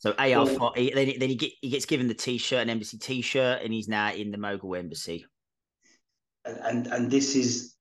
So 0.00 0.12
AR 0.12 0.46
Fox, 0.46 0.78
he, 0.78 0.92
then, 0.92 1.12
then 1.18 1.28
he, 1.30 1.34
get, 1.34 1.52
he 1.62 1.70
gets 1.70 1.86
given 1.86 2.06
the 2.06 2.14
T-shirt, 2.14 2.60
an 2.60 2.70
embassy 2.70 2.98
T-shirt, 2.98 3.62
and 3.62 3.72
he's 3.72 3.88
now 3.88 4.12
in 4.12 4.30
the 4.30 4.38
Mogul 4.38 4.76
embassy. 4.76 5.24
And, 6.44 6.58
and 6.58 6.86
and 6.88 7.10
this 7.10 7.34
is 7.34 7.74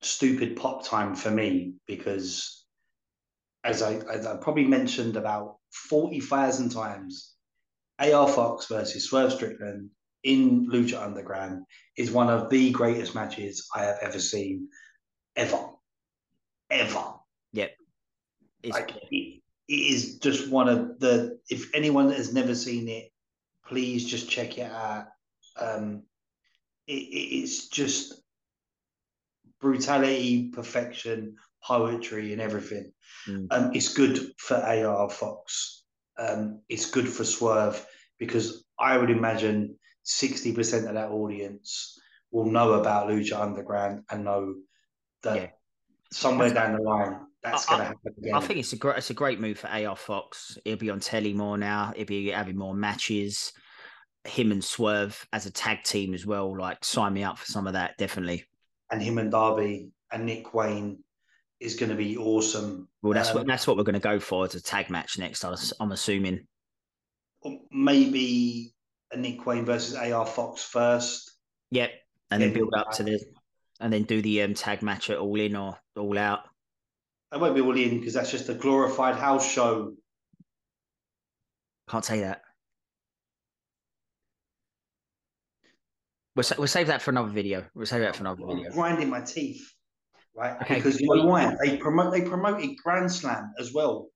stupid 0.00 0.56
pop 0.56 0.84
time 0.86 1.14
for 1.14 1.30
me 1.30 1.74
because, 1.86 2.57
as 3.64 3.82
I, 3.82 3.94
as 4.12 4.26
I 4.26 4.36
probably 4.36 4.66
mentioned 4.66 5.16
about 5.16 5.56
forty 5.70 6.20
thousand 6.20 6.70
times, 6.70 7.34
AR 7.98 8.28
Fox 8.28 8.66
versus 8.66 9.04
Swerve 9.04 9.32
Strickland 9.32 9.90
in 10.24 10.68
Lucha 10.68 11.02
Underground 11.02 11.64
is 11.96 12.10
one 12.10 12.28
of 12.28 12.50
the 12.50 12.70
greatest 12.70 13.14
matches 13.14 13.68
I 13.74 13.84
have 13.84 13.98
ever 14.02 14.20
seen, 14.20 14.68
ever, 15.36 15.70
ever. 16.70 17.14
Yep. 17.52 17.70
It's 18.62 18.74
like, 18.74 18.92
it, 19.10 19.40
it 19.68 19.72
is 19.72 20.18
just 20.18 20.50
one 20.50 20.68
of 20.68 20.98
the. 21.00 21.38
If 21.48 21.74
anyone 21.74 22.10
has 22.12 22.32
never 22.32 22.54
seen 22.54 22.88
it, 22.88 23.10
please 23.66 24.04
just 24.04 24.30
check 24.30 24.58
it 24.58 24.70
out. 24.70 25.06
Um, 25.60 26.02
it, 26.86 26.92
it's 26.92 27.68
just 27.68 28.22
brutality, 29.60 30.48
perfection, 30.50 31.36
poetry, 31.62 32.32
and 32.32 32.40
everything. 32.40 32.92
Mm. 33.28 33.46
Um, 33.50 33.70
it's 33.74 33.94
good 33.94 34.32
for 34.38 34.56
AR 34.56 35.10
Fox. 35.10 35.84
Um, 36.18 36.62
it's 36.68 36.90
good 36.90 37.08
for 37.08 37.24
Swerve 37.24 37.84
because 38.18 38.64
I 38.78 38.96
would 38.98 39.10
imagine 39.10 39.76
60% 40.04 40.88
of 40.88 40.94
that 40.94 41.10
audience 41.10 41.98
will 42.30 42.46
know 42.46 42.74
about 42.74 43.08
Lucha 43.08 43.40
Underground 43.40 44.04
and 44.10 44.24
know 44.24 44.54
that 45.22 45.36
yeah. 45.36 45.48
somewhere 46.12 46.52
down 46.52 46.76
the 46.76 46.82
line 46.82 47.20
that's 47.42 47.66
going 47.66 47.80
to 47.80 47.86
happen 47.86 48.14
again. 48.18 48.34
I 48.34 48.40
think 48.40 48.58
it's 48.58 48.72
a 48.72 48.76
great 48.76 48.98
it's 48.98 49.10
a 49.10 49.14
great 49.14 49.40
move 49.40 49.58
for 49.58 49.68
AR 49.68 49.96
Fox. 49.96 50.58
He'll 50.64 50.76
be 50.76 50.90
on 50.90 51.00
telly 51.00 51.32
more 51.32 51.56
now. 51.56 51.92
He'll 51.96 52.06
be 52.06 52.30
having 52.30 52.56
more 52.56 52.74
matches. 52.74 53.52
Him 54.24 54.52
and 54.52 54.62
Swerve 54.62 55.26
as 55.32 55.46
a 55.46 55.50
tag 55.50 55.84
team 55.84 56.14
as 56.14 56.26
well. 56.26 56.56
Like 56.56 56.84
sign 56.84 57.14
me 57.14 57.22
up 57.22 57.38
for 57.38 57.46
some 57.46 57.66
of 57.66 57.74
that, 57.74 57.96
definitely. 57.98 58.44
And 58.90 59.02
him 59.02 59.18
and 59.18 59.30
Darby 59.30 59.90
and 60.10 60.26
Nick 60.26 60.54
Wayne 60.54 61.02
is 61.60 61.74
going 61.74 61.90
to 61.90 61.96
be 61.96 62.16
awesome. 62.16 62.88
Well, 63.02 63.14
that's 63.14 63.30
um, 63.30 63.36
what 63.36 63.46
that's 63.46 63.66
what 63.66 63.76
we're 63.76 63.84
going 63.84 63.94
to 63.94 64.00
go 64.00 64.20
for 64.20 64.44
as 64.44 64.54
a 64.54 64.62
tag 64.62 64.90
match 64.90 65.18
next. 65.18 65.44
I'm 65.44 65.92
assuming. 65.92 66.46
Maybe 67.70 68.74
a 69.12 69.16
Nick 69.16 69.46
Wayne 69.46 69.64
versus 69.64 69.94
AR 69.94 70.26
Fox 70.26 70.62
first. 70.62 71.32
Yep, 71.70 71.90
and 72.30 72.42
then, 72.42 72.52
build 72.52 72.74
up 72.74 72.90
to 72.92 73.02
the 73.02 73.20
and 73.80 73.92
then 73.92 74.04
do 74.04 74.22
the 74.22 74.42
um, 74.42 74.54
tag 74.54 74.82
match 74.82 75.10
at 75.10 75.18
All 75.18 75.38
In 75.38 75.56
or 75.56 75.78
All 75.96 76.18
Out. 76.18 76.40
I 77.30 77.36
won't 77.36 77.54
be 77.54 77.60
All 77.60 77.76
In 77.76 77.98
because 77.98 78.14
that's 78.14 78.30
just 78.30 78.48
a 78.48 78.54
glorified 78.54 79.16
house 79.16 79.50
show. 79.50 79.94
Can't 81.88 82.04
say 82.04 82.20
that. 82.20 82.42
We'll, 86.36 86.44
we'll 86.56 86.68
save 86.68 86.86
that 86.86 87.02
for 87.02 87.10
another 87.10 87.30
video. 87.30 87.64
We'll 87.74 87.86
save 87.86 88.02
that 88.02 88.14
for 88.14 88.22
another 88.22 88.42
I'm 88.48 88.56
video. 88.56 88.72
grinding 88.72 89.10
my 89.10 89.20
teeth, 89.20 89.72
right? 90.38 90.56
Okay. 90.62 90.76
Because 90.76 91.00
you 91.00 91.14
know 91.14 91.26
why? 91.26 91.54
They 91.62 91.76
promote 91.76 92.12
they 92.12 92.22
promoted 92.22 92.76
Grand 92.82 93.10
Slam 93.10 93.52
as 93.58 93.72
well. 93.72 94.08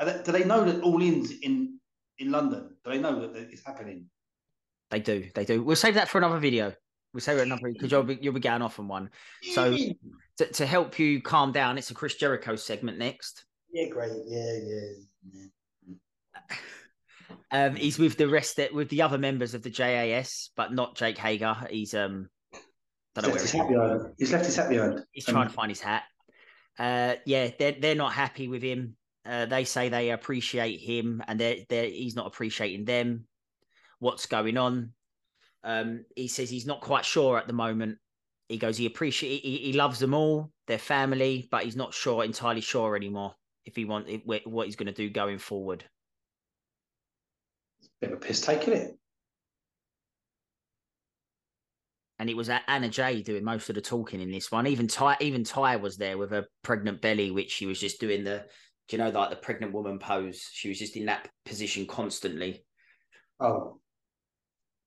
do 0.00 0.32
they 0.32 0.44
know 0.44 0.64
that 0.64 0.82
All 0.82 1.00
In's 1.02 1.30
in 1.42 1.78
in 2.18 2.30
London? 2.30 2.76
Do 2.84 2.90
they 2.90 2.98
know 2.98 3.20
that 3.20 3.36
it's 3.50 3.64
happening? 3.64 4.06
They 4.90 5.00
do. 5.00 5.28
They 5.34 5.44
do. 5.44 5.62
We'll 5.62 5.76
save 5.76 5.94
that 5.94 6.08
for 6.08 6.18
another 6.18 6.38
video. 6.38 6.72
We'll 7.12 7.20
save 7.20 7.38
it 7.38 7.42
another 7.42 7.70
because 7.72 7.90
you'll 7.90 8.02
be 8.02 8.18
you'll 8.20 8.34
be 8.34 8.40
going 8.40 8.62
off 8.62 8.78
on 8.78 8.88
one. 8.88 9.10
So 9.52 9.76
to, 10.38 10.46
to 10.46 10.66
help 10.66 10.98
you 10.98 11.20
calm 11.20 11.52
down, 11.52 11.78
it's 11.78 11.90
a 11.90 11.94
Chris 11.94 12.14
Jericho 12.14 12.56
segment 12.56 12.98
next. 12.98 13.44
Yeah, 13.72 13.88
great. 13.88 14.12
Yeah, 14.26 14.52
yeah. 14.64 14.80
yeah. 15.32 16.56
Um, 17.52 17.76
he's 17.76 17.98
with 17.98 18.16
the 18.16 18.28
rest 18.28 18.58
of, 18.58 18.72
with 18.72 18.88
the 18.88 19.02
other 19.02 19.18
members 19.18 19.54
of 19.54 19.62
the 19.62 19.70
JAS, 19.70 20.50
but 20.56 20.72
not 20.72 20.96
Jake 20.96 21.16
Hager. 21.16 21.56
He's 21.70 21.94
um, 21.94 22.28
don't 23.20 23.40
he's 23.40 23.52
hat 23.52 24.12
He's 24.18 24.32
left 24.32 24.46
his 24.46 24.56
hat 24.56 24.68
behind. 24.68 25.04
He's 25.12 25.28
um, 25.28 25.34
trying 25.34 25.48
to 25.48 25.54
find 25.54 25.70
his 25.70 25.80
hat. 25.80 26.04
Uh, 26.78 27.14
yeah, 27.24 27.50
they're 27.58 27.76
they're 27.80 27.94
not 27.94 28.12
happy 28.12 28.48
with 28.48 28.62
him. 28.62 28.96
Uh, 29.24 29.46
they 29.46 29.64
say 29.64 29.88
they 29.88 30.10
appreciate 30.10 30.78
him, 30.78 31.22
and 31.26 31.40
they're, 31.40 31.58
they're 31.68 31.86
he's 31.88 32.16
not 32.16 32.26
appreciating 32.26 32.84
them. 32.84 33.26
What's 33.98 34.26
going 34.26 34.56
on? 34.56 34.92
Um, 35.64 36.04
he 36.14 36.28
says 36.28 36.48
he's 36.48 36.66
not 36.66 36.80
quite 36.80 37.04
sure 37.04 37.38
at 37.38 37.46
the 37.46 37.52
moment. 37.52 37.98
He 38.48 38.58
goes, 38.58 38.76
he 38.76 38.86
appreciate, 38.86 39.42
he, 39.42 39.56
he 39.56 39.72
loves 39.72 39.98
them 39.98 40.14
all, 40.14 40.52
their 40.68 40.78
family, 40.78 41.48
but 41.50 41.64
he's 41.64 41.74
not 41.74 41.92
sure, 41.92 42.22
entirely 42.22 42.60
sure 42.60 42.94
anymore 42.94 43.34
if 43.64 43.74
he 43.74 43.84
want 43.84 44.06
if, 44.08 44.46
what 44.46 44.66
he's 44.66 44.76
going 44.76 44.86
to 44.86 44.92
do 44.92 45.10
going 45.10 45.38
forward. 45.38 45.84
A 47.82 47.86
bit 48.00 48.12
of 48.12 48.18
a 48.18 48.20
piss 48.20 48.40
take, 48.40 48.62
isn't 48.62 48.74
it? 48.74 48.98
And 52.18 52.30
it 52.30 52.36
was 52.36 52.48
Anna 52.48 52.88
Jay 52.88 53.22
doing 53.22 53.44
most 53.44 53.68
of 53.68 53.74
the 53.74 53.80
talking 53.82 54.20
in 54.20 54.30
this 54.30 54.50
one. 54.50 54.66
Even 54.66 54.88
Ty, 54.88 55.16
even 55.20 55.44
Ty 55.44 55.76
was 55.76 55.96
there 55.96 56.16
with 56.16 56.32
a 56.32 56.46
pregnant 56.62 57.02
belly, 57.02 57.30
which 57.30 57.50
she 57.50 57.66
was 57.66 57.78
just 57.78 58.00
doing 58.00 58.24
the, 58.24 58.44
do 58.88 58.96
you 58.96 59.02
know, 59.02 59.10
like 59.10 59.30
the 59.30 59.36
pregnant 59.36 59.74
woman 59.74 59.98
pose. 59.98 60.48
She 60.52 60.68
was 60.68 60.78
just 60.78 60.96
in 60.96 61.06
that 61.06 61.28
position 61.44 61.86
constantly. 61.86 62.64
Oh, 63.38 63.80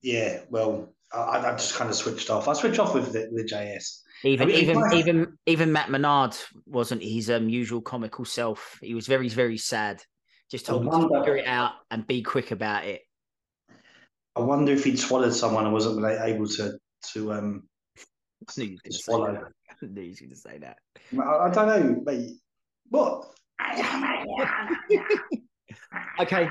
yeah, 0.01 0.39
well, 0.49 0.93
I, 1.13 1.39
I 1.39 1.51
just 1.51 1.75
kind 1.75 1.89
of 1.89 1.95
switched 1.95 2.29
off. 2.29 2.47
I 2.47 2.53
switched 2.53 2.79
off 2.79 2.93
with 2.93 3.11
the, 3.11 3.29
the 3.31 3.43
JS. 3.43 3.99
Even 4.23 4.49
I 4.49 4.51
mean, 4.51 4.63
even 4.63 4.93
even 4.93 5.37
even 5.45 5.71
Matt 5.71 5.89
Menard 5.89 6.35
wasn't 6.65 7.01
his 7.01 7.29
um, 7.29 7.47
usual 7.47 7.81
comical 7.81 8.25
self. 8.25 8.77
He 8.81 8.93
was 8.93 9.07
very 9.07 9.29
very 9.29 9.57
sad. 9.57 10.01
Just 10.51 10.65
told 10.65 10.83
him 10.83 10.91
to 10.91 11.19
figure 11.19 11.37
it 11.37 11.47
out 11.47 11.73
and 11.91 12.05
be 12.05 12.21
quick 12.21 12.51
about 12.51 12.85
it. 12.85 13.01
I 14.35 14.41
wonder 14.41 14.71
if 14.71 14.83
he'd 14.83 14.99
swallowed 14.99 15.33
someone 15.33 15.65
and 15.65 15.73
wasn't 15.73 16.03
able 16.05 16.47
to 16.47 16.77
to 17.13 17.33
um 17.33 17.63
I 18.47 18.61
knew 18.61 18.77
to 18.83 18.93
swallow. 18.93 19.45
I 19.81 19.85
knew 19.85 20.01
you 20.01 20.15
going 20.15 20.29
to 20.29 20.35
say 20.35 20.57
that. 20.59 20.77
I, 21.17 21.21
I 21.21 21.49
don't 21.49 21.67
know, 21.67 22.01
mate. 22.05 22.31
What? 22.89 23.25
okay, 26.19 26.49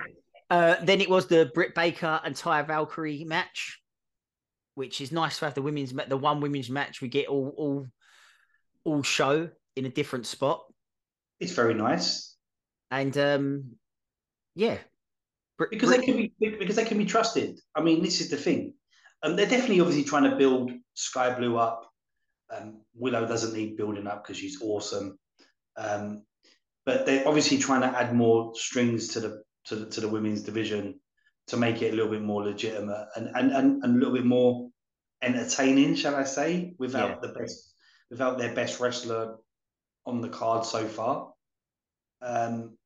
uh, 0.51 0.77
then 0.83 1.01
it 1.01 1.09
was 1.09 1.27
the 1.27 1.51
Britt 1.55 1.75
Baker 1.75 2.21
and 2.25 2.35
Taya 2.35 2.67
Valkyrie 2.67 3.25
match, 3.25 3.81
which 4.75 5.01
is 5.01 5.11
nice 5.13 5.39
to 5.39 5.47
have 5.47 5.55
the 5.55 5.63
women's 5.63 5.93
the 5.93 6.17
one 6.17 6.41
women's 6.41 6.71
match 6.71 7.01
we 7.01 7.09
get 7.09 7.29
all 7.29 7.55
all 7.57 7.87
all 8.85 9.03
show 9.03 9.49
in 9.77 9.87
a 9.87 9.91
different 9.91 10.27
spot. 10.27 10.63
It's 11.41 11.53
very 11.53 11.75
nice, 11.75 12.37
and 12.91 13.17
um, 13.17 13.73
yeah, 14.55 14.79
because 15.59 15.91
they 15.91 16.03
can 16.03 16.17
be 16.17 16.33
because 16.39 16.77
they 16.77 16.85
can 16.85 16.99
be 16.99 17.07
trusted. 17.07 17.59
I 17.75 17.83
mean, 17.83 18.03
this 18.03 18.21
is 18.21 18.31
the 18.31 18.37
thing, 18.37 18.75
um, 19.23 19.37
they're 19.37 19.47
definitely 19.47 19.81
obviously 19.81 20.05
trying 20.05 20.31
to 20.31 20.37
build 20.37 20.73
Skye 20.95 21.35
Blue 21.35 21.57
up. 21.57 21.91
Um, 22.51 22.81
Willow 22.95 23.27
doesn't 23.27 23.55
need 23.55 23.77
building 23.77 24.07
up 24.07 24.25
because 24.25 24.39
she's 24.39 24.63
awesome. 24.63 25.19
Um, 25.77 26.25
but 26.87 27.05
they're 27.05 27.27
obviously 27.29 27.59
trying 27.59 27.83
to 27.83 27.99
add 27.99 28.15
more 28.15 28.55
strings 28.55 29.09
to 29.09 29.21
the 29.21 29.43
to 29.67 29.77
the, 29.77 29.87
to 29.87 30.01
the 30.01 30.09
women's 30.09 30.43
division 30.43 31.01
to 31.49 31.57
make 31.57 31.83
it 31.83 31.93
a 31.93 31.97
little 31.97 32.11
bit 32.11 32.23
more 32.23 32.45
legitimate 32.45 33.09
and 33.17 33.29
and, 33.35 33.53
and, 33.53 33.85
and 33.85 33.97
a 33.97 33.99
little 33.99 34.15
bit 34.15 34.25
more 34.25 34.71
entertaining, 35.23 35.95
shall 35.95 36.17
I 36.17 36.25
say, 36.25 36.75
without 36.79 37.11
yeah. 37.11 37.17
the 37.21 37.39
best 37.39 37.75
without 38.11 38.39
their 38.39 38.55
best 38.55 38.81
wrestler 38.81 39.37
on 40.07 40.21
the 40.21 40.29
card 40.29 40.65
so 40.65 40.87
far. 40.87 41.33
Um, 42.23 42.79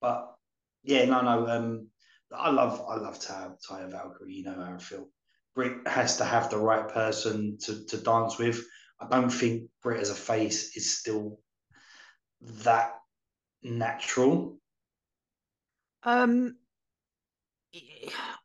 but 0.00 0.34
yeah, 0.82 1.04
no, 1.06 1.22
no. 1.22 1.48
Um, 1.48 1.88
I 2.32 2.50
love 2.50 2.82
I 2.88 2.96
love 2.96 3.18
Taya, 3.18 3.54
Taya 3.66 3.90
Valkyrie. 3.90 4.34
You 4.34 4.44
know 4.44 4.54
how 4.54 4.74
I 4.74 4.78
feel. 4.78 5.08
Britt 5.58 5.88
has 5.88 6.18
to 6.18 6.24
have 6.24 6.50
the 6.50 6.56
right 6.56 6.88
person 6.88 7.58
to, 7.62 7.84
to 7.86 7.96
dance 7.96 8.38
with. 8.38 8.64
I 9.00 9.08
don't 9.10 9.28
think 9.28 9.68
Britt 9.82 10.00
as 10.00 10.08
a 10.08 10.14
face 10.14 10.76
is 10.76 10.96
still 11.00 11.40
that 12.62 12.92
natural. 13.64 14.56
Um, 16.04 16.58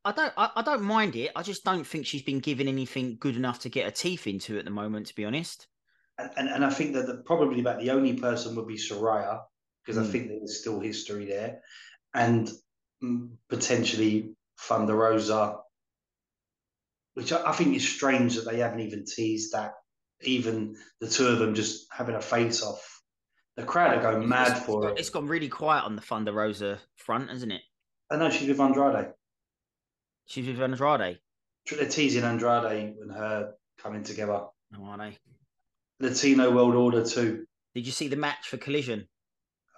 I 0.03 0.11
don't, 0.11 0.34
I, 0.36 0.49
I, 0.55 0.61
don't 0.64 0.82
mind 0.82 1.16
it. 1.16 1.30
I 1.36 1.43
just 1.43 1.64
don't 1.64 1.86
think 1.86 2.07
she's 2.07 2.24
been 2.24 2.39
given 2.39 2.68
anything 2.68 3.18
good 3.20 3.36
enough 3.36 3.59
to 3.59 3.70
get 3.70 3.86
her 3.86 3.91
teeth 3.91 4.26
into 4.26 4.57
at 4.57 4.66
the 4.66 4.72
moment, 4.72 5.05
to 5.05 5.16
be 5.16 5.24
honest. 5.24 5.68
And 6.18 6.32
and, 6.36 6.49
and 6.49 6.66
I 6.66 6.72
think 6.72 6.93
that 6.93 7.05
the, 7.05 7.18
probably 7.18 7.59
about 7.59 7.80
the 7.80 7.91
only 7.91 8.14
person 8.14 8.55
would 8.55 8.68
be 8.68 8.78
Saraya 8.78 9.41
because 9.86 9.99
mm. 9.99 10.01
I 10.01 10.05
hmm. 10.05 10.11
think 10.11 10.28
there's 10.30 10.61
still 10.61 10.80
history 10.80 11.26
there, 11.26 11.59
and 12.16 12.49
mm, 13.03 13.30
potentially 13.49 14.34
Thunder 14.59 14.95
Rosa, 14.95 15.57
which 17.14 17.32
I, 17.32 17.49
I 17.49 17.51
think 17.51 17.76
is 17.76 17.88
strange 17.88 18.36
that 18.36 18.49
they 18.49 18.59
haven't 18.59 18.82
even 18.82 19.05
teased 19.05 19.53
that. 19.53 19.74
Even 20.22 20.76
the 21.01 21.07
two 21.07 21.28
of 21.28 21.39
them 21.39 21.53
just 21.53 21.88
having 21.91 22.16
a 22.16 22.22
face 22.22 22.64
off 22.64 23.01
the 23.55 23.64
crowd 23.64 23.97
are 23.97 24.01
going 24.01 24.28
mad 24.28 24.57
it's, 24.57 24.66
for 24.66 24.89
it. 24.89 24.99
It's 24.99 25.09
gone 25.09 25.28
really 25.28 25.49
quiet 25.49 25.84
on 25.84 25.95
the 25.95 26.01
Thunder 26.01 26.32
Rosa 26.32 26.80
front, 26.95 27.30
hasn't 27.30 27.51
it? 27.51 27.61
I 28.09 28.18
know 28.18 28.30
she's 28.30 28.47
with 28.47 28.59
Andrade. 28.59 29.14
She's 30.26 30.47
with 30.47 30.61
Andrade. 30.61 31.20
They're 31.70 31.88
teasing 31.88 32.24
Andrade 32.24 32.95
and 32.99 33.11
her 33.11 33.53
coming 33.78 34.03
together. 34.03 34.45
Oh, 34.76 34.86
are 34.86 34.97
they? 34.97 35.18
Latino 35.99 36.51
World 36.51 36.76
Order 36.76 37.05
too. 37.05 37.45
Did 37.76 37.86
you 37.86 37.91
see 37.91 38.07
the 38.07 38.16
match 38.16 38.47
for 38.47 38.57
Collision? 38.57 39.07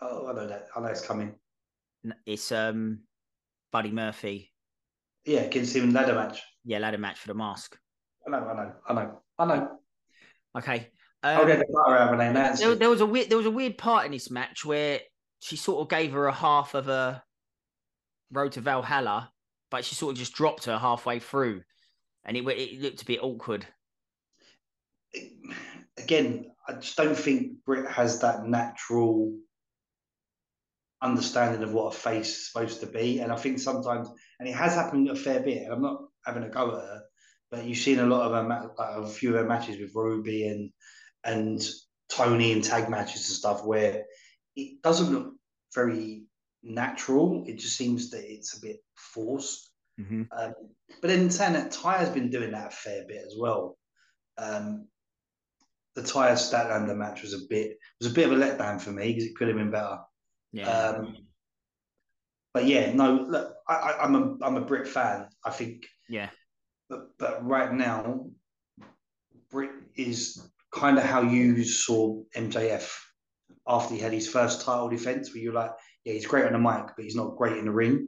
Oh, 0.01 0.27
I 0.27 0.33
know 0.33 0.47
that. 0.47 0.67
I 0.75 0.79
know 0.79 0.87
it's 0.87 1.05
coming. 1.05 1.35
It's 2.25 2.51
um, 2.51 2.99
Buddy 3.71 3.91
Murphy. 3.91 4.51
Yeah, 5.25 5.41
against 5.41 5.75
him 5.75 5.91
ladder 5.93 6.13
match. 6.13 6.41
Yeah, 6.63 6.79
ladder 6.79 6.97
match 6.97 7.19
for 7.19 7.27
the 7.27 7.33
mask. 7.33 7.77
I 8.27 8.31
know, 8.31 8.37
I 8.37 8.53
know, 8.53 8.73
I 8.87 8.93
know, 8.93 9.21
I 9.39 9.45
know. 9.45 9.79
Okay. 10.57 10.89
Um, 11.23 11.39
I'll 11.39 11.45
get 11.45 11.59
the 11.59 11.65
butter 11.71 11.97
out 11.97 12.13
of 12.13 12.19
name. 12.19 12.33
There, 12.33 12.75
there 12.75 12.89
was 12.89 13.01
a 13.01 13.05
weird, 13.05 13.29
there 13.29 13.37
was 13.37 13.47
a 13.47 13.51
weird 13.51 13.77
part 13.77 14.05
in 14.05 14.11
this 14.11 14.29
match 14.29 14.63
where 14.63 14.99
she 15.39 15.55
sort 15.55 15.81
of 15.81 15.89
gave 15.89 16.13
her 16.13 16.27
a 16.27 16.33
half 16.33 16.75
of 16.75 16.87
a 16.87 17.23
road 18.31 18.51
to 18.53 18.61
Valhalla, 18.61 19.31
but 19.71 19.85
she 19.85 19.95
sort 19.95 20.11
of 20.11 20.17
just 20.17 20.33
dropped 20.33 20.65
her 20.65 20.77
halfway 20.77 21.19
through, 21.19 21.61
and 22.23 22.37
it 22.37 22.45
it 22.47 22.81
looked 22.81 23.01
a 23.01 23.05
bit 23.05 23.23
awkward. 23.23 23.65
Again, 25.97 26.51
I 26.67 26.73
just 26.73 26.97
don't 26.97 27.17
think 27.17 27.63
Britt 27.65 27.89
has 27.89 28.19
that 28.19 28.45
natural 28.45 29.35
understanding 31.05 31.63
of 31.63 31.73
what 31.73 31.95
a 31.95 31.97
face 31.97 32.29
is 32.29 32.51
supposed 32.51 32.79
to 32.81 32.87
be, 32.87 33.19
and 33.19 33.31
I 33.31 33.35
think 33.35 33.59
sometimes, 33.59 34.09
and 34.39 34.49
it 34.49 34.55
has 34.55 34.75
happened 34.75 35.09
a 35.09 35.15
fair 35.15 35.39
bit. 35.39 35.63
And 35.63 35.73
I'm 35.73 35.81
not 35.81 36.01
having 36.25 36.43
a 36.43 36.49
go 36.49 36.69
at 36.69 36.83
her, 36.83 37.01
but 37.51 37.65
you've 37.65 37.77
seen 37.77 37.99
a 37.99 38.05
lot 38.05 38.31
of 38.31 38.47
her, 38.47 39.01
a 39.03 39.07
few 39.07 39.29
of 39.29 39.35
her 39.35 39.47
matches 39.47 39.79
with 39.79 39.95
Ruby 39.95 40.47
and 40.47 40.71
and 41.23 41.61
Toni 42.09 42.51
and 42.51 42.63
tag 42.63 42.89
matches 42.89 43.27
and 43.27 43.37
stuff 43.37 43.65
where 43.65 44.03
it 44.55 44.81
doesn't 44.81 45.13
look 45.13 45.33
very 45.73 46.25
natural. 46.63 47.43
It 47.47 47.59
just 47.59 47.77
seems 47.77 48.11
that 48.11 48.23
it's 48.23 48.57
a 48.57 48.61
bit 48.61 48.77
forced. 48.95 49.71
Mm-hmm. 49.99 50.23
Um, 50.37 50.53
but 51.01 51.07
then 51.07 51.29
saying 51.29 51.53
that 51.53 51.71
Taya's 51.71 52.09
been 52.09 52.29
doing 52.29 52.51
that 52.51 52.73
a 52.73 52.75
fair 52.75 53.05
bit 53.07 53.23
as 53.25 53.35
well. 53.39 53.77
Um, 54.37 54.87
the 55.95 56.01
Taya 56.01 56.33
Statlander 56.33 56.95
match 56.95 57.21
was 57.21 57.33
a 57.33 57.47
bit 57.49 57.77
was 57.99 58.11
a 58.11 58.13
bit 58.13 58.29
of 58.29 58.33
a 58.33 58.35
letdown 58.35 58.81
for 58.81 58.91
me 58.91 59.07
because 59.07 59.25
it 59.25 59.35
could 59.35 59.47
have 59.47 59.57
been 59.57 59.71
better. 59.71 59.99
Yeah. 60.55 60.69
Um, 60.69 61.17
but 62.53 62.65
yeah, 62.65 62.93
no, 62.93 63.25
look, 63.27 63.53
I, 63.67 63.97
am 63.99 64.15
a 64.15 64.45
I'm 64.45 64.55
a 64.55 64.61
Britt 64.61 64.87
fan. 64.87 65.27
I 65.43 65.49
think. 65.49 65.85
Yeah. 66.07 66.29
But 66.89 67.17
but 67.19 67.45
right 67.45 67.73
now, 67.73 68.27
Britt 69.51 69.71
is 69.95 70.49
kind 70.73 70.97
of 70.97 71.03
how 71.03 71.21
you 71.21 71.65
saw 71.65 72.21
MJF 72.35 72.89
after 73.67 73.93
he 73.93 73.99
had 73.99 74.13
his 74.13 74.29
first 74.29 74.65
title 74.65 74.87
defense, 74.87 75.33
where 75.33 75.43
you're 75.43 75.53
like, 75.53 75.71
yeah, 76.05 76.13
he's 76.13 76.25
great 76.25 76.45
on 76.45 76.53
the 76.53 76.59
mic, 76.59 76.87
but 76.95 77.03
he's 77.03 77.15
not 77.15 77.35
great 77.35 77.57
in 77.57 77.65
the 77.65 77.71
ring. 77.71 78.07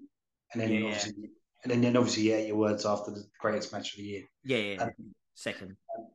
And 0.54 0.62
then 0.62 0.72
yeah, 0.72 0.86
obviously, 0.86 1.14
yeah. 1.18 1.28
and 1.64 1.72
then, 1.72 1.82
then 1.82 1.98
obviously, 1.98 2.24
yeah, 2.24 2.38
your 2.38 2.56
words 2.56 2.86
after 2.86 3.12
the 3.12 3.26
greatest 3.42 3.74
match 3.74 3.94
of 3.94 3.98
the 3.98 4.04
year. 4.04 4.24
Yeah, 4.46 4.58
yeah. 4.58 4.84
Um, 4.84 4.92
second, 5.36 5.76
um, 5.98 6.06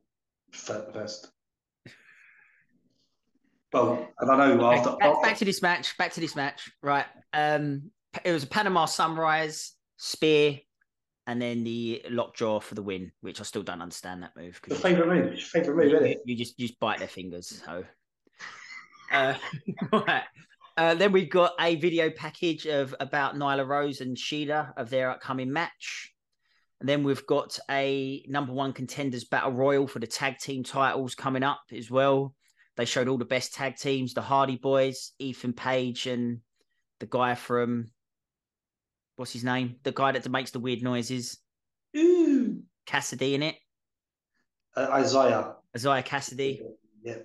first. 0.91 1.32
Well, 3.73 4.07
I 4.21 4.25
don't 4.25 4.37
know. 4.37 4.67
Okay, 4.67 4.79
after, 4.79 4.95
back, 4.97 5.21
back, 5.23 5.37
to 5.37 5.45
this 5.45 5.61
match. 5.61 5.97
Back 5.97 6.13
to 6.13 6.21
this 6.21 6.35
match. 6.35 6.71
Right. 6.81 7.05
Um, 7.33 7.91
it 8.23 8.31
was 8.31 8.43
a 8.43 8.47
Panama 8.47 8.85
Sunrise 8.85 9.73
spear 9.97 10.59
and 11.25 11.41
then 11.41 11.63
the 11.63 12.03
lockjaw 12.09 12.59
for 12.59 12.75
the 12.75 12.83
win, 12.83 13.11
which 13.21 13.39
I 13.39 13.43
still 13.43 13.63
don't 13.63 13.81
understand 13.81 14.23
that 14.23 14.35
move. 14.35 14.59
Your 14.67 14.77
favorite 14.77 15.07
move, 15.07 15.39
favorite 15.39 15.75
move, 15.75 15.89
you, 15.89 15.95
isn't 15.95 16.09
it? 16.09 16.21
You 16.25 16.35
just 16.35 16.59
you 16.59 16.67
just 16.67 16.79
bite 16.79 16.99
their 16.99 17.07
fingers. 17.07 17.61
So, 17.65 17.83
uh, 19.11 19.33
right. 19.91 20.23
Uh, 20.75 20.95
then 20.95 21.11
we've 21.11 21.29
got 21.29 21.53
a 21.59 21.75
video 21.75 22.09
package 22.09 22.65
of 22.65 22.95
about 22.99 23.35
Nyla 23.35 23.67
Rose 23.67 24.01
and 24.01 24.17
Shida 24.17 24.73
of 24.75 24.89
their 24.89 25.11
upcoming 25.11 25.51
match. 25.51 26.11
And 26.79 26.89
then 26.89 27.03
we've 27.03 27.25
got 27.27 27.57
a 27.71 28.25
number 28.27 28.51
one 28.51 28.73
contenders 28.73 29.23
battle 29.23 29.51
royal 29.51 29.87
for 29.87 29.99
the 29.99 30.07
tag 30.07 30.39
team 30.39 30.63
titles 30.63 31.15
coming 31.15 31.43
up 31.43 31.61
as 31.71 31.89
well. 31.89 32.35
They 32.75 32.85
showed 32.85 33.07
all 33.07 33.17
the 33.17 33.25
best 33.25 33.53
tag 33.53 33.77
teams: 33.77 34.13
the 34.13 34.21
Hardy 34.21 34.57
Boys, 34.57 35.11
Ethan 35.19 35.53
Page, 35.53 36.07
and 36.07 36.39
the 36.99 37.05
guy 37.05 37.35
from 37.35 37.91
what's 39.15 39.33
his 39.33 39.43
name? 39.43 39.75
The 39.83 39.91
guy 39.91 40.11
that 40.11 40.29
makes 40.29 40.51
the 40.51 40.59
weird 40.59 40.81
noises. 40.81 41.37
Ooh. 41.95 42.61
Cassidy 42.85 43.35
in 43.35 43.43
it. 43.43 43.55
Uh, 44.75 45.01
Isiah. 45.03 45.53
Isiah 45.75 46.03
Kassidy. 46.03 46.61
Yeah. 47.03 47.17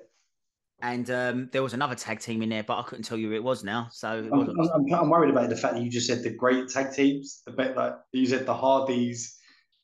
And 0.80 1.10
um, 1.10 1.48
there 1.52 1.62
was 1.62 1.74
another 1.74 1.96
tag 1.96 2.20
team 2.20 2.42
in 2.42 2.50
there, 2.50 2.62
but 2.62 2.78
I 2.78 2.82
couldn't 2.82 3.04
tell 3.04 3.18
you 3.18 3.30
who 3.30 3.34
it 3.34 3.42
was 3.42 3.64
now. 3.64 3.88
So 3.90 4.08
I'm, 4.32 4.50
I'm, 4.50 4.94
I'm, 4.94 5.10
worried 5.10 5.30
about 5.30 5.48
the 5.48 5.56
fact 5.56 5.74
that 5.74 5.82
you 5.82 5.90
just 5.90 6.06
said 6.06 6.22
the 6.22 6.30
great 6.30 6.68
tag 6.68 6.92
teams. 6.92 7.42
The 7.46 7.52
bit 7.52 7.76
like 7.76 7.94
you 8.12 8.26
said 8.26 8.46
the 8.46 8.54
Hardys, 8.54 9.37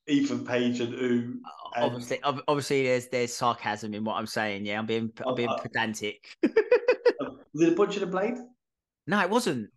Ethan 0.06 0.44
Page, 0.44 0.80
and 0.80 0.94
Ooh. 0.94 1.40
And... 1.76 1.84
Obviously, 1.84 2.20
obviously, 2.22 2.84
there's 2.84 3.08
there's 3.08 3.34
sarcasm 3.34 3.94
in 3.94 4.04
what 4.04 4.14
I'm 4.14 4.26
saying. 4.26 4.66
Yeah, 4.66 4.78
I'm 4.78 4.86
being 4.86 5.10
I'm 5.24 5.34
being 5.34 5.48
uh, 5.48 5.56
pedantic. 5.56 6.24
was 6.42 7.68
it 7.68 7.76
Butcher 7.76 8.00
the 8.00 8.06
Blade? 8.06 8.36
No, 9.06 9.20
it 9.20 9.30
wasn't. 9.30 9.70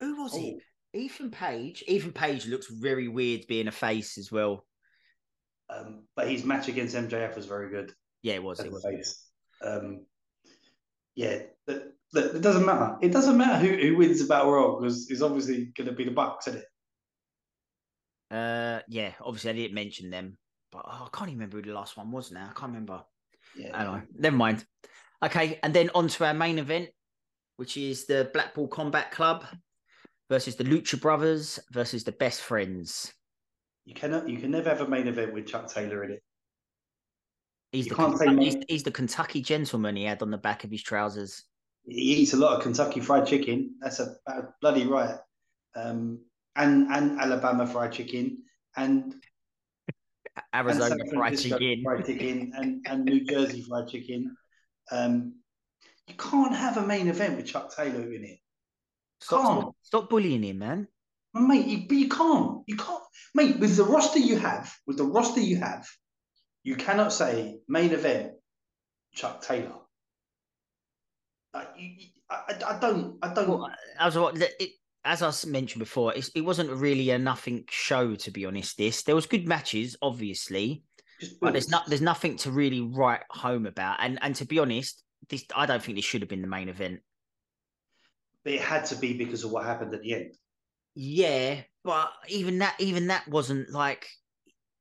Who 0.00 0.22
was 0.22 0.34
oh. 0.34 0.40
it? 0.40 0.56
Ethan 0.92 1.30
Page. 1.30 1.84
Ethan 1.86 2.12
Page 2.12 2.46
looks 2.46 2.68
very 2.68 3.08
weird 3.08 3.46
being 3.48 3.68
a 3.68 3.72
face 3.72 4.18
as 4.18 4.32
well. 4.32 4.64
Um, 5.68 6.04
but 6.14 6.30
his 6.30 6.44
match 6.44 6.68
against 6.68 6.94
MJF 6.94 7.36
was 7.36 7.46
very 7.46 7.70
good. 7.70 7.92
Yeah, 8.22 8.34
it 8.34 8.42
was. 8.42 8.60
It 8.60 8.72
was. 8.72 8.84
Face. 8.84 9.26
Um, 9.62 10.06
yeah, 11.14 11.40
it, 11.66 11.94
it 12.14 12.40
doesn't 12.40 12.64
matter. 12.64 12.96
It 13.02 13.12
doesn't 13.12 13.36
matter 13.36 13.58
who, 13.58 13.76
who 13.76 13.96
wins 13.96 14.20
the 14.20 14.26
battle 14.26 14.52
royal 14.52 14.80
because 14.80 15.10
it's 15.10 15.22
obviously 15.22 15.72
going 15.76 15.88
to 15.88 15.94
be 15.94 16.04
the 16.04 16.10
Bucks, 16.10 16.46
isn't 16.46 16.60
it? 16.60 16.66
Uh, 18.30 18.80
yeah. 18.88 19.12
Obviously, 19.20 19.50
I 19.50 19.54
didn't 19.54 19.74
mention 19.74 20.10
them, 20.10 20.36
but 20.72 20.82
oh, 20.84 21.08
I 21.12 21.16
can't 21.16 21.30
even 21.30 21.40
remember 21.40 21.58
who 21.58 21.62
the 21.62 21.74
last 21.74 21.96
one 21.96 22.10
was. 22.10 22.32
Now 22.32 22.48
I 22.50 22.58
can't 22.58 22.72
remember. 22.72 23.02
Yeah. 23.56 23.76
I. 23.76 24.02
Never 24.14 24.36
mind. 24.36 24.64
Okay, 25.24 25.58
and 25.62 25.72
then 25.72 25.90
on 25.94 26.08
to 26.08 26.26
our 26.26 26.34
main 26.34 26.58
event, 26.58 26.88
which 27.56 27.76
is 27.76 28.06
the 28.06 28.30
Blackpool 28.32 28.68
Combat 28.68 29.10
Club 29.10 29.44
versus 30.28 30.56
the 30.56 30.64
Lucha 30.64 31.00
Brothers 31.00 31.58
versus 31.72 32.04
the 32.04 32.12
Best 32.12 32.42
Friends. 32.42 33.12
You 33.86 33.94
cannot. 33.94 34.28
You 34.28 34.38
can 34.38 34.50
never 34.50 34.68
have 34.68 34.80
a 34.80 34.88
main 34.88 35.08
event 35.08 35.32
with 35.32 35.46
Chuck 35.46 35.72
Taylor 35.72 36.04
in 36.04 36.12
it. 36.12 36.22
He's, 37.72 37.86
the 37.86 37.94
Kentucky, 37.94 38.44
he's, 38.44 38.56
he's, 38.68 38.82
the 38.82 38.90
Kentucky 38.90 39.42
gentleman 39.42 39.96
he 39.96 40.04
had 40.04 40.22
on 40.22 40.30
the 40.30 40.38
back 40.38 40.64
of 40.64 40.70
his 40.70 40.82
trousers. 40.82 41.44
He 41.86 42.14
eats 42.14 42.32
a 42.32 42.36
lot 42.36 42.56
of 42.56 42.62
Kentucky 42.62 43.00
fried 43.00 43.26
chicken. 43.26 43.74
That's 43.80 44.00
a, 44.00 44.16
a 44.26 44.42
bloody 44.60 44.86
right. 44.86 45.16
Um, 45.74 46.20
and 46.56 46.90
and 46.90 47.20
Alabama 47.20 47.66
fried 47.66 47.92
chicken 47.92 48.38
and 48.76 49.14
Arizona 50.54 50.96
and 50.98 51.12
fried 51.12 51.38
chicken, 51.38 51.82
fried 51.82 52.06
chicken, 52.06 52.52
and, 52.54 52.84
and 52.86 53.04
New 53.04 53.24
Jersey 53.24 53.62
fried 53.62 53.88
chicken. 53.88 54.36
Um, 54.90 55.34
you 56.06 56.14
can't 56.14 56.54
have 56.54 56.76
a 56.76 56.86
main 56.86 57.08
event 57.08 57.36
with 57.36 57.46
Chuck 57.46 57.74
Taylor 57.74 58.12
in 58.12 58.24
it. 58.24 58.38
Stop, 59.20 59.44
stop, 59.44 59.74
stop 59.82 60.10
bullying 60.10 60.42
him, 60.42 60.58
man. 60.58 60.88
Mate, 61.34 61.66
you, 61.66 61.88
but 61.88 61.96
you 61.96 62.08
can't. 62.08 62.62
You 62.66 62.76
can't, 62.76 63.02
mate. 63.34 63.58
With 63.58 63.76
the 63.76 63.84
roster 63.84 64.18
you 64.18 64.38
have, 64.38 64.72
with 64.86 64.98
the 64.98 65.04
roster 65.04 65.40
you 65.40 65.56
have, 65.56 65.86
you 66.62 66.76
cannot 66.76 67.12
say 67.12 67.58
main 67.68 67.92
event 67.92 68.32
Chuck 69.14 69.42
Taylor. 69.42 69.74
Uh, 71.52 71.64
you, 71.76 72.08
I, 72.30 72.54
I, 72.66 72.78
don't. 72.78 73.18
I 73.22 73.34
don't. 73.34 73.48
Well, 73.48 73.70
as 73.98 74.16
what 74.16 74.36
it, 74.40 74.72
as 75.06 75.22
I 75.22 75.32
mentioned 75.48 75.80
before, 75.80 76.12
it 76.14 76.42
wasn't 76.42 76.70
really 76.70 77.10
a 77.10 77.18
nothing 77.18 77.64
show 77.70 78.14
to 78.16 78.30
be 78.30 78.44
honest. 78.44 78.76
This 78.76 79.02
there 79.04 79.14
was 79.14 79.26
good 79.26 79.48
matches, 79.48 79.96
obviously, 80.02 80.82
but 81.40 81.52
there's 81.52 81.70
not 81.70 81.86
there's 81.86 82.02
nothing 82.02 82.36
to 82.38 82.50
really 82.50 82.82
write 82.82 83.22
home 83.30 83.66
about. 83.66 83.96
And 84.00 84.18
and 84.20 84.34
to 84.36 84.44
be 84.44 84.58
honest, 84.58 85.02
this 85.28 85.44
I 85.54 85.66
don't 85.66 85.82
think 85.82 85.96
this 85.96 86.04
should 86.04 86.22
have 86.22 86.28
been 86.28 86.42
the 86.42 86.48
main 86.48 86.68
event 86.68 87.00
but 88.46 88.54
it 88.54 88.60
had 88.60 88.84
to 88.84 88.94
be 88.94 89.12
because 89.12 89.42
of 89.42 89.50
what 89.50 89.64
happened 89.64 89.92
at 89.92 90.02
the 90.02 90.14
end. 90.14 90.32
Yeah, 90.94 91.62
but 91.82 92.12
even 92.28 92.60
that, 92.60 92.76
even 92.78 93.08
that 93.08 93.26
wasn't 93.26 93.70
like 93.72 94.06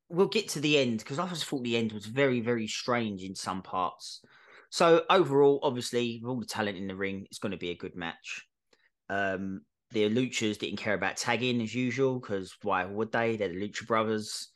we'll 0.07 0.27
get 0.27 0.49
to 0.49 0.59
the 0.59 0.77
end 0.77 0.99
because 0.99 1.17
I 1.17 1.27
just 1.27 1.45
thought 1.45 1.63
the 1.63 1.75
end 1.75 1.91
was 1.91 2.05
very, 2.05 2.41
very 2.41 2.67
strange 2.67 3.23
in 3.23 3.33
some 3.33 3.63
parts. 3.63 4.21
So 4.69 5.01
overall, 5.09 5.59
obviously, 5.63 6.19
with 6.21 6.29
all 6.29 6.39
the 6.39 6.45
talent 6.45 6.77
in 6.77 6.85
the 6.85 6.95
ring, 6.95 7.25
it's 7.25 7.39
going 7.39 7.53
to 7.53 7.57
be 7.57 7.71
a 7.71 7.75
good 7.75 7.95
match. 7.95 8.45
Um, 9.09 9.61
the 9.91 10.09
Luchas 10.09 10.57
didn't 10.57 10.77
care 10.77 10.93
about 10.93 11.17
tagging 11.17 11.61
as 11.61 11.73
usual 11.73 12.19
because 12.19 12.55
why 12.63 12.85
would 12.85 13.11
they? 13.11 13.35
They're 13.35 13.49
the 13.49 13.55
Lucha 13.55 13.85
Brothers. 13.87 14.49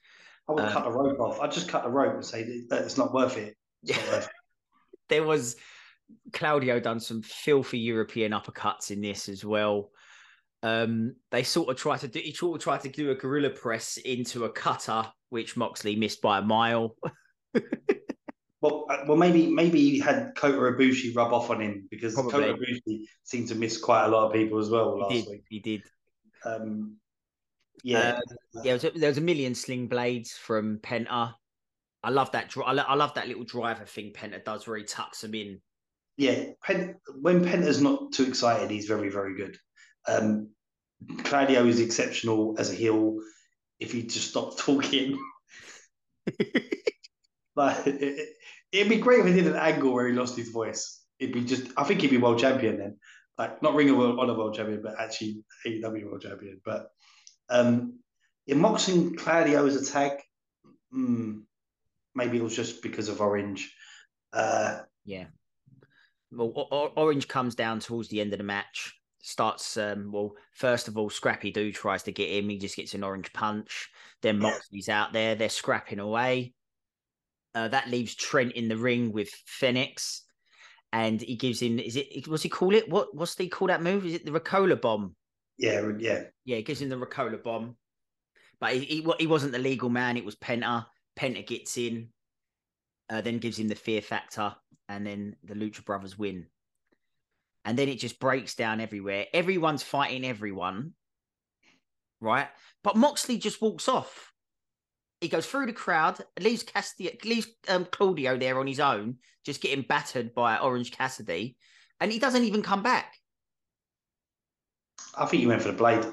I 0.48 0.54
would 0.54 0.66
um, 0.66 0.72
cut 0.72 0.84
the 0.84 0.92
rope 0.92 1.20
off. 1.20 1.40
I'd 1.40 1.52
just 1.52 1.70
cut 1.70 1.84
the 1.84 1.90
rope 1.90 2.16
and 2.16 2.26
say 2.26 2.64
that 2.70 2.84
it's 2.84 2.98
not 2.98 3.14
worth 3.14 3.38
it. 3.38 3.56
Not 3.84 3.98
worth 4.08 4.26
it. 4.26 4.30
there 5.10 5.24
was 5.24 5.56
Claudio 6.34 6.80
done 6.80 7.00
some 7.00 7.22
filthy 7.22 7.80
European 7.80 8.32
uppercuts 8.32 8.92
in 8.92 9.02
this 9.02 9.30
as 9.30 9.46
well. 9.46 9.92
Um, 10.62 11.16
they 11.32 11.44
sort 11.44 11.70
of 11.70 11.78
tried 11.78 12.02
to 12.02 12.10
do 12.10 12.20
he 12.20 12.34
sort 12.34 12.60
of 12.60 12.64
tried 12.64 12.82
to 12.82 12.90
do 12.90 13.12
a 13.12 13.16
gorilla 13.16 13.50
press 13.50 13.98
into 13.98 14.46
a 14.46 14.50
cutter, 14.50 15.06
which 15.30 15.56
Moxley 15.56 15.96
missed 15.96 16.22
by 16.22 16.40
a 16.40 16.42
mile. 16.42 16.96
well, 18.62 18.86
uh, 18.90 18.98
well, 19.08 19.18
maybe 19.18 19.48
maybe 19.48 19.80
he 19.80 20.00
had 20.00 20.34
Kota 20.36 20.58
Ibushi 20.58 21.16
rub 21.16 21.34
off 21.34 21.50
on 21.50 21.62
him 21.62 21.88
because 21.90 22.14
Probably. 22.14 22.32
Kota 22.32 22.54
Ibushi 22.54 23.04
seemed 23.24 23.48
to 23.50 23.56
miss 23.56 23.78
quite 23.78 24.06
a 24.06 24.10
lot 24.10 24.28
of 24.28 24.34
people 24.34 24.60
as 24.60 24.70
well 24.70 25.00
last 25.00 25.14
he 25.14 25.22
did, 25.22 25.30
week. 25.30 25.44
He 25.50 25.60
did. 25.60 25.84
Um, 26.46 26.98
yeah, 27.84 28.18
uh, 28.18 28.62
yeah. 28.64 28.74
Was 28.74 28.84
a, 28.84 28.92
there 28.92 29.10
was 29.10 29.18
a 29.18 29.22
million 29.22 29.56
sling 29.56 29.88
blades 29.88 30.34
from 30.34 30.80
Penta. 30.80 31.34
I 32.04 32.10
love 32.10 32.32
that. 32.32 32.54
I 32.66 32.96
love 32.96 33.14
that 33.14 33.28
little 33.28 33.46
driver 33.46 33.86
thing 33.86 34.12
Penta 34.14 34.44
does, 34.44 34.68
where 34.68 34.78
he 34.78 34.84
tucks 34.84 35.22
them 35.22 35.36
in. 35.36 35.62
Yeah, 36.18 36.44
Pen, 36.62 36.96
when 37.22 37.46
Penta's 37.46 37.82
not 37.82 38.12
too 38.12 38.26
excited, 38.26 38.70
he's 38.70 38.88
very, 38.88 39.10
very 39.10 39.38
good. 39.38 39.58
Um, 40.06 40.50
Claudio 41.24 41.66
is 41.66 41.80
exceptional 41.80 42.56
as 42.60 42.72
a 42.72 42.76
heel. 42.76 43.20
If 43.80 43.94
he 43.94 44.04
just 44.04 44.30
stopped 44.30 44.60
talking, 44.60 45.18
like 47.56 47.88
it, 47.88 48.30
would 48.74 48.90
be 48.90 48.98
great 48.98 49.20
if 49.20 49.26
he 49.26 49.34
did 49.34 49.48
an 49.48 49.56
angle 49.56 49.94
where 49.94 50.08
he 50.08 50.14
lost 50.14 50.38
his 50.38 50.50
voice. 50.50 51.04
It'd 51.20 51.34
be 51.34 51.44
just. 51.44 51.72
I 51.78 51.84
think 51.84 52.02
he'd 52.02 52.12
be 52.12 52.18
world 52.18 52.40
champion 52.40 52.78
then. 52.78 52.98
Like 53.38 53.62
not 53.62 53.74
Ring 53.74 53.90
of 53.90 54.20
Honor 54.20 54.38
world 54.38 54.56
champion, 54.56 54.82
but 54.82 55.00
actually 55.00 55.44
AEW 55.66 56.06
world 56.06 56.22
champion. 56.22 56.62
But 56.64 56.90
um, 57.50 58.00
in 58.48 58.60
Mox 58.60 58.88
and 58.90 59.18
Claudio 59.18 59.66
as 59.66 59.76
a 59.76 59.92
tag, 59.92 60.20
hmm, 60.92 61.40
maybe 62.16 62.38
it 62.38 62.44
was 62.44 62.56
just 62.56 62.82
because 62.82 63.10
of 63.10 63.22
Orange. 63.22 63.74
Uh, 64.34 64.82
yeah. 65.06 65.26
Well, 66.32 66.54
o- 66.72 66.94
Orange 66.96 67.28
comes 67.28 67.56
down 67.56 67.80
towards 67.80 68.10
the 68.10 68.22
end 68.22 68.34
of 68.34 68.38
the 68.38 68.44
match 68.44 68.94
starts 69.22 69.76
um 69.76 70.12
well 70.12 70.32
first 70.54 70.88
of 70.88 70.98
all 70.98 71.10
scrappy 71.10 71.52
doo 71.52 71.74
tries 71.74 72.04
to 72.04 72.12
get 72.12 72.30
him 72.30 72.48
he 72.48 72.58
just 72.58 72.78
gets 72.78 72.94
an 72.94 73.04
orange 73.04 73.32
punch 73.34 73.90
then 74.22 74.40
moxley's 74.40 74.88
out 74.88 75.12
there 75.12 75.36
they're 75.36 75.50
scrapping 75.50 76.00
away 76.00 76.54
uh, 77.56 77.68
that 77.68 77.90
leaves 77.90 78.16
trent 78.16 78.54
in 78.54 78.68
the 78.68 78.78
ring 78.78 79.12
with 79.12 79.30
Fénix 79.62 80.22
and 80.92 81.22
he 81.22 81.36
gives 81.36 81.62
him 81.62 81.80
is 81.80 81.96
it 81.96 82.28
what's 82.28 82.44
he 82.44 82.50
call 82.50 82.74
it? 82.74 82.90
What 82.90 83.16
what's 83.16 83.38
he 83.38 83.50
call 83.50 83.68
that 83.68 83.84
move? 83.84 84.06
Is 84.06 84.14
it 84.14 84.26
the 84.26 84.32
ricola 84.32 84.80
bomb? 84.80 85.16
Yeah 85.58 85.92
yeah. 86.00 86.24
Yeah 86.46 86.58
he 86.58 86.64
gives 86.64 86.82
him 86.82 86.90
the 86.90 86.98
ricola 86.98 87.42
bomb. 87.42 87.76
But 88.60 88.74
he, 88.74 88.80
he, 88.80 89.08
he 89.20 89.28
wasn't 89.28 89.54
the 89.54 89.60
legal 89.60 89.90
man 89.90 90.18
it 90.18 90.26
was 90.26 90.36
penta. 90.36 90.86
Penta 91.18 91.46
gets 91.46 91.78
in 91.78 92.10
uh, 93.10 93.22
then 93.22 93.40
gives 93.40 93.58
him 93.58 93.68
the 93.68 93.76
fear 93.76 94.02
factor 94.02 94.56
and 94.88 95.06
then 95.06 95.36
the 95.44 95.54
lucha 95.54 95.84
brothers 95.84 96.18
win. 96.18 96.48
And 97.66 97.78
then 97.78 97.90
it 97.90 98.00
just 98.00 98.20
breaks 98.20 98.56
down 98.56 98.80
everywhere. 98.80 99.26
Everyone's 99.34 99.84
fighting 99.84 100.26
everyone, 100.26 100.94
right? 102.22 102.48
But 102.84 102.96
Moxley 102.96 103.38
just 103.38 103.62
walks 103.62 103.88
off. 103.88 104.29
He 105.22 105.28
goes 105.28 105.46
through 105.46 105.66
the 105.66 105.74
crowd, 105.74 106.18
leaves 106.40 106.64
Castillo, 106.64 107.12
leaves 107.26 107.48
um, 107.68 107.86
Claudio 107.92 108.38
there 108.38 108.60
on 108.60 108.68
his 108.68 108.80
own, 108.80 109.18
just 109.46 109.62
getting 109.62 109.84
battered 109.84 110.34
by 110.34 110.58
Orange 110.58 110.92
Cassidy, 110.92 111.58
and 112.00 112.12
he 112.12 112.20
doesn't 112.20 112.44
even 112.44 112.62
come 112.62 112.84
back. 112.84 113.16
I 115.18 115.26
think 115.26 115.42
he 115.42 115.48
went 115.48 115.62
for 115.62 115.72
the 115.72 115.78
blade. 115.78 116.06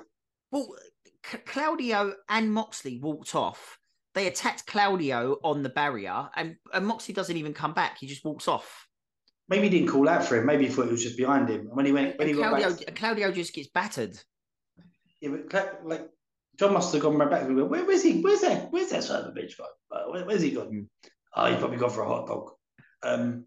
Well, 0.51 0.69
C- 1.31 1.39
Claudio 1.39 2.15
and 2.29 2.53
Moxley 2.53 2.99
walked 3.01 3.35
off. 3.35 3.79
They 4.15 4.27
attacked 4.27 4.67
Claudio 4.67 5.39
on 5.45 5.63
the 5.63 5.69
barrier, 5.69 6.29
and, 6.35 6.57
and 6.73 6.87
Moxley 6.87 7.15
doesn't 7.15 7.37
even 7.37 7.55
come 7.55 7.75
back. 7.75 7.99
He 7.99 8.07
just 8.07 8.25
walks 8.25 8.49
off 8.49 8.87
maybe 9.49 9.69
he 9.69 9.79
didn't 9.79 9.93
call 9.93 10.09
out 10.09 10.25
for 10.25 10.37
him. 10.37 10.47
Maybe 10.47 10.67
he 10.67 10.73
thought 10.73 10.87
it 10.87 10.93
was 10.93 11.03
just 11.03 11.17
behind 11.17 11.49
him. 11.49 11.61
And 11.61 11.77
when 11.77 11.87
he 11.87 11.93
went, 11.93 12.19
when 12.19 12.29
he 12.29 12.35
Claudio, 12.35 12.69
went 12.69 12.87
back, 12.87 12.97
Claudio 12.97 13.33
just 13.33 13.55
gets 13.55 13.69
battered. 13.69 14.19
Yeah, 15.21 15.31
but 15.51 15.81
like 15.85 16.09
John 16.59 16.73
must 16.73 16.93
have 16.93 17.03
gone 17.03 17.19
back. 17.19 17.31
Went, 17.31 17.69
Where, 17.69 17.85
where's 17.85 18.03
he? 18.03 18.21
Where's 18.21 18.41
that? 18.41 18.73
Where's 18.73 18.91
that 18.91 19.05
son 19.05 19.25
of 19.25 19.37
a 19.37 19.39
bitch 19.39 19.59
gone? 19.59 19.67
Uh, 19.91 20.11
where, 20.11 20.25
where's 20.25 20.43
he 20.43 20.53
gone? 20.53 20.69
Mm. 20.69 20.87
Oh, 21.35 21.47
he's 21.47 21.59
probably 21.59 21.77
gone 21.77 21.91
for 21.91 22.03
a 22.03 22.09
hot 22.09 22.27
dog. 22.27 22.51
Um, 23.03 23.45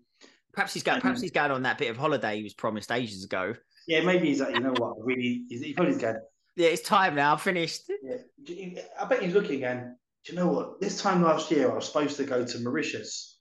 perhaps 0.53 0.73
he's 0.73 0.83
got. 0.83 1.01
Perhaps 1.01 1.21
he's 1.21 1.31
going 1.31 1.51
on 1.51 1.63
that 1.63 1.77
bit 1.77 1.89
of 1.89 1.97
holiday 1.97 2.37
he 2.37 2.43
was 2.43 2.53
promised 2.53 2.91
ages 2.91 3.23
ago. 3.23 3.55
Yeah, 3.87 4.03
maybe 4.03 4.27
he's 4.27 4.39
like, 4.39 4.53
you 4.53 4.59
know 4.59 4.73
what? 4.77 5.03
Really, 5.03 5.45
he's, 5.49 5.61
he 5.61 5.73
probably 5.73 5.95
going. 5.95 6.19
Yeah, 6.55 6.67
it's 6.67 6.87
time 6.87 7.15
now. 7.15 7.33
I'm 7.33 7.39
finished. 7.39 7.91
Yeah, 8.03 8.81
I 8.99 9.05
bet 9.05 9.21
he's 9.21 9.33
looking 9.33 9.63
and. 9.63 9.95
Do 10.25 10.33
you 10.33 10.39
know 10.39 10.47
what? 10.47 10.81
This 10.81 11.01
time 11.01 11.23
last 11.23 11.49
year, 11.49 11.71
I 11.71 11.75
was 11.75 11.85
supposed 11.85 12.17
to 12.17 12.25
go 12.25 12.45
to 12.45 12.59
Mauritius 12.59 13.39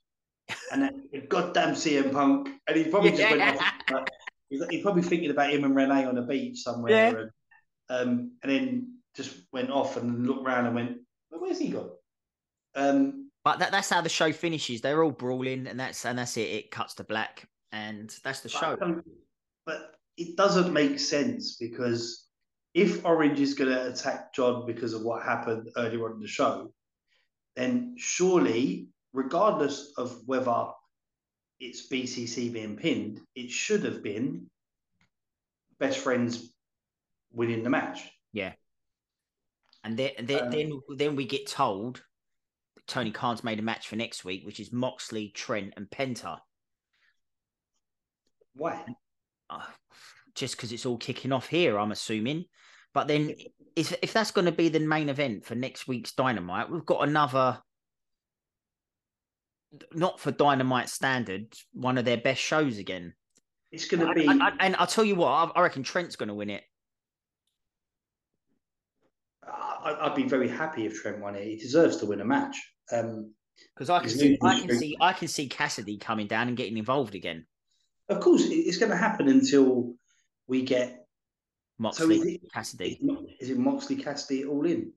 and 0.71 0.81
then 0.81 1.27
goddamn 1.27 1.75
CM 1.75 2.11
Punk, 2.11 2.49
and 2.67 2.77
he 2.77 2.85
probably 2.85 3.11
just 3.11 3.29
went 3.29 3.41
off. 3.41 4.05
He's, 4.49 4.65
he's, 4.69 4.81
probably 4.81 5.03
thinking 5.03 5.29
about 5.29 5.51
him 5.51 5.65
and 5.65 5.75
Renee 5.75 6.05
on 6.05 6.17
a 6.17 6.23
beach 6.23 6.59
somewhere, 6.59 6.91
yeah. 6.91 7.09
and, 7.09 7.29
um, 7.89 8.31
and 8.41 8.51
then 8.51 8.98
just 9.15 9.35
went 9.51 9.71
off 9.71 9.97
and 9.97 10.27
looked 10.27 10.45
around 10.45 10.65
and 10.65 10.75
went, 10.75 10.97
well, 11.31 11.41
"Where's 11.41 11.59
he 11.59 11.69
gone?" 11.69 11.91
Um, 12.75 13.29
but 13.43 13.59
that, 13.59 13.71
that's 13.71 13.89
how 13.89 14.01
the 14.01 14.09
show 14.09 14.31
finishes. 14.31 14.81
They're 14.81 15.03
all 15.03 15.11
brawling, 15.11 15.67
and 15.67 15.79
that's 15.79 16.05
and 16.05 16.17
that's 16.17 16.37
it. 16.37 16.49
It 16.49 16.71
cuts 16.71 16.95
to 16.95 17.03
black, 17.03 17.47
and 17.71 18.13
that's 18.23 18.41
the 18.41 18.49
show. 18.49 18.77
But 19.65 19.95
it 20.17 20.35
doesn't 20.35 20.73
make 20.73 20.99
sense 20.99 21.55
because 21.55 22.27
if 22.73 23.05
Orange 23.05 23.39
is 23.39 23.53
going 23.53 23.69
to 23.69 23.87
attack 23.87 24.33
John 24.33 24.65
because 24.65 24.93
of 24.93 25.01
what 25.01 25.23
happened 25.23 25.69
earlier 25.77 26.05
on 26.05 26.15
in 26.15 26.19
the 26.19 26.27
show, 26.27 26.71
then 27.55 27.95
surely 27.97 28.87
regardless 29.13 29.93
of 29.97 30.21
whether 30.25 30.67
it's 31.59 31.87
BCC 31.87 32.51
being 32.51 32.77
pinned, 32.77 33.21
it 33.35 33.49
should 33.49 33.83
have 33.83 34.03
been 34.03 34.47
best 35.79 35.99
friends 35.99 36.53
winning 37.33 37.63
the 37.63 37.69
match. 37.69 38.09
Yeah. 38.33 38.53
And 39.89 39.97
then, 39.97 40.11
then, 40.19 40.43
um, 40.43 40.51
then, 40.51 40.81
then 40.97 41.15
we 41.15 41.25
get 41.25 41.47
told 41.47 42.03
Tony 42.85 43.09
Khan's 43.09 43.43
made 43.43 43.57
a 43.57 43.63
match 43.63 43.87
for 43.87 43.95
next 43.95 44.23
week, 44.23 44.45
which 44.45 44.59
is 44.59 44.71
Moxley, 44.71 45.29
Trent, 45.29 45.73
and 45.77 45.89
Penta. 45.89 46.37
Why? 48.53 48.85
Uh, 49.49 49.63
just 50.35 50.55
because 50.55 50.71
it's 50.71 50.85
all 50.85 50.97
kicking 50.97 51.31
off 51.31 51.47
here, 51.47 51.79
I'm 51.79 51.91
assuming. 51.91 52.45
But 52.93 53.07
then, 53.07 53.33
if 53.75 53.95
if 54.03 54.13
that's 54.13 54.29
going 54.29 54.45
to 54.45 54.51
be 54.51 54.69
the 54.69 54.79
main 54.79 55.09
event 55.09 55.43
for 55.43 55.55
next 55.55 55.87
week's 55.87 56.11
Dynamite, 56.11 56.69
we've 56.69 56.85
got 56.85 57.07
another 57.07 57.57
not 59.91 60.19
for 60.19 60.31
Dynamite 60.31 60.89
standards, 60.89 61.65
one 61.73 61.97
of 61.97 62.05
their 62.05 62.17
best 62.17 62.41
shows 62.41 62.77
again. 62.77 63.15
It's 63.71 63.85
going 63.85 64.05
to 64.05 64.13
be, 64.13 64.27
I, 64.27 64.33
I, 64.33 64.51
and 64.59 64.75
I'll 64.75 64.85
tell 64.85 65.05
you 65.05 65.15
what, 65.15 65.51
I, 65.55 65.61
reckon 65.61 65.81
Trent's 65.81 66.15
going 66.15 66.29
to 66.29 66.35
win 66.35 66.51
it. 66.51 66.63
I'd 69.51 70.15
be 70.15 70.23
very 70.23 70.49
happy 70.49 70.85
if 70.85 71.01
Trent 71.01 71.19
won 71.19 71.35
it. 71.35 71.45
He 71.45 71.57
deserves 71.57 71.97
to 71.97 72.05
win 72.05 72.21
a 72.21 72.25
match. 72.25 72.57
Um, 72.91 73.33
because 73.75 73.89
I 73.89 73.99
can 73.99 74.09
see, 74.09 74.37
I 74.41 74.59
can 74.59 74.77
see, 74.77 74.97
I 75.01 75.13
can 75.13 75.27
see 75.27 75.47
Cassidy 75.47 75.97
coming 75.97 76.27
down 76.27 76.47
and 76.47 76.55
getting 76.55 76.77
involved 76.77 77.15
again. 77.15 77.45
Of 78.07 78.21
course, 78.21 78.43
it's 78.45 78.77
going 78.77 78.91
to 78.91 78.97
happen 78.97 79.27
until 79.27 79.93
we 80.47 80.63
get 80.63 81.05
Moxley 81.77 82.17
so 82.17 82.23
is 82.23 82.27
it, 82.27 82.41
Cassidy. 82.53 82.99
Is 83.39 83.49
it 83.49 83.57
Moxley 83.57 83.97
Cassidy 83.97 84.45
all 84.45 84.65
in? 84.65 84.93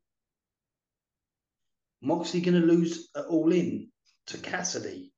Moxley 2.01 2.41
going 2.41 2.61
to 2.61 2.67
lose 2.67 3.09
all 3.29 3.53
in? 3.53 3.89
to 4.29 4.39
Cassidy. 4.39 5.13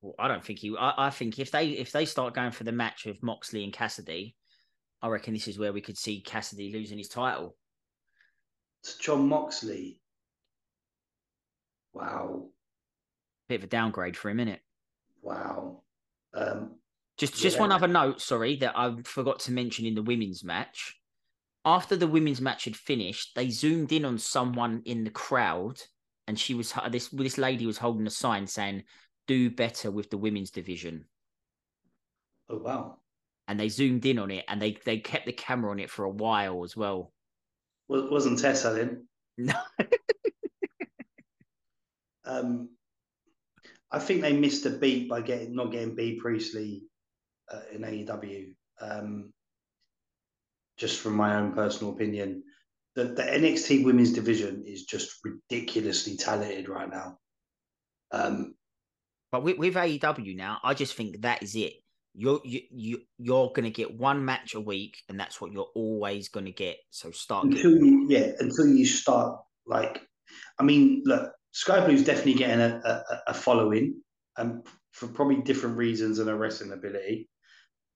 Well, 0.00 0.14
I 0.18 0.28
don't 0.28 0.44
think 0.44 0.58
he. 0.58 0.74
I, 0.78 1.06
I, 1.06 1.10
think 1.10 1.38
if 1.38 1.50
they 1.50 1.68
if 1.68 1.92
they 1.92 2.04
start 2.04 2.34
going 2.34 2.50
for 2.50 2.64
the 2.64 2.72
match 2.72 3.06
of 3.06 3.22
Moxley 3.22 3.64
and 3.64 3.72
Cassidy, 3.72 4.36
I 5.02 5.08
reckon 5.08 5.34
this 5.34 5.48
is 5.48 5.58
where 5.58 5.72
we 5.72 5.80
could 5.80 5.98
see 5.98 6.20
Cassidy 6.20 6.72
losing 6.72 6.98
his 6.98 7.08
title. 7.08 7.56
To 8.86 8.98
John 8.98 9.28
Moxley. 9.28 10.00
Wow. 11.92 12.48
Bit 13.48 13.60
of 13.60 13.64
a 13.64 13.68
downgrade 13.68 14.16
for 14.16 14.30
him, 14.30 14.40
isn't? 14.40 14.60
Wow. 15.22 15.82
Um, 16.34 16.76
just 17.16 17.34
just 17.34 17.56
yeah. 17.56 17.62
one 17.62 17.72
other 17.72 17.88
note, 17.88 18.20
sorry, 18.20 18.56
that 18.56 18.76
I 18.76 18.94
forgot 19.04 19.40
to 19.40 19.52
mention 19.52 19.86
in 19.86 19.94
the 19.94 20.02
women's 20.02 20.44
match. 20.44 21.00
After 21.64 21.96
the 21.96 22.06
women's 22.06 22.40
match 22.40 22.64
had 22.64 22.76
finished, 22.76 23.34
they 23.34 23.50
zoomed 23.50 23.92
in 23.92 24.04
on 24.04 24.18
someone 24.18 24.82
in 24.84 25.04
the 25.04 25.10
crowd 25.10 25.80
and 26.26 26.38
she 26.38 26.54
was 26.54 26.72
this 26.90 27.08
this 27.08 27.38
lady 27.38 27.66
was 27.66 27.78
holding 27.78 28.06
a 28.06 28.10
sign 28.10 28.46
saying 28.46 28.84
"Do 29.26 29.50
better 29.50 29.90
with 29.90 30.10
the 30.10 30.18
women's 30.18 30.50
division." 30.50 31.06
Oh 32.48 32.58
wow! 32.58 32.98
And 33.48 33.58
they 33.58 33.68
zoomed 33.68 34.06
in 34.06 34.18
on 34.18 34.30
it, 34.30 34.44
and 34.48 34.60
they 34.60 34.78
they 34.84 34.98
kept 34.98 35.26
the 35.26 35.32
camera 35.32 35.70
on 35.70 35.78
it 35.78 35.90
for 35.90 36.04
a 36.04 36.10
while 36.10 36.64
as 36.64 36.76
well. 36.76 37.12
Wasn't 37.88 38.38
Tessa 38.38 38.70
then? 38.70 39.06
No. 39.38 39.54
Um, 42.26 42.70
I 43.90 43.98
think 44.00 44.20
they 44.20 44.32
missed 44.32 44.66
a 44.66 44.70
beat 44.70 45.08
by 45.08 45.20
getting 45.20 45.54
not 45.54 45.70
getting 45.70 45.94
Bea 45.94 46.18
Priestley 46.20 46.82
uh, 47.50 47.60
in 47.72 47.82
AEW. 47.82 48.52
Um, 48.80 49.32
just 50.76 51.00
from 51.00 51.14
my 51.14 51.36
own 51.36 51.52
personal 51.52 51.92
opinion, 51.92 52.42
the, 52.96 53.04
the 53.04 53.22
NXT 53.22 53.84
Women's 53.84 54.12
Division 54.12 54.64
is 54.66 54.84
just 54.84 55.18
ridiculously 55.24 56.16
talented 56.16 56.68
right 56.68 56.90
now. 56.90 57.18
Um, 58.10 58.54
but 59.32 59.42
with, 59.42 59.58
with 59.58 59.74
AEW 59.74 60.36
now, 60.36 60.58
I 60.62 60.74
just 60.74 60.94
think 60.94 61.22
that 61.22 61.42
is 61.42 61.54
it. 61.56 61.74
You're 62.18 62.40
you, 62.44 62.60
you 62.70 63.02
you're 63.18 63.52
gonna 63.54 63.70
get 63.70 63.94
one 63.94 64.24
match 64.24 64.54
a 64.54 64.60
week, 64.60 65.02
and 65.08 65.20
that's 65.20 65.38
what 65.40 65.52
you're 65.52 65.68
always 65.74 66.28
gonna 66.28 66.50
get. 66.50 66.78
So 66.90 67.10
start 67.10 67.44
until 67.44 67.74
getting... 67.74 67.86
you 67.86 68.06
yeah 68.08 68.32
until 68.38 68.66
you 68.66 68.86
start 68.86 69.38
like, 69.66 70.00
I 70.58 70.62
mean, 70.62 71.02
look, 71.04 71.30
Skye 71.52 71.84
Blue's 71.84 72.04
definitely 72.04 72.34
getting 72.34 72.60
a, 72.60 72.80
a, 72.84 73.22
a 73.28 73.34
following, 73.34 74.00
and 74.38 74.50
um, 74.50 74.62
for 74.92 75.08
probably 75.08 75.42
different 75.42 75.76
reasons 75.76 76.18
and 76.18 76.28
her 76.28 76.36
wrestling 76.36 76.72
ability. 76.72 77.28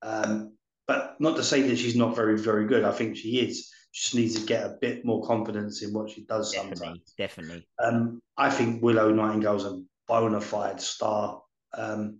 Um, 0.02 0.56
but 0.86 1.16
not 1.18 1.36
to 1.36 1.42
say 1.42 1.62
that 1.62 1.78
she's 1.78 1.96
not 1.96 2.14
very 2.14 2.38
very 2.38 2.66
good. 2.66 2.84
I 2.84 2.92
think 2.92 3.16
she 3.16 3.40
is. 3.40 3.70
She 3.92 4.02
just 4.02 4.14
needs 4.14 4.40
to 4.40 4.46
get 4.46 4.64
a 4.64 4.76
bit 4.80 5.04
more 5.04 5.26
confidence 5.26 5.82
in 5.82 5.92
what 5.92 6.10
she 6.10 6.24
does 6.24 6.52
definitely, 6.52 6.76
sometimes. 6.76 7.14
Definitely. 7.16 7.68
Um, 7.82 8.20
I 8.36 8.50
think 8.50 8.82
Willow 8.82 9.12
Nightingale's 9.12 9.64
a 9.64 9.82
bona 10.06 10.40
fide 10.40 10.80
star. 10.80 11.40
Um, 11.72 12.18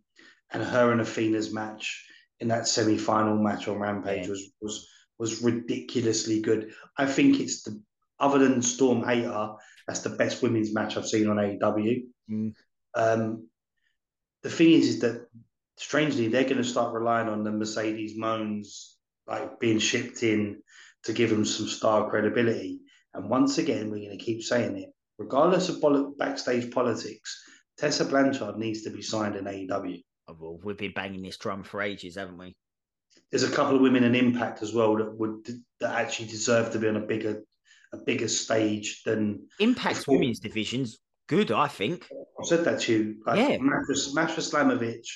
and 0.53 0.63
her 0.63 0.93
and 0.93 1.01
Athena's 1.01 1.53
match 1.53 2.07
in 2.41 2.49
that 2.49 2.67
semi-final 2.67 3.37
match 3.37 3.69
on 3.69 3.79
Rampage 3.79 4.25
yeah. 4.25 4.31
was 4.31 4.51
was 4.61 4.89
was 5.19 5.43
ridiculously 5.43 6.41
good. 6.41 6.73
I 6.97 7.07
think 7.07 7.41
it's 7.41 7.63
the 7.63 7.81
other 8.19 8.39
than 8.39 8.63
Storm 8.63 9.03
Hayter, 9.03 9.53
that's 9.87 10.01
the 10.01 10.11
best 10.11 10.43
women's 10.43 10.75
match 10.75 10.97
I've 10.97 11.07
seen 11.07 11.29
on 11.29 11.37
AEW. 11.37 12.05
Mm. 12.31 12.55
Um, 12.95 13.49
the 14.43 14.51
thing 14.51 14.73
is, 14.73 14.89
is 14.89 15.01
that 15.01 15.27
strangely 15.77 16.29
they're 16.29 16.45
going 16.45 16.59
to 16.59 16.65
start 16.65 16.95
relying 16.95 17.29
on 17.29 17.45
the 17.45 17.51
Mercedes 17.51 18.19
Monés 18.19 18.95
like 19.27 19.59
being 19.59 19.79
shipped 19.79 20.23
in 20.23 20.63
to 21.05 21.13
give 21.13 21.31
them 21.31 21.45
some 21.45 21.67
star 21.67 22.11
credibility. 22.11 22.81
And 23.15 23.31
once 23.31 23.59
again, 23.59 23.91
we're 23.91 24.07
going 24.07 24.19
to 24.19 24.25
keep 24.25 24.43
saying 24.43 24.77
it, 24.77 24.91
regardless 25.19 25.69
of 25.69 25.83
backstage 26.19 26.71
politics. 26.71 27.43
Tessa 27.79 28.05
Blanchard 28.05 28.59
needs 28.59 28.83
to 28.83 28.91
be 28.91 29.01
signed 29.01 29.37
in 29.37 29.45
AEW. 29.45 30.03
Well, 30.39 30.59
we've 30.63 30.77
been 30.77 30.93
banging 30.93 31.23
this 31.23 31.37
drum 31.37 31.63
for 31.63 31.83
ages, 31.83 32.17
haven't 32.17 32.39
we? 32.39 32.55
There's 33.31 33.43
a 33.43 33.51
couple 33.51 33.77
of 33.77 33.83
women 33.83 34.05
in 34.05 34.15
Impact 34.15 34.63
as 34.63 34.73
well 34.73 34.97
that 34.97 35.17
would 35.17 35.47
that 35.81 35.95
actually 35.95 36.29
deserve 36.29 36.73
to 36.73 36.79
be 36.79 36.89
on 36.89 36.97
a 36.97 37.01
bigger 37.01 37.43
a 37.93 37.99
bigger 37.99 38.29
stage 38.29 39.03
than 39.05 39.49
Impact's 39.61 40.07
women's 40.07 40.41
divisions. 40.41 40.99
Good, 41.29 41.53
I 41.53 41.69
think. 41.69 42.09
I 42.13 42.45
said 42.45 42.65
that 42.65 42.81
to 42.83 42.93
you. 42.93 43.17
Like 43.27 43.39
yeah, 43.39 43.59
Masha 43.59 44.41
Slamovich 44.41 45.07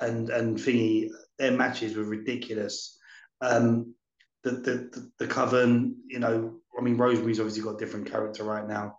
and 0.00 0.30
and 0.30 0.56
Thingy, 0.56 1.08
their 1.38 1.52
matches 1.52 1.96
were 1.96 2.04
ridiculous. 2.04 2.98
Um, 3.40 3.94
the, 4.42 4.50
the 4.50 5.10
the 5.18 5.26
Coven, 5.26 5.96
you 6.08 6.18
know, 6.18 6.60
I 6.78 6.82
mean, 6.82 6.96
Rosemary's 6.96 7.40
obviously 7.40 7.62
got 7.62 7.76
a 7.76 7.78
different 7.78 8.10
character 8.10 8.44
right 8.44 8.66
now, 8.66 8.98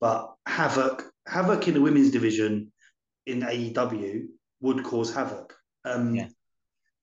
but 0.00 0.32
Havok, 0.48 1.04
Havok 1.28 1.68
in 1.68 1.74
the 1.74 1.80
women's 1.80 2.10
division 2.10 2.72
in 3.26 3.40
AEW 3.40 4.26
would 4.60 4.84
cause 4.84 5.14
havoc. 5.14 5.54
Um, 5.84 6.14
yeah. 6.14 6.28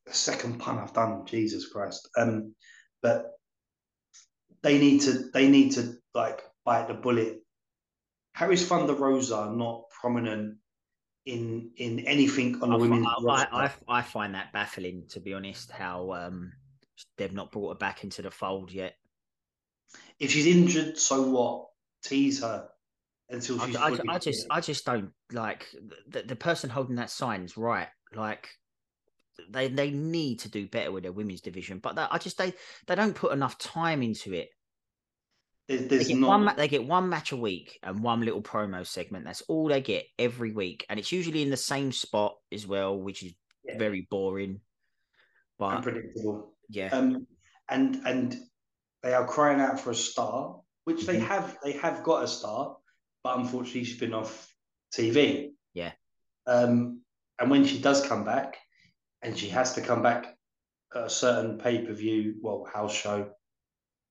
The 0.05 0.13
second 0.13 0.59
pun 0.59 0.79
I've 0.79 0.93
done, 0.93 1.25
Jesus 1.25 1.67
Christ. 1.67 2.09
Um, 2.17 2.55
but 3.01 3.31
they 4.61 4.77
need 4.77 5.01
to 5.01 5.29
they 5.33 5.47
need 5.47 5.73
to 5.73 5.95
like 6.13 6.41
bite 6.65 6.87
the 6.87 6.93
bullet. 6.93 7.39
Harris 8.33 8.65
Thunder 8.67 8.95
Rosa 8.95 9.51
not 9.55 9.89
prominent 9.89 10.57
in 11.25 11.71
in 11.77 11.99
anything 12.01 12.61
on 12.61 12.71
the 12.71 12.77
women's 12.77 13.07
I, 13.07 13.47
I, 13.51 13.71
I, 13.87 14.01
find 14.01 14.35
that 14.35 14.51
baffling 14.51 15.05
to 15.09 15.21
be 15.21 15.33
honest. 15.33 15.71
How 15.71 16.11
um, 16.11 16.51
they've 17.17 17.31
not 17.31 17.51
brought 17.51 17.69
her 17.69 17.77
back 17.77 18.03
into 18.03 18.21
the 18.21 18.31
fold 18.31 18.71
yet. 18.71 18.95
If 20.19 20.31
she's 20.31 20.47
injured, 20.47 20.97
so 20.97 21.29
what? 21.29 21.67
Tease 22.03 22.41
her 22.41 22.67
until 23.29 23.59
she's. 23.59 23.75
I, 23.75 23.89
I, 23.89 23.99
I 24.09 24.19
just, 24.19 24.45
I 24.49 24.61
just 24.61 24.85
don't 24.85 25.11
like 25.31 25.67
the, 26.07 26.23
the 26.23 26.35
person 26.35 26.69
holding 26.69 26.95
that 26.95 27.09
sign 27.09 27.41
is 27.41 27.57
right. 27.57 27.87
Like 28.13 28.49
they 29.49 29.67
they 29.67 29.91
need 29.91 30.39
to 30.41 30.49
do 30.49 30.67
better 30.67 30.91
with 30.91 31.03
their 31.03 31.11
women's 31.11 31.41
division, 31.41 31.79
but 31.79 31.95
that, 31.95 32.09
I 32.11 32.17
just 32.17 32.37
they 32.37 32.53
they 32.87 32.95
don't 32.95 33.15
put 33.15 33.33
enough 33.33 33.57
time 33.57 34.03
into 34.03 34.33
it. 34.33 34.49
There's, 35.67 35.87
there's 35.87 36.07
they, 36.07 36.13
get 36.13 36.19
not... 36.19 36.27
one, 36.27 36.55
they 36.57 36.67
get 36.67 36.85
one 36.85 37.09
match 37.09 37.31
a 37.31 37.37
week 37.37 37.79
and 37.83 38.03
one 38.03 38.21
little 38.21 38.41
promo 38.41 38.85
segment. 38.85 39.25
That's 39.25 39.41
all 39.43 39.69
they 39.69 39.81
get 39.81 40.05
every 40.19 40.51
week, 40.51 40.85
and 40.89 40.99
it's 40.99 41.11
usually 41.11 41.41
in 41.41 41.49
the 41.49 41.57
same 41.57 41.91
spot 41.91 42.35
as 42.51 42.67
well, 42.67 42.97
which 42.97 43.23
is 43.23 43.33
yeah. 43.63 43.77
very 43.77 44.07
boring. 44.09 44.59
But 45.57 45.77
unpredictable. 45.77 46.53
Yeah. 46.69 46.89
Um, 46.89 47.27
and 47.69 48.01
and 48.05 48.35
they 49.01 49.13
are 49.13 49.25
crying 49.25 49.61
out 49.61 49.79
for 49.79 49.91
a 49.91 49.95
star, 49.95 50.59
which 50.83 51.05
they 51.05 51.17
mm-hmm. 51.17 51.27
have. 51.27 51.57
They 51.63 51.73
have 51.73 52.03
got 52.03 52.23
a 52.23 52.27
star, 52.27 52.75
but 53.23 53.37
unfortunately 53.37 53.83
she's 53.83 53.99
been 53.99 54.13
off 54.13 54.53
TV. 54.93 55.51
Yeah. 55.73 55.91
Um, 56.45 57.01
and 57.39 57.49
when 57.49 57.65
she 57.65 57.79
does 57.79 58.05
come 58.05 58.23
back, 58.23 58.57
and 59.23 59.37
she 59.37 59.49
has 59.49 59.73
to 59.73 59.81
come 59.81 60.03
back 60.03 60.37
at 60.93 61.03
a 61.05 61.09
certain 61.09 61.57
pay 61.57 61.79
per 61.79 61.93
view, 61.93 62.35
well, 62.41 62.67
house 62.71 62.93
show. 62.93 63.31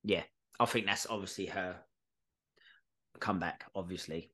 Yeah, 0.03 0.23
I 0.59 0.65
think 0.65 0.87
that's 0.87 1.07
obviously 1.09 1.47
her 1.47 1.77
comeback. 3.21 3.65
Obviously, 3.75 4.33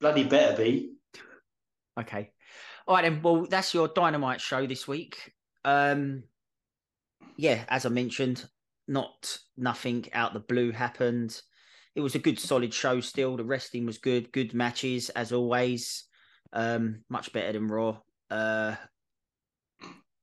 bloody 0.00 0.24
better 0.24 0.56
be. 0.56 0.92
Okay, 1.98 2.30
all 2.86 2.94
right 2.94 3.02
then. 3.02 3.22
Well, 3.22 3.46
that's 3.48 3.74
your 3.74 3.88
dynamite 3.88 4.40
show 4.40 4.66
this 4.66 4.86
week. 4.86 5.32
Um, 5.64 6.24
yeah, 7.36 7.64
as 7.68 7.86
I 7.86 7.88
mentioned, 7.88 8.46
not 8.86 9.38
nothing 9.56 10.06
out 10.12 10.34
the 10.34 10.40
blue 10.40 10.70
happened 10.70 11.40
it 11.94 12.00
was 12.00 12.14
a 12.14 12.20
good 12.20 12.38
solid 12.38 12.72
show 12.72 13.00
still. 13.00 13.36
The 13.36 13.44
wrestling 13.44 13.86
was 13.86 13.98
good, 13.98 14.32
good 14.32 14.54
matches 14.54 15.10
as 15.10 15.32
always. 15.32 16.04
Um, 16.52 17.02
much 17.08 17.32
better 17.32 17.52
than 17.52 17.68
Raw. 17.68 17.98
Uh, 18.30 18.76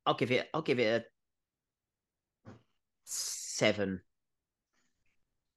I'll 0.05 0.15
give 0.15 0.31
it. 0.31 0.47
I'll 0.53 0.61
give 0.61 0.79
it 0.79 1.05
a 2.47 2.51
seven. 3.03 4.01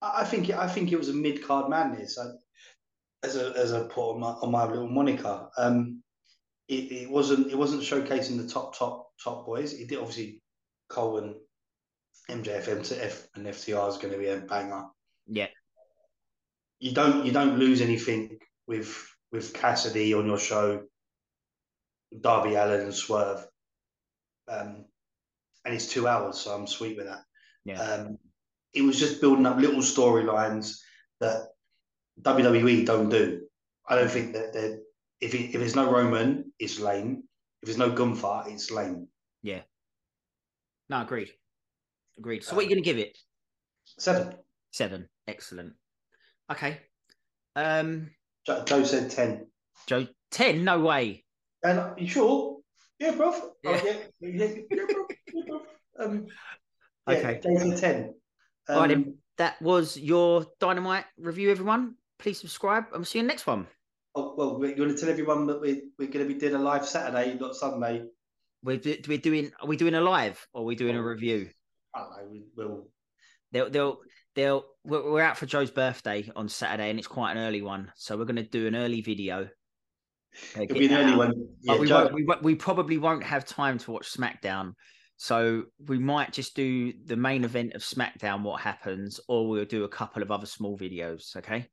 I 0.00 0.24
think. 0.24 0.50
I 0.50 0.68
think 0.68 0.92
it 0.92 0.98
was 0.98 1.08
a 1.08 1.14
mid 1.14 1.42
card 1.44 1.70
madness. 1.70 2.18
I, 2.18 2.26
as 3.24 3.36
a 3.36 3.52
as 3.56 3.72
a 3.72 3.84
put 3.84 4.14
on 4.14 4.20
my, 4.20 4.28
on 4.28 4.50
my 4.50 4.64
little 4.64 4.88
moniker. 4.88 5.48
Um, 5.56 6.02
it, 6.68 6.92
it 6.92 7.10
wasn't 7.10 7.50
it 7.50 7.56
wasn't 7.56 7.82
showcasing 7.82 8.36
the 8.36 8.48
top 8.48 8.76
top 8.76 9.10
top 9.22 9.46
boys. 9.46 9.74
It 9.74 9.88
did 9.88 9.98
obviously 9.98 10.42
Cole 10.88 11.18
and 11.18 11.34
MJF 12.30 12.68
and 12.68 13.46
FTR 13.46 13.88
is 13.88 13.98
going 13.98 14.12
to 14.12 14.18
be 14.18 14.28
a 14.28 14.38
banger. 14.40 14.84
Yeah 15.26 15.48
you 16.82 16.92
don't 16.92 17.24
you 17.24 17.30
don't 17.30 17.60
lose 17.60 17.80
anything 17.80 18.38
with 18.66 19.08
with 19.30 19.54
Cassidy 19.54 20.14
on 20.14 20.26
your 20.26 20.38
show, 20.38 20.82
Darby 22.20 22.56
Allin 22.56 22.80
and 22.80 22.94
Swerve, 22.94 23.46
um, 24.48 24.84
and 25.64 25.74
it's 25.74 25.86
two 25.86 26.08
hours, 26.08 26.38
so 26.38 26.52
I'm 26.52 26.66
sweet 26.66 26.96
with 26.96 27.06
that. 27.06 27.22
Yeah. 27.64 27.80
Um, 27.80 28.18
it 28.74 28.82
was 28.82 28.98
just 28.98 29.20
building 29.20 29.46
up 29.46 29.58
little 29.58 29.80
storylines 29.80 30.78
that 31.20 31.50
WWE 32.20 32.84
don't 32.84 33.08
do. 33.08 33.42
I 33.88 33.94
don't 33.94 34.10
think 34.10 34.32
that 34.32 34.52
that 34.52 34.82
if 35.20 35.34
it, 35.34 35.54
if 35.54 35.60
there's 35.60 35.76
no 35.76 35.88
Roman, 35.88 36.52
it's 36.58 36.80
lame. 36.80 37.22
If 37.62 37.66
there's 37.66 37.78
no 37.78 37.90
Gunther, 37.90 38.42
it's 38.48 38.72
lame. 38.72 39.06
Yeah. 39.40 39.60
No, 40.90 41.02
agreed. 41.02 41.30
Agreed. 42.18 42.42
So, 42.42 42.50
um, 42.50 42.56
what 42.56 42.62
are 42.62 42.68
you 42.68 42.74
going 42.74 42.82
to 42.82 42.90
give 42.90 42.98
it? 42.98 43.16
Seven. 43.98 44.34
Seven. 44.72 45.08
Excellent. 45.28 45.74
Okay. 46.50 46.78
Um, 47.56 48.10
Joe, 48.46 48.64
Joe 48.64 48.84
said 48.84 49.10
ten. 49.10 49.46
Joe 49.86 50.06
ten? 50.30 50.64
No 50.64 50.80
way. 50.80 51.24
And 51.62 51.98
you 51.98 52.08
sure? 52.08 52.58
Yeah, 52.98 53.12
bro. 53.12 53.32
Oh, 53.32 53.54
yeah. 53.64 53.80
Yeah, 53.84 53.98
yeah, 54.20 54.46
yeah, 54.70 54.84
bro. 54.92 55.06
Yeah, 55.32 55.42
bro. 55.46 55.62
Um, 55.98 56.26
yeah, 57.08 57.14
okay. 57.14 57.40
Joe 57.42 57.56
said 57.58 57.78
ten. 57.78 58.14
Um, 58.68 58.76
right, 58.76 58.88
then. 58.88 59.18
that 59.38 59.60
was 59.60 59.96
your 59.96 60.46
dynamite 60.60 61.04
review. 61.18 61.50
Everyone, 61.50 61.94
please 62.18 62.40
subscribe. 62.40 62.84
I'm 62.94 63.04
see 63.04 63.18
you 63.18 63.24
next 63.24 63.46
one. 63.46 63.66
Oh 64.14 64.34
well, 64.36 64.58
we're 64.58 64.74
going 64.74 64.90
to 64.90 64.96
tell 64.96 65.08
everyone 65.08 65.46
that 65.46 65.60
we're 65.60 65.80
we're 65.98 66.10
going 66.10 66.26
to 66.26 66.32
be 66.32 66.38
doing 66.38 66.54
a 66.54 66.58
live 66.58 66.86
Saturday, 66.86 67.36
not 67.38 67.56
Sunday. 67.56 68.04
We're 68.62 68.80
we're 69.08 69.18
doing. 69.18 69.50
Are 69.60 69.66
we 69.66 69.76
doing 69.76 69.94
a 69.94 70.00
live 70.00 70.46
or 70.52 70.62
are 70.62 70.64
we 70.64 70.76
doing 70.76 70.96
a 70.96 71.00
oh. 71.00 71.02
review? 71.02 71.48
I 71.94 72.00
don't 72.00 72.10
know. 72.10 72.30
We 72.30 72.44
will. 72.56 72.88
They'll 73.52 73.70
they'll 73.70 74.00
they'll 74.34 74.64
we're, 74.84 75.10
we're 75.10 75.22
out 75.22 75.36
for 75.36 75.46
Joe's 75.46 75.70
birthday 75.70 76.30
on 76.34 76.48
Saturday, 76.48 76.90
and 76.90 76.98
it's 76.98 77.08
quite 77.08 77.32
an 77.32 77.38
early 77.38 77.62
one, 77.62 77.92
so 77.96 78.16
we're 78.16 78.24
going 78.24 78.36
to 78.36 78.42
do 78.42 78.66
an 78.66 78.76
early 78.76 79.00
video. 79.00 79.48
It'll 80.54 80.78
be 80.78 80.86
an 80.86 80.92
early 80.94 81.16
one. 81.16 81.32
Yeah, 81.60 81.78
we, 81.78 81.86
Joe... 81.86 82.10
we, 82.12 82.26
we 82.42 82.54
probably 82.54 82.98
won't 82.98 83.22
have 83.22 83.44
time 83.44 83.78
to 83.78 83.90
watch 83.90 84.12
SmackDown, 84.12 84.72
so 85.16 85.64
we 85.86 85.98
might 85.98 86.32
just 86.32 86.56
do 86.56 86.92
the 87.04 87.16
main 87.16 87.44
event 87.44 87.74
of 87.74 87.82
SmackDown, 87.82 88.42
what 88.42 88.60
happens, 88.60 89.20
or 89.28 89.48
we'll 89.48 89.64
do 89.64 89.84
a 89.84 89.88
couple 89.88 90.22
of 90.22 90.30
other 90.30 90.46
small 90.46 90.78
videos. 90.78 91.36
Okay. 91.36 91.68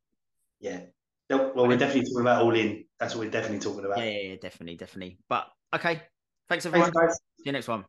Yeah. 0.60 0.82
Well, 1.30 1.68
we're 1.68 1.78
definitely 1.78 2.10
talking 2.10 2.22
about 2.22 2.42
all 2.42 2.56
in. 2.56 2.86
That's 3.00 3.16
what 3.16 3.26
we're 3.26 3.32
definitely 3.32 3.60
talking 3.60 3.86
about. 3.86 4.00
Yeah, 4.00 4.06
yeah, 4.06 4.30
yeah 4.30 4.36
definitely, 4.42 4.78
definitely. 4.78 5.20
But 5.30 5.48
okay, 5.76 6.02
thanks 6.50 6.66
everyone. 6.66 6.92
Thanks, 6.92 7.16
See 7.38 7.44
you 7.46 7.52
next 7.52 7.68
one. 7.68 7.86